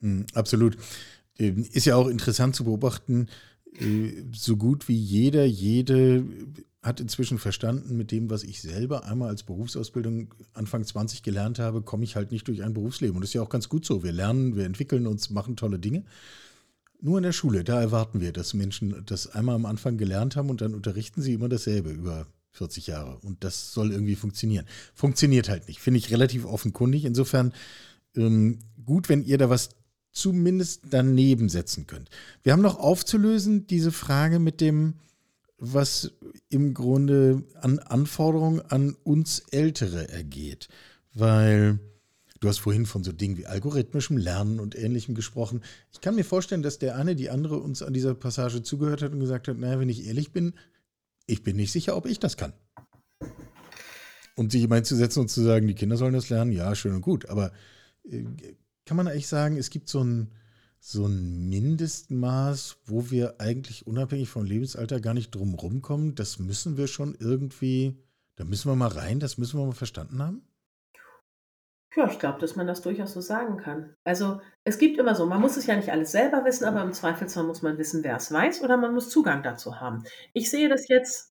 Mhm, 0.00 0.26
absolut. 0.34 0.76
Ähm, 1.38 1.64
ist 1.72 1.86
ja 1.86 1.96
auch 1.96 2.08
interessant 2.08 2.56
zu 2.56 2.64
beobachten, 2.64 3.28
äh, 3.74 4.24
so 4.32 4.56
gut 4.56 4.88
wie 4.88 4.96
jeder, 4.96 5.44
jede 5.44 6.24
hat 6.82 7.00
inzwischen 7.00 7.38
verstanden, 7.38 7.96
mit 7.96 8.12
dem, 8.12 8.30
was 8.30 8.44
ich 8.44 8.62
selber 8.62 9.04
einmal 9.04 9.28
als 9.28 9.42
Berufsausbildung 9.42 10.34
Anfang 10.54 10.84
20 10.84 11.22
gelernt 11.22 11.58
habe, 11.58 11.82
komme 11.82 12.04
ich 12.04 12.16
halt 12.16 12.30
nicht 12.30 12.46
durch 12.46 12.62
ein 12.62 12.72
Berufsleben. 12.72 13.16
Und 13.16 13.22
das 13.22 13.30
ist 13.30 13.34
ja 13.34 13.42
auch 13.42 13.48
ganz 13.48 13.68
gut 13.68 13.84
so. 13.84 14.02
Wir 14.04 14.12
lernen, 14.12 14.56
wir 14.56 14.64
entwickeln 14.64 15.06
uns, 15.06 15.30
machen 15.30 15.56
tolle 15.56 15.78
Dinge. 15.78 16.04
Nur 17.00 17.18
in 17.18 17.22
der 17.22 17.32
Schule, 17.32 17.62
da 17.62 17.80
erwarten 17.80 18.20
wir, 18.20 18.32
dass 18.32 18.54
Menschen 18.54 19.04
das 19.06 19.28
einmal 19.28 19.54
am 19.54 19.66
Anfang 19.66 19.98
gelernt 19.98 20.34
haben 20.36 20.50
und 20.50 20.60
dann 20.60 20.74
unterrichten 20.74 21.22
sie 21.22 21.34
immer 21.34 21.48
dasselbe 21.48 21.90
über 21.90 22.26
40 22.52 22.88
Jahre. 22.88 23.18
Und 23.18 23.44
das 23.44 23.72
soll 23.72 23.92
irgendwie 23.92 24.16
funktionieren. 24.16 24.66
Funktioniert 24.94 25.48
halt 25.48 25.68
nicht. 25.68 25.80
Finde 25.80 25.98
ich 25.98 26.10
relativ 26.10 26.44
offenkundig. 26.44 27.04
Insofern 27.04 27.52
ähm, 28.16 28.58
gut, 28.84 29.08
wenn 29.08 29.24
ihr 29.24 29.38
da 29.38 29.48
was 29.48 29.70
zumindest 30.10 30.82
daneben 30.90 31.48
setzen 31.48 31.86
könnt. 31.86 32.10
Wir 32.42 32.52
haben 32.52 32.62
noch 32.62 32.78
aufzulösen 32.78 33.66
diese 33.66 33.92
Frage 33.92 34.40
mit 34.40 34.60
dem, 34.60 34.94
was 35.58 36.12
im 36.48 36.74
Grunde 36.74 37.44
an 37.60 37.78
Anforderungen 37.78 38.60
an 38.60 38.96
uns 39.04 39.40
Ältere 39.50 40.08
ergeht. 40.08 40.68
Weil 41.14 41.78
Du 42.40 42.48
hast 42.48 42.58
vorhin 42.58 42.86
von 42.86 43.02
so 43.02 43.12
Dingen 43.12 43.36
wie 43.36 43.46
algorithmischem 43.46 44.16
Lernen 44.16 44.60
und 44.60 44.76
Ähnlichem 44.76 45.14
gesprochen. 45.14 45.62
Ich 45.92 46.00
kann 46.00 46.14
mir 46.14 46.24
vorstellen, 46.24 46.62
dass 46.62 46.78
der 46.78 46.96
eine, 46.96 47.16
die 47.16 47.30
andere 47.30 47.58
uns 47.58 47.82
an 47.82 47.92
dieser 47.92 48.14
Passage 48.14 48.62
zugehört 48.62 49.02
hat 49.02 49.12
und 49.12 49.20
gesagt 49.20 49.48
hat, 49.48 49.58
naja, 49.58 49.80
wenn 49.80 49.88
ich 49.88 50.06
ehrlich 50.06 50.32
bin, 50.32 50.54
ich 51.26 51.42
bin 51.42 51.56
nicht 51.56 51.72
sicher, 51.72 51.96
ob 51.96 52.06
ich 52.06 52.20
das 52.20 52.36
kann. 52.36 52.52
Und 54.36 54.52
sich 54.52 54.60
jemand 54.60 54.86
zu 54.86 54.94
setzen 54.94 55.20
und 55.20 55.28
zu 55.28 55.42
sagen, 55.42 55.66
die 55.66 55.74
Kinder 55.74 55.96
sollen 55.96 56.14
das 56.14 56.28
lernen, 56.28 56.52
ja, 56.52 56.74
schön 56.76 56.94
und 56.94 57.02
gut. 57.02 57.28
Aber 57.28 57.52
äh, 58.04 58.24
kann 58.84 58.96
man 58.96 59.08
eigentlich 59.08 59.26
sagen, 59.26 59.56
es 59.56 59.68
gibt 59.70 59.88
so 59.88 60.02
ein, 60.04 60.30
so 60.78 61.06
ein 61.06 61.48
Mindestmaß, 61.48 62.76
wo 62.86 63.10
wir 63.10 63.40
eigentlich 63.40 63.86
unabhängig 63.88 64.28
vom 64.28 64.44
Lebensalter 64.44 65.00
gar 65.00 65.12
nicht 65.12 65.34
drum 65.34 65.54
rumkommen? 65.54 66.14
Das 66.14 66.38
müssen 66.38 66.76
wir 66.76 66.86
schon 66.86 67.16
irgendwie, 67.18 67.96
da 68.36 68.44
müssen 68.44 68.70
wir 68.70 68.76
mal 68.76 68.86
rein, 68.86 69.18
das 69.18 69.38
müssen 69.38 69.58
wir 69.58 69.66
mal 69.66 69.72
verstanden 69.72 70.22
haben? 70.22 70.42
Ja, 71.98 72.06
ich 72.10 72.18
glaube, 72.20 72.38
dass 72.38 72.54
man 72.56 72.66
das 72.68 72.80
durchaus 72.82 73.12
so 73.12 73.20
sagen 73.20 73.56
kann. 73.58 73.94
Also 74.04 74.40
es 74.64 74.78
gibt 74.78 74.98
immer 74.98 75.14
so, 75.16 75.26
man 75.26 75.40
muss 75.40 75.56
es 75.58 75.66
ja 75.66 75.74
nicht 75.76 75.90
alles 75.90 76.12
selber 76.12 76.44
wissen, 76.44 76.64
aber 76.64 76.80
im 76.82 76.92
Zweifelsfall 76.94 77.42
muss 77.44 77.60
man 77.62 77.76
wissen, 77.78 78.04
wer 78.04 78.16
es 78.16 78.30
weiß 78.32 78.62
oder 78.62 78.76
man 78.76 78.94
muss 78.94 79.10
Zugang 79.10 79.42
dazu 79.42 79.80
haben. 79.80 80.04
Ich 80.32 80.48
sehe 80.50 80.68
das 80.68 80.86
jetzt, 80.88 81.32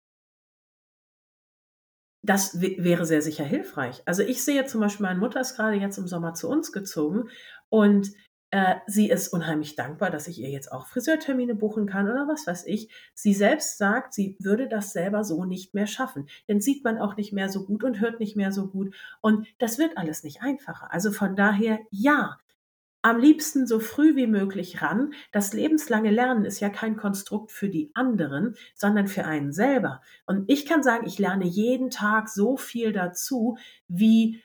das 2.23 2.59
wäre 2.59 3.05
sehr 3.05 3.21
sicher 3.21 3.43
hilfreich. 3.43 4.01
Also 4.05 4.23
ich 4.23 4.43
sehe 4.43 4.65
zum 4.65 4.81
Beispiel, 4.81 5.05
meine 5.05 5.19
Mutter 5.19 5.39
ist 5.39 5.55
gerade 5.55 5.77
jetzt 5.77 5.97
im 5.97 6.07
Sommer 6.07 6.33
zu 6.33 6.49
uns 6.49 6.71
gezogen 6.71 7.29
und 7.69 8.09
äh, 8.55 8.79
sie 8.87 9.09
ist 9.09 9.27
unheimlich 9.27 9.75
dankbar, 9.75 10.09
dass 10.09 10.29
ich 10.29 10.39
ihr 10.39 10.49
jetzt 10.49 10.71
auch 10.71 10.87
Friseurtermine 10.87 11.55
buchen 11.55 11.87
kann 11.87 12.09
oder 12.09 12.25
was 12.29 12.47
weiß 12.47 12.65
ich. 12.67 12.89
Sie 13.13 13.33
selbst 13.33 13.77
sagt, 13.77 14.13
sie 14.13 14.37
würde 14.39 14.69
das 14.69 14.93
selber 14.93 15.25
so 15.25 15.43
nicht 15.43 15.73
mehr 15.73 15.87
schaffen. 15.87 16.29
Denn 16.47 16.61
sieht 16.61 16.81
man 16.85 16.97
auch 16.97 17.17
nicht 17.17 17.33
mehr 17.33 17.49
so 17.49 17.65
gut 17.65 17.83
und 17.83 17.99
hört 17.99 18.21
nicht 18.21 18.37
mehr 18.37 18.53
so 18.53 18.67
gut. 18.67 18.95
Und 19.19 19.45
das 19.57 19.77
wird 19.77 19.97
alles 19.97 20.23
nicht 20.23 20.41
einfacher. 20.41 20.93
Also 20.93 21.11
von 21.11 21.35
daher, 21.35 21.79
ja, 21.91 22.37
am 23.01 23.19
liebsten 23.19 23.67
so 23.67 23.81
früh 23.81 24.15
wie 24.15 24.25
möglich 24.25 24.81
ran. 24.81 25.13
Das 25.33 25.51
lebenslange 25.51 26.09
Lernen 26.09 26.45
ist 26.45 26.61
ja 26.61 26.69
kein 26.69 26.95
Konstrukt 26.95 27.51
für 27.51 27.67
die 27.67 27.91
anderen, 27.93 28.55
sondern 28.73 29.07
für 29.07 29.25
einen 29.25 29.51
selber. 29.51 29.99
Und 30.25 30.49
ich 30.49 30.65
kann 30.65 30.81
sagen, 30.81 31.05
ich 31.05 31.19
lerne 31.19 31.45
jeden 31.45 31.89
Tag 31.89 32.29
so 32.29 32.55
viel 32.55 32.93
dazu, 32.93 33.57
wie 33.89 34.41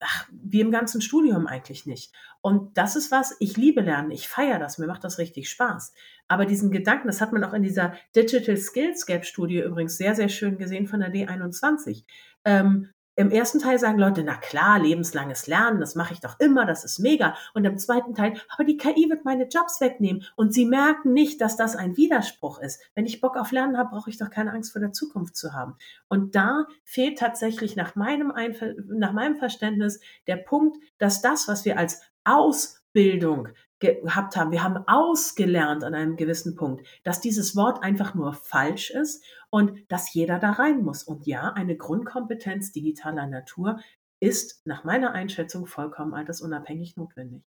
ach, 0.00 0.28
wie 0.30 0.60
im 0.60 0.70
ganzen 0.70 1.00
Studium 1.00 1.46
eigentlich 1.46 1.86
nicht. 1.86 2.12
Und 2.40 2.76
das 2.76 2.96
ist 2.96 3.10
was, 3.10 3.36
ich 3.38 3.56
liebe 3.56 3.80
Lernen, 3.80 4.10
ich 4.10 4.28
feiere 4.28 4.58
das, 4.58 4.78
mir 4.78 4.86
macht 4.86 5.04
das 5.04 5.18
richtig 5.18 5.48
Spaß. 5.50 5.92
Aber 6.28 6.46
diesen 6.46 6.70
Gedanken, 6.70 7.06
das 7.06 7.20
hat 7.20 7.32
man 7.32 7.44
auch 7.44 7.52
in 7.52 7.62
dieser 7.62 7.94
Digital 8.16 8.56
Skills 8.56 9.06
Gap 9.06 9.24
Studie 9.24 9.60
übrigens 9.60 9.96
sehr, 9.96 10.14
sehr 10.14 10.28
schön 10.28 10.58
gesehen 10.58 10.86
von 10.86 11.00
der 11.00 11.12
D21. 11.12 12.04
Ähm, 12.44 12.90
im 13.14 13.30
ersten 13.30 13.58
Teil 13.58 13.78
sagen 13.78 13.98
Leute, 13.98 14.22
na 14.24 14.36
klar, 14.36 14.78
lebenslanges 14.78 15.46
Lernen, 15.46 15.80
das 15.80 15.94
mache 15.94 16.14
ich 16.14 16.20
doch 16.20 16.40
immer, 16.40 16.64
das 16.64 16.84
ist 16.84 16.98
mega. 16.98 17.36
Und 17.52 17.64
im 17.64 17.76
zweiten 17.76 18.14
Teil, 18.14 18.40
aber 18.48 18.64
die 18.64 18.78
KI 18.78 19.10
wird 19.10 19.24
meine 19.24 19.48
Jobs 19.48 19.80
wegnehmen. 19.80 20.24
Und 20.34 20.54
sie 20.54 20.64
merken 20.64 21.12
nicht, 21.12 21.40
dass 21.40 21.56
das 21.56 21.76
ein 21.76 21.96
Widerspruch 21.96 22.58
ist. 22.60 22.80
Wenn 22.94 23.04
ich 23.04 23.20
Bock 23.20 23.36
auf 23.36 23.52
Lernen 23.52 23.76
habe, 23.76 23.90
brauche 23.90 24.08
ich 24.08 24.18
doch 24.18 24.30
keine 24.30 24.52
Angst 24.52 24.72
vor 24.72 24.80
der 24.80 24.92
Zukunft 24.92 25.36
zu 25.36 25.52
haben. 25.52 25.74
Und 26.08 26.34
da 26.34 26.66
fehlt 26.84 27.18
tatsächlich 27.18 27.76
nach 27.76 27.96
meinem, 27.96 28.30
Einf 28.30 28.62
nach 28.88 29.12
meinem 29.12 29.36
Verständnis 29.36 30.00
der 30.26 30.36
Punkt, 30.36 30.78
dass 30.98 31.20
das, 31.20 31.48
was 31.48 31.64
wir 31.64 31.78
als 31.78 32.00
Ausbildung 32.24 33.48
gehabt 33.82 34.36
haben. 34.36 34.50
Wir 34.50 34.62
haben 34.62 34.84
ausgelernt 34.86 35.84
an 35.84 35.94
einem 35.94 36.16
gewissen 36.16 36.54
Punkt, 36.54 36.86
dass 37.04 37.20
dieses 37.20 37.54
Wort 37.56 37.82
einfach 37.82 38.14
nur 38.14 38.32
falsch 38.32 38.90
ist 38.90 39.24
und 39.50 39.72
dass 39.88 40.14
jeder 40.14 40.38
da 40.38 40.52
rein 40.52 40.82
muss. 40.82 41.02
Und 41.02 41.26
ja, 41.26 41.52
eine 41.52 41.76
Grundkompetenz 41.76 42.72
digitaler 42.72 43.26
Natur 43.26 43.80
ist 44.20 44.62
nach 44.66 44.84
meiner 44.84 45.12
Einschätzung 45.12 45.66
vollkommen 45.66 46.14
altersunabhängig 46.14 46.96
notwendig. 46.96 47.42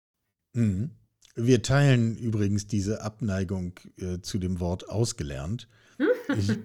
Mhm. 0.54 0.91
Wir 1.36 1.62
teilen 1.62 2.17
übrigens 2.17 2.67
diese 2.67 3.04
Abneigung 3.04 3.80
äh, 3.98 4.20
zu 4.22 4.38
dem 4.38 4.60
Wort 4.60 4.89
ausgelernt. 4.89 5.67
Ich 6.38 6.58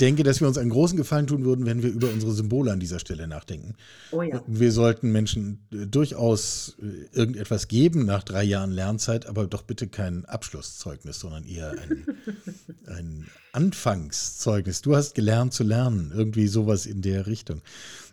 denke, 0.00 0.22
dass 0.22 0.40
wir 0.40 0.48
uns 0.48 0.58
einen 0.58 0.70
großen 0.70 0.96
Gefallen 0.96 1.26
tun 1.26 1.44
würden, 1.44 1.66
wenn 1.66 1.82
wir 1.82 1.90
über 1.90 2.08
unsere 2.08 2.32
Symbole 2.32 2.72
an 2.72 2.80
dieser 2.80 2.98
Stelle 2.98 3.28
nachdenken. 3.28 3.74
Oh 4.12 4.22
ja. 4.22 4.42
Wir 4.46 4.72
sollten 4.72 5.12
Menschen 5.12 5.66
äh, 5.72 5.86
durchaus 5.86 6.76
äh, 6.80 7.16
irgendetwas 7.16 7.68
geben 7.68 8.06
nach 8.06 8.22
drei 8.22 8.44
Jahren 8.44 8.70
Lernzeit, 8.70 9.26
aber 9.26 9.46
doch 9.46 9.62
bitte 9.62 9.88
kein 9.88 10.24
Abschlusszeugnis, 10.24 11.20
sondern 11.20 11.44
eher 11.44 11.72
ein, 11.72 12.06
ein 12.86 13.26
Anfangszeugnis. 13.52 14.82
Du 14.82 14.96
hast 14.96 15.14
gelernt 15.14 15.52
zu 15.52 15.64
lernen, 15.64 16.12
irgendwie 16.14 16.48
sowas 16.48 16.86
in 16.86 17.02
der 17.02 17.26
Richtung. 17.26 17.60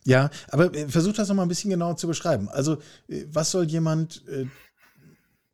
Ja, 0.03 0.29
aber 0.49 0.73
äh, 0.75 0.87
versuch 0.87 1.13
das 1.13 1.29
nochmal 1.29 1.45
ein 1.45 1.49
bisschen 1.49 1.69
genauer 1.69 1.97
zu 1.97 2.07
beschreiben. 2.07 2.49
Also, 2.49 2.77
was 3.31 3.51
soll 3.51 3.65
jemand 3.65 4.23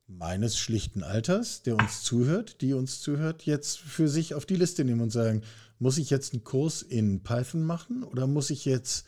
meines 0.08 0.58
schlichten 0.58 1.04
Alters, 1.04 1.64
der 1.64 1.76
uns 1.76 2.02
zuhört, 2.02 2.62
die 2.62 2.74
uns 2.74 3.02
zuhört, 3.02 3.44
jetzt 3.44 3.78
für 3.80 4.08
sich 4.08 4.34
auf 4.34 4.46
die 4.46 4.56
Liste 4.56 4.86
nehmen 4.86 5.02
und 5.02 5.12
sagen, 5.12 5.44
muss 5.80 5.98
ich 5.98 6.10
jetzt 6.10 6.34
einen 6.34 6.44
Kurs 6.44 6.82
in 6.82 7.22
Python 7.22 7.64
machen 7.64 8.04
oder 8.04 8.26
muss 8.26 8.50
ich 8.50 8.66
jetzt 8.66 9.06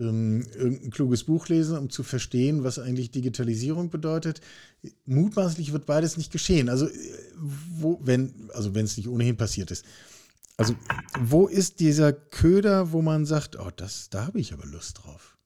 ähm, 0.00 0.44
irgendein 0.54 0.90
kluges 0.90 1.24
Buch 1.24 1.48
lesen, 1.48 1.78
um 1.78 1.88
zu 1.88 2.02
verstehen, 2.02 2.64
was 2.64 2.78
eigentlich 2.78 3.12
Digitalisierung 3.12 3.90
bedeutet? 3.90 4.40
Mutmaßlich 5.06 5.72
wird 5.72 5.86
beides 5.86 6.16
nicht 6.16 6.32
geschehen. 6.32 6.68
Also, 6.68 6.88
äh, 6.88 6.92
wo, 7.36 8.00
wenn, 8.02 8.50
also 8.52 8.74
wenn 8.74 8.84
es 8.84 8.96
nicht 8.96 9.08
ohnehin 9.08 9.36
passiert 9.36 9.70
ist. 9.70 9.84
Also, 10.56 10.74
wo 11.20 11.46
ist 11.46 11.80
dieser 11.80 12.12
Köder, 12.12 12.92
wo 12.92 13.02
man 13.02 13.24
sagt, 13.24 13.58
oh, 13.58 13.70
das, 13.74 14.10
da 14.10 14.26
habe 14.26 14.40
ich 14.40 14.52
aber 14.52 14.66
Lust 14.66 15.00
drauf? 15.02 15.36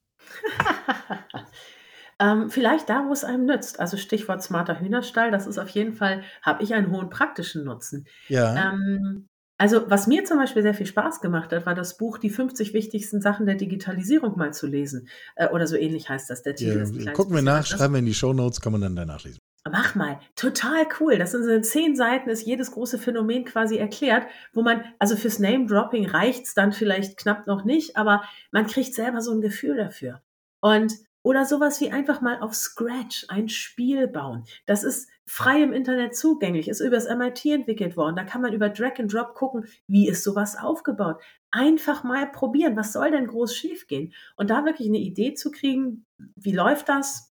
ähm, 2.19 2.51
vielleicht 2.51 2.89
da, 2.89 3.05
wo 3.07 3.13
es 3.13 3.25
einem 3.25 3.47
nützt. 3.47 3.81
Also 3.81 3.97
Stichwort 3.97 4.43
smarter 4.43 4.81
Hühnerstall, 4.81 5.31
das 5.31 5.47
ist 5.47 5.59
auf 5.59 5.69
jeden 5.71 5.93
Fall, 5.93 6.23
habe 6.43 6.63
ich 6.63 6.75
einen 6.75 6.91
hohen 6.91 7.11
praktischen 7.11 7.65
Nutzen. 7.65 8.07
Ja. 8.29 8.73
Ähm, 8.73 9.29
also, 9.61 9.91
was 9.91 10.07
mir 10.07 10.25
zum 10.25 10.39
Beispiel 10.39 10.63
sehr 10.63 10.75
viel 10.75 10.87
Spaß 10.87 11.21
gemacht 11.21 11.53
hat, 11.53 11.67
war 11.67 11.75
das 11.75 11.97
Buch 11.97 12.19
Die 12.19 12.31
50 12.31 12.75
wichtigsten 12.75 13.21
Sachen 13.21 13.45
der 13.45 13.57
Digitalisierung 13.57 14.39
mal 14.39 14.53
zu 14.53 14.69
lesen. 14.69 15.09
Äh, 15.35 15.49
oder 15.49 15.67
so 15.67 15.75
ähnlich 15.77 16.09
heißt 16.09 16.31
das, 16.31 16.43
der 16.43 16.55
Titel. 16.55 16.89
Ja, 17.01 17.13
gucken 17.13 17.35
wir 17.35 17.43
nach, 17.43 17.67
schreiben 17.67 17.95
wir 17.95 17.99
in 17.99 18.07
die 18.07 18.15
Show 18.15 18.33
Notes, 18.33 18.61
kann 18.61 18.73
man 18.73 18.81
dann 18.81 18.95
danach 18.95 19.25
lesen. 19.25 19.39
Mach 19.71 19.97
mal, 19.97 20.21
total 20.37 20.87
cool. 21.01 21.19
Das 21.19 21.33
sind 21.33 21.45
so 21.45 21.61
zehn 21.61 21.97
Seiten, 21.97 22.31
ist 22.31 22.47
jedes 22.47 22.71
große 22.71 22.99
Phänomen 22.99 23.45
quasi 23.45 23.77
erklärt, 23.77 24.27
wo 24.53 24.63
man, 24.63 24.85
also 25.01 25.17
fürs 25.17 25.41
Name-Dropping 25.41 26.07
reicht's 26.07 26.55
dann 26.55 26.73
vielleicht 26.73 27.19
knapp 27.19 27.47
noch 27.49 27.65
nicht, 27.65 27.97
aber 27.97 28.23
man 28.53 28.67
kriegt 28.67 28.95
selber 28.95 29.21
so 29.21 29.33
ein 29.33 29.41
Gefühl 29.41 29.77
dafür. 29.77 30.23
Und 30.61 30.95
oder 31.29 31.45
sowas 31.45 31.79
wie 31.83 31.91
einfach 31.91 32.23
mal 32.23 32.41
auf 32.41 32.55
Scratch 32.55 33.27
ein 33.29 33.51
Spiel 33.51 34.09
bauen. 34.09 34.45
Das 34.65 34.83
ist 34.83 35.11
frei 35.27 35.63
im 35.63 35.75
Internet 35.75 36.17
zugänglich, 36.17 36.69
ist 36.69 36.81
übers 36.81 37.07
MIT 37.07 37.45
entwickelt 37.45 37.99
worden. 37.99 38.17
Da 38.17 38.25
kann 38.25 38.41
man 38.41 38.55
über 38.55 38.71
Drag 38.71 38.99
and 38.99 39.13
Drop 39.13 39.35
gucken, 39.35 39.67
wie 39.87 40.09
ist 40.09 40.25
sowas 40.25 40.57
aufgebaut. 40.57 41.21
Einfach 41.51 42.03
mal 42.03 42.33
probieren, 42.33 42.79
was 42.79 42.95
soll 42.95 43.11
denn 43.11 43.27
groß 43.27 43.55
schiefgehen? 43.55 44.15
Und 44.37 44.49
da 44.49 44.65
wirklich 44.65 44.89
eine 44.89 45.01
Idee 45.01 45.35
zu 45.35 45.51
kriegen, 45.51 46.07
wie 46.17 46.53
läuft 46.53 46.89
das? 46.89 47.31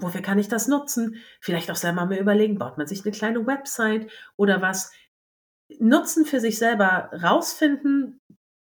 Wofür 0.00 0.20
kann 0.20 0.40
ich 0.40 0.48
das 0.48 0.66
nutzen? 0.66 1.14
Vielleicht 1.40 1.70
auch 1.70 1.76
selber 1.76 2.06
mal 2.06 2.18
überlegen, 2.18 2.58
baut 2.58 2.78
man 2.78 2.88
sich 2.88 3.04
eine 3.04 3.12
kleine 3.12 3.46
Website 3.46 4.10
oder 4.34 4.60
was? 4.60 4.90
Nutzen 5.78 6.24
für 6.24 6.40
sich 6.40 6.58
selber 6.58 7.10
rausfinden, 7.22 8.18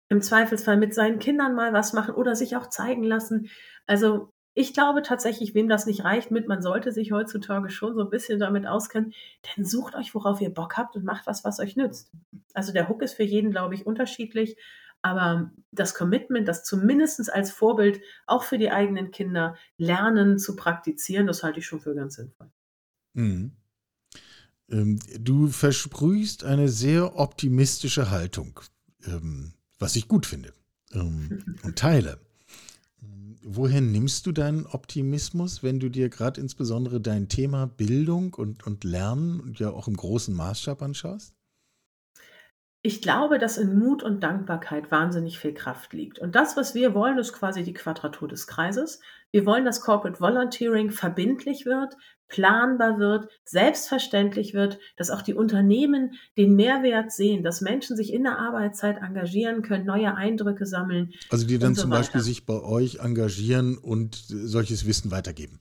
im 0.08 0.22
Zweifelsfall 0.22 0.76
mit 0.76 0.94
seinen 0.94 1.18
Kindern 1.18 1.54
mal 1.54 1.72
was 1.72 1.92
machen 1.92 2.14
oder 2.14 2.36
sich 2.36 2.56
auch 2.56 2.68
zeigen 2.68 3.02
lassen. 3.02 3.48
Also 3.86 4.32
ich 4.58 4.72
glaube 4.72 5.02
tatsächlich, 5.02 5.54
wem 5.54 5.68
das 5.68 5.84
nicht 5.84 6.02
reicht 6.02 6.30
mit, 6.30 6.48
man 6.48 6.62
sollte 6.62 6.90
sich 6.90 7.12
heutzutage 7.12 7.68
schon 7.68 7.94
so 7.94 8.00
ein 8.00 8.10
bisschen 8.10 8.40
damit 8.40 8.66
auskennen, 8.66 9.12
denn 9.56 9.66
sucht 9.66 9.94
euch, 9.94 10.14
worauf 10.14 10.40
ihr 10.40 10.48
Bock 10.48 10.78
habt 10.78 10.96
und 10.96 11.04
macht 11.04 11.26
was, 11.26 11.44
was 11.44 11.60
euch 11.60 11.76
nützt. 11.76 12.10
Also 12.54 12.72
der 12.72 12.88
Hook 12.88 13.02
ist 13.02 13.14
für 13.14 13.22
jeden, 13.22 13.50
glaube 13.50 13.74
ich, 13.74 13.84
unterschiedlich, 13.84 14.56
aber 15.02 15.52
das 15.72 15.94
Commitment, 15.94 16.48
das 16.48 16.64
zumindest 16.64 17.32
als 17.32 17.50
Vorbild 17.50 18.00
auch 18.26 18.44
für 18.44 18.56
die 18.56 18.70
eigenen 18.70 19.10
Kinder 19.10 19.56
lernen 19.76 20.38
zu 20.38 20.56
praktizieren, 20.56 21.26
das 21.26 21.42
halte 21.42 21.58
ich 21.58 21.66
schon 21.66 21.80
für 21.80 21.94
ganz 21.94 22.14
sinnvoll. 22.14 22.50
Mhm. 23.12 23.52
Ähm, 24.70 24.98
du 25.20 25.48
versprühst 25.48 26.44
eine 26.44 26.68
sehr 26.68 27.18
optimistische 27.18 28.10
Haltung, 28.10 28.58
ähm, 29.04 29.52
was 29.78 29.96
ich 29.96 30.08
gut 30.08 30.24
finde 30.24 30.54
ähm, 30.92 31.56
und 31.62 31.78
teile. 31.78 32.25
Woher 33.48 33.80
nimmst 33.80 34.26
du 34.26 34.32
deinen 34.32 34.66
Optimismus, 34.66 35.62
wenn 35.62 35.78
du 35.78 35.88
dir 35.88 36.08
gerade 36.08 36.40
insbesondere 36.40 37.00
dein 37.00 37.28
Thema 37.28 37.66
Bildung 37.66 38.34
und, 38.34 38.66
und 38.66 38.82
Lernen 38.82 39.54
ja 39.56 39.70
auch 39.70 39.86
im 39.86 39.96
großen 39.96 40.34
Maßstab 40.34 40.82
anschaust? 40.82 41.35
Ich 42.86 43.02
glaube, 43.02 43.40
dass 43.40 43.58
in 43.58 43.80
Mut 43.80 44.04
und 44.04 44.22
Dankbarkeit 44.22 44.92
wahnsinnig 44.92 45.40
viel 45.40 45.52
Kraft 45.52 45.92
liegt. 45.92 46.20
Und 46.20 46.36
das, 46.36 46.56
was 46.56 46.76
wir 46.76 46.94
wollen, 46.94 47.18
ist 47.18 47.32
quasi 47.32 47.64
die 47.64 47.72
Quadratur 47.72 48.28
des 48.28 48.46
Kreises. 48.46 49.00
Wir 49.32 49.44
wollen, 49.44 49.64
dass 49.64 49.80
Corporate 49.80 50.20
Volunteering 50.20 50.92
verbindlich 50.92 51.66
wird, 51.66 51.96
planbar 52.28 53.00
wird, 53.00 53.28
selbstverständlich 53.44 54.54
wird, 54.54 54.78
dass 54.96 55.10
auch 55.10 55.22
die 55.22 55.34
Unternehmen 55.34 56.12
den 56.36 56.54
Mehrwert 56.54 57.10
sehen, 57.10 57.42
dass 57.42 57.60
Menschen 57.60 57.96
sich 57.96 58.12
in 58.12 58.22
der 58.22 58.38
Arbeitszeit 58.38 58.98
engagieren 58.98 59.62
können, 59.62 59.84
neue 59.84 60.14
Eindrücke 60.14 60.64
sammeln. 60.64 61.12
Also 61.28 61.44
die 61.44 61.58
dann 61.58 61.74
so 61.74 61.82
zum. 61.82 61.90
Beispiel 61.90 62.20
sich 62.20 62.46
bei 62.46 62.62
euch 62.62 63.00
engagieren 63.00 63.78
und 63.78 64.14
solches 64.14 64.86
Wissen 64.86 65.10
weitergeben. 65.10 65.58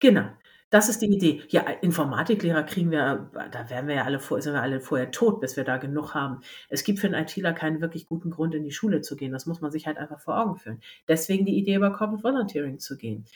Genau. 0.00 0.28
Das 0.70 0.88
ist 0.88 1.00
die 1.00 1.06
Idee. 1.06 1.42
Ja, 1.48 1.62
Informatiklehrer 1.62 2.64
kriegen 2.64 2.90
wir, 2.90 3.30
da 3.52 3.70
werden 3.70 3.86
wir 3.86 3.94
ja 3.96 4.04
alle, 4.04 4.18
vor, 4.18 4.42
sind 4.42 4.52
wir 4.52 4.62
alle 4.62 4.80
vorher 4.80 5.12
tot, 5.12 5.40
bis 5.40 5.56
wir 5.56 5.62
da 5.62 5.76
genug 5.76 6.14
haben. 6.14 6.40
Es 6.68 6.82
gibt 6.82 6.98
für 6.98 7.06
einen 7.06 7.14
ITler 7.14 7.52
keinen 7.52 7.80
wirklich 7.80 8.06
guten 8.06 8.30
Grund, 8.30 8.54
in 8.54 8.64
die 8.64 8.72
Schule 8.72 9.00
zu 9.00 9.14
gehen. 9.14 9.32
Das 9.32 9.46
muss 9.46 9.60
man 9.60 9.70
sich 9.70 9.86
halt 9.86 9.96
einfach 9.96 10.18
vor 10.18 10.40
Augen 10.40 10.56
führen. 10.56 10.80
Deswegen 11.06 11.46
die 11.46 11.56
Idee, 11.56 11.76
über 11.76 11.92
Corporate 11.92 12.24
Volunteering 12.24 12.80
zu 12.80 12.96
gehen. 12.96 13.26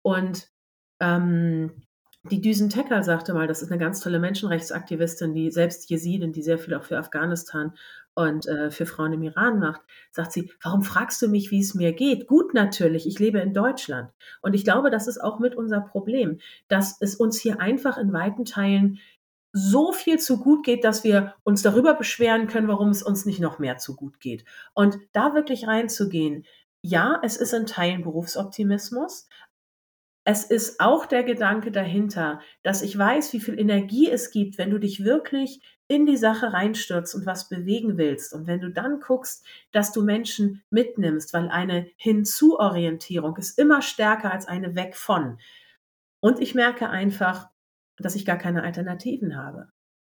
Und 0.00 0.50
ähm, 1.00 1.72
die 2.24 2.40
Düsen 2.40 2.70
Tecker 2.70 3.02
sagte 3.02 3.34
mal, 3.34 3.46
das 3.46 3.62
ist 3.62 3.70
eine 3.70 3.78
ganz 3.78 4.00
tolle 4.00 4.18
Menschenrechtsaktivistin, 4.18 5.34
die 5.34 5.50
selbst 5.50 5.88
Jesidin, 5.90 6.32
die 6.32 6.42
sehr 6.42 6.58
viel 6.58 6.74
auch 6.74 6.84
für 6.84 6.98
Afghanistan 6.98 7.74
und 8.18 8.48
äh, 8.48 8.72
für 8.72 8.84
Frauen 8.84 9.12
im 9.12 9.22
Iran 9.22 9.60
macht, 9.60 9.80
sagt 10.10 10.32
sie, 10.32 10.50
warum 10.60 10.82
fragst 10.82 11.22
du 11.22 11.28
mich, 11.28 11.52
wie 11.52 11.60
es 11.60 11.76
mir 11.76 11.92
geht? 11.92 12.26
Gut 12.26 12.52
natürlich, 12.52 13.06
ich 13.06 13.20
lebe 13.20 13.38
in 13.38 13.54
Deutschland. 13.54 14.10
Und 14.42 14.54
ich 14.54 14.64
glaube, 14.64 14.90
das 14.90 15.06
ist 15.06 15.22
auch 15.22 15.38
mit 15.38 15.54
unser 15.54 15.80
Problem, 15.80 16.40
dass 16.66 17.00
es 17.00 17.14
uns 17.14 17.40
hier 17.40 17.60
einfach 17.60 17.96
in 17.96 18.12
weiten 18.12 18.44
Teilen 18.44 18.98
so 19.52 19.92
viel 19.92 20.18
zu 20.18 20.40
gut 20.40 20.66
geht, 20.66 20.82
dass 20.82 21.04
wir 21.04 21.36
uns 21.44 21.62
darüber 21.62 21.94
beschweren 21.94 22.48
können, 22.48 22.66
warum 22.66 22.88
es 22.88 23.04
uns 23.04 23.24
nicht 23.24 23.38
noch 23.38 23.60
mehr 23.60 23.78
zu 23.78 23.94
gut 23.94 24.18
geht. 24.18 24.44
Und 24.74 24.98
da 25.12 25.34
wirklich 25.34 25.68
reinzugehen, 25.68 26.44
ja, 26.82 27.20
es 27.22 27.36
ist 27.36 27.54
in 27.54 27.66
Teilen 27.66 28.02
Berufsoptimismus, 28.02 29.28
es 30.28 30.44
ist 30.44 30.78
auch 30.78 31.06
der 31.06 31.24
Gedanke 31.24 31.72
dahinter, 31.72 32.42
dass 32.62 32.82
ich 32.82 32.98
weiß, 32.98 33.32
wie 33.32 33.40
viel 33.40 33.58
Energie 33.58 34.10
es 34.10 34.30
gibt, 34.30 34.58
wenn 34.58 34.68
du 34.68 34.78
dich 34.78 35.02
wirklich 35.02 35.62
in 35.88 36.04
die 36.04 36.18
Sache 36.18 36.52
reinstürzt 36.52 37.14
und 37.14 37.24
was 37.24 37.48
bewegen 37.48 37.96
willst. 37.96 38.34
Und 38.34 38.46
wenn 38.46 38.60
du 38.60 38.70
dann 38.70 39.00
guckst, 39.00 39.46
dass 39.72 39.90
du 39.90 40.02
Menschen 40.02 40.62
mitnimmst, 40.68 41.32
weil 41.32 41.48
eine 41.48 41.88
Hinzuorientierung 41.96 43.38
ist 43.38 43.58
immer 43.58 43.80
stärker 43.80 44.30
als 44.30 44.46
eine 44.46 44.76
Weg 44.76 44.96
von. 44.96 45.38
Und 46.20 46.40
ich 46.40 46.54
merke 46.54 46.90
einfach, 46.90 47.48
dass 47.96 48.14
ich 48.14 48.26
gar 48.26 48.36
keine 48.36 48.64
Alternativen 48.64 49.34
habe. 49.34 49.70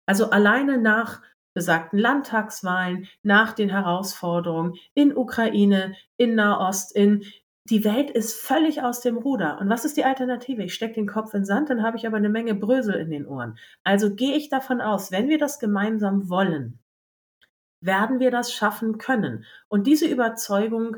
Also 0.07 0.31
alleine 0.31 0.79
nach 0.79 1.21
besagten 1.53 1.99
Landtagswahlen, 1.99 3.07
nach 3.21 3.53
den 3.53 3.69
Herausforderungen 3.69 4.73
in 4.95 5.15
Ukraine, 5.15 5.95
in 6.17 6.33
Nahost, 6.33 6.95
in 6.95 7.25
die 7.69 7.83
Welt 7.83 8.09
ist 8.09 8.35
völlig 8.39 8.81
aus 8.81 9.01
dem 9.01 9.17
Ruder. 9.17 9.59
Und 9.59 9.69
was 9.69 9.85
ist 9.85 9.97
die 9.97 10.05
Alternative? 10.05 10.63
Ich 10.63 10.73
stecke 10.73 10.95
den 10.95 11.07
Kopf 11.07 11.33
in 11.33 11.45
Sand, 11.45 11.69
dann 11.69 11.83
habe 11.83 11.97
ich 11.97 12.07
aber 12.07 12.17
eine 12.17 12.29
Menge 12.29 12.55
Brösel 12.55 12.95
in 12.95 13.11
den 13.11 13.27
Ohren. 13.27 13.57
Also 13.83 14.15
gehe 14.15 14.35
ich 14.35 14.49
davon 14.49 14.81
aus, 14.81 15.11
wenn 15.11 15.29
wir 15.29 15.37
das 15.37 15.59
gemeinsam 15.59 16.29
wollen, 16.29 16.79
werden 17.81 18.19
wir 18.19 18.31
das 18.31 18.51
schaffen 18.51 18.97
können. 18.97 19.45
Und 19.67 19.87
diese 19.87 20.07
Überzeugung 20.07 20.97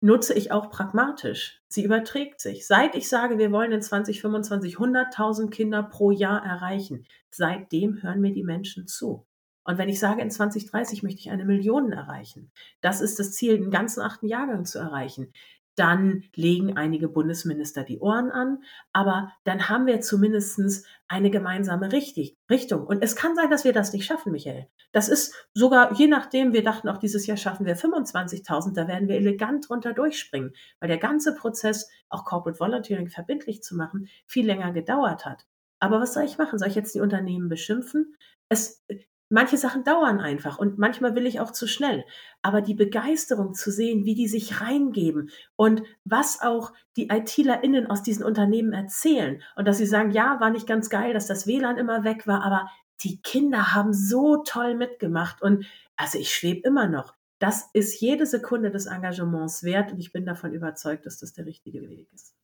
nutze 0.00 0.34
ich 0.34 0.52
auch 0.52 0.70
pragmatisch. 0.70 1.60
Sie 1.68 1.84
überträgt 1.84 2.40
sich. 2.40 2.66
Seit 2.66 2.94
ich 2.94 3.08
sage, 3.08 3.38
wir 3.38 3.50
wollen 3.50 3.72
in 3.72 3.82
2025 3.82 4.76
100.000 4.76 5.50
Kinder 5.50 5.82
pro 5.82 6.10
Jahr 6.10 6.44
erreichen, 6.44 7.06
seitdem 7.30 8.02
hören 8.02 8.20
mir 8.20 8.32
die 8.32 8.44
Menschen 8.44 8.86
zu. 8.86 9.26
Und 9.64 9.76
wenn 9.76 9.90
ich 9.90 9.98
sage, 9.98 10.22
in 10.22 10.30
2030 10.30 11.02
möchte 11.02 11.20
ich 11.20 11.30
eine 11.30 11.44
Million 11.44 11.92
erreichen, 11.92 12.50
das 12.80 13.02
ist 13.02 13.18
das 13.18 13.32
Ziel, 13.32 13.58
den 13.58 13.70
ganzen 13.70 14.00
achten 14.00 14.26
Jahrgang 14.26 14.64
zu 14.64 14.78
erreichen, 14.78 15.32
dann 15.78 16.24
legen 16.34 16.76
einige 16.76 17.08
Bundesminister 17.08 17.84
die 17.84 18.00
Ohren 18.00 18.30
an, 18.30 18.62
aber 18.92 19.32
dann 19.44 19.68
haben 19.68 19.86
wir 19.86 20.00
zumindest 20.00 20.86
eine 21.08 21.30
gemeinsame 21.30 21.92
Richtung. 21.92 22.86
Und 22.86 23.02
es 23.02 23.16
kann 23.16 23.36
sein, 23.36 23.50
dass 23.50 23.64
wir 23.64 23.72
das 23.72 23.92
nicht 23.92 24.04
schaffen, 24.04 24.32
Michael. 24.32 24.68
Das 24.92 25.08
ist 25.08 25.34
sogar, 25.54 25.92
je 25.94 26.06
nachdem, 26.06 26.52
wir 26.52 26.64
dachten 26.64 26.88
auch 26.88 26.98
dieses 26.98 27.26
Jahr 27.26 27.36
schaffen 27.36 27.66
wir 27.66 27.76
25.000, 27.76 28.74
da 28.74 28.88
werden 28.88 29.08
wir 29.08 29.16
elegant 29.16 29.68
drunter 29.68 29.92
durchspringen, 29.92 30.52
weil 30.80 30.88
der 30.88 30.98
ganze 30.98 31.34
Prozess, 31.34 31.88
auch 32.08 32.24
Corporate 32.24 32.58
Volunteering 32.58 33.08
verbindlich 33.08 33.62
zu 33.62 33.76
machen, 33.76 34.08
viel 34.26 34.46
länger 34.46 34.72
gedauert 34.72 35.24
hat. 35.24 35.46
Aber 35.80 36.00
was 36.00 36.14
soll 36.14 36.24
ich 36.24 36.38
machen? 36.38 36.58
Soll 36.58 36.68
ich 36.68 36.74
jetzt 36.74 36.94
die 36.94 37.00
Unternehmen 37.00 37.48
beschimpfen? 37.48 38.16
Es, 38.48 38.82
manche 39.28 39.56
Sachen 39.56 39.84
dauern 39.84 40.20
einfach 40.20 40.58
und 40.58 40.78
manchmal 40.78 41.14
will 41.14 41.26
ich 41.26 41.40
auch 41.40 41.50
zu 41.50 41.66
schnell. 41.66 42.04
Aber 42.42 42.60
die 42.60 42.74
Begeisterung 42.74 43.54
zu 43.54 43.70
sehen, 43.70 44.04
wie 44.04 44.14
die 44.14 44.28
sich 44.28 44.60
reingeben 44.60 45.30
und 45.56 45.82
was 46.04 46.40
auch 46.40 46.72
die 46.96 47.08
ITlerInnen 47.10 47.86
aus 47.86 48.02
diesen 48.02 48.24
Unternehmen 48.24 48.72
erzählen 48.72 49.42
und 49.56 49.66
dass 49.66 49.78
sie 49.78 49.86
sagen, 49.86 50.10
ja, 50.10 50.40
war 50.40 50.50
nicht 50.50 50.66
ganz 50.66 50.90
geil, 50.90 51.12
dass 51.12 51.26
das 51.26 51.46
WLAN 51.46 51.78
immer 51.78 52.04
weg 52.04 52.26
war, 52.26 52.42
aber 52.42 52.68
die 53.02 53.20
Kinder 53.22 53.74
haben 53.74 53.92
so 53.92 54.42
toll 54.44 54.74
mitgemacht 54.74 55.42
und 55.42 55.66
also 55.96 56.18
ich 56.18 56.34
schwebe 56.34 56.66
immer 56.66 56.88
noch. 56.88 57.14
Das 57.38 57.70
ist 57.72 58.00
jede 58.00 58.26
Sekunde 58.26 58.70
des 58.70 58.86
Engagements 58.86 59.62
wert 59.62 59.92
und 59.92 60.00
ich 60.00 60.12
bin 60.12 60.24
davon 60.24 60.52
überzeugt, 60.52 61.06
dass 61.06 61.18
das 61.18 61.32
der 61.32 61.46
richtige 61.46 61.88
Weg 61.88 62.12
ist. 62.12 62.34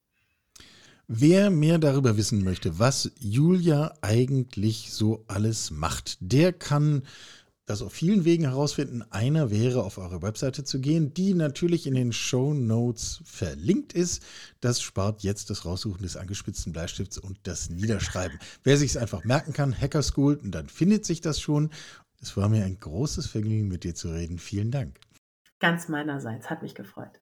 Wer 1.07 1.51
mehr 1.51 1.77
darüber 1.77 2.17
wissen 2.17 2.43
möchte, 2.43 2.79
was 2.79 3.11
Julia 3.19 3.93
eigentlich 4.01 4.91
so 4.91 5.23
alles 5.27 5.69
macht, 5.69 6.17
der 6.19 6.51
kann 6.51 7.03
das 7.67 7.81
auf 7.81 7.93
vielen 7.93 8.25
Wegen 8.25 8.43
herausfinden. 8.43 9.03
Einer 9.11 9.51
wäre, 9.51 9.83
auf 9.83 9.97
eure 9.97 10.21
Webseite 10.21 10.63
zu 10.63 10.79
gehen, 10.79 11.13
die 11.13 11.33
natürlich 11.33 11.85
in 11.85 11.95
den 11.95 12.11
Show 12.11 12.53
Notes 12.53 13.21
verlinkt 13.23 13.93
ist. 13.93 14.23
Das 14.61 14.81
spart 14.81 15.21
jetzt 15.23 15.49
das 15.49 15.65
Raussuchen 15.65 16.01
des 16.01 16.17
angespitzten 16.17 16.73
Bleistifts 16.73 17.17
und 17.17 17.37
das 17.43 17.69
Niederschreiben. 17.69 18.39
Wer 18.63 18.77
sich 18.77 18.91
es 18.91 18.97
einfach 18.97 19.23
merken 19.23 19.53
kann, 19.53 19.79
Hacker 19.79 20.03
School, 20.03 20.35
und 20.35 20.51
dann 20.51 20.69
findet 20.69 21.05
sich 21.05 21.21
das 21.21 21.39
schon. 21.39 21.69
Es 22.21 22.35
war 22.37 22.49
mir 22.49 22.65
ein 22.65 22.79
großes 22.79 23.27
Vergnügen, 23.27 23.67
mit 23.67 23.83
dir 23.83 23.93
zu 23.93 24.09
reden. 24.09 24.39
Vielen 24.39 24.71
Dank. 24.71 24.99
Ganz 25.59 25.87
meinerseits, 25.87 26.49
hat 26.49 26.61
mich 26.61 26.75
gefreut. 26.75 27.21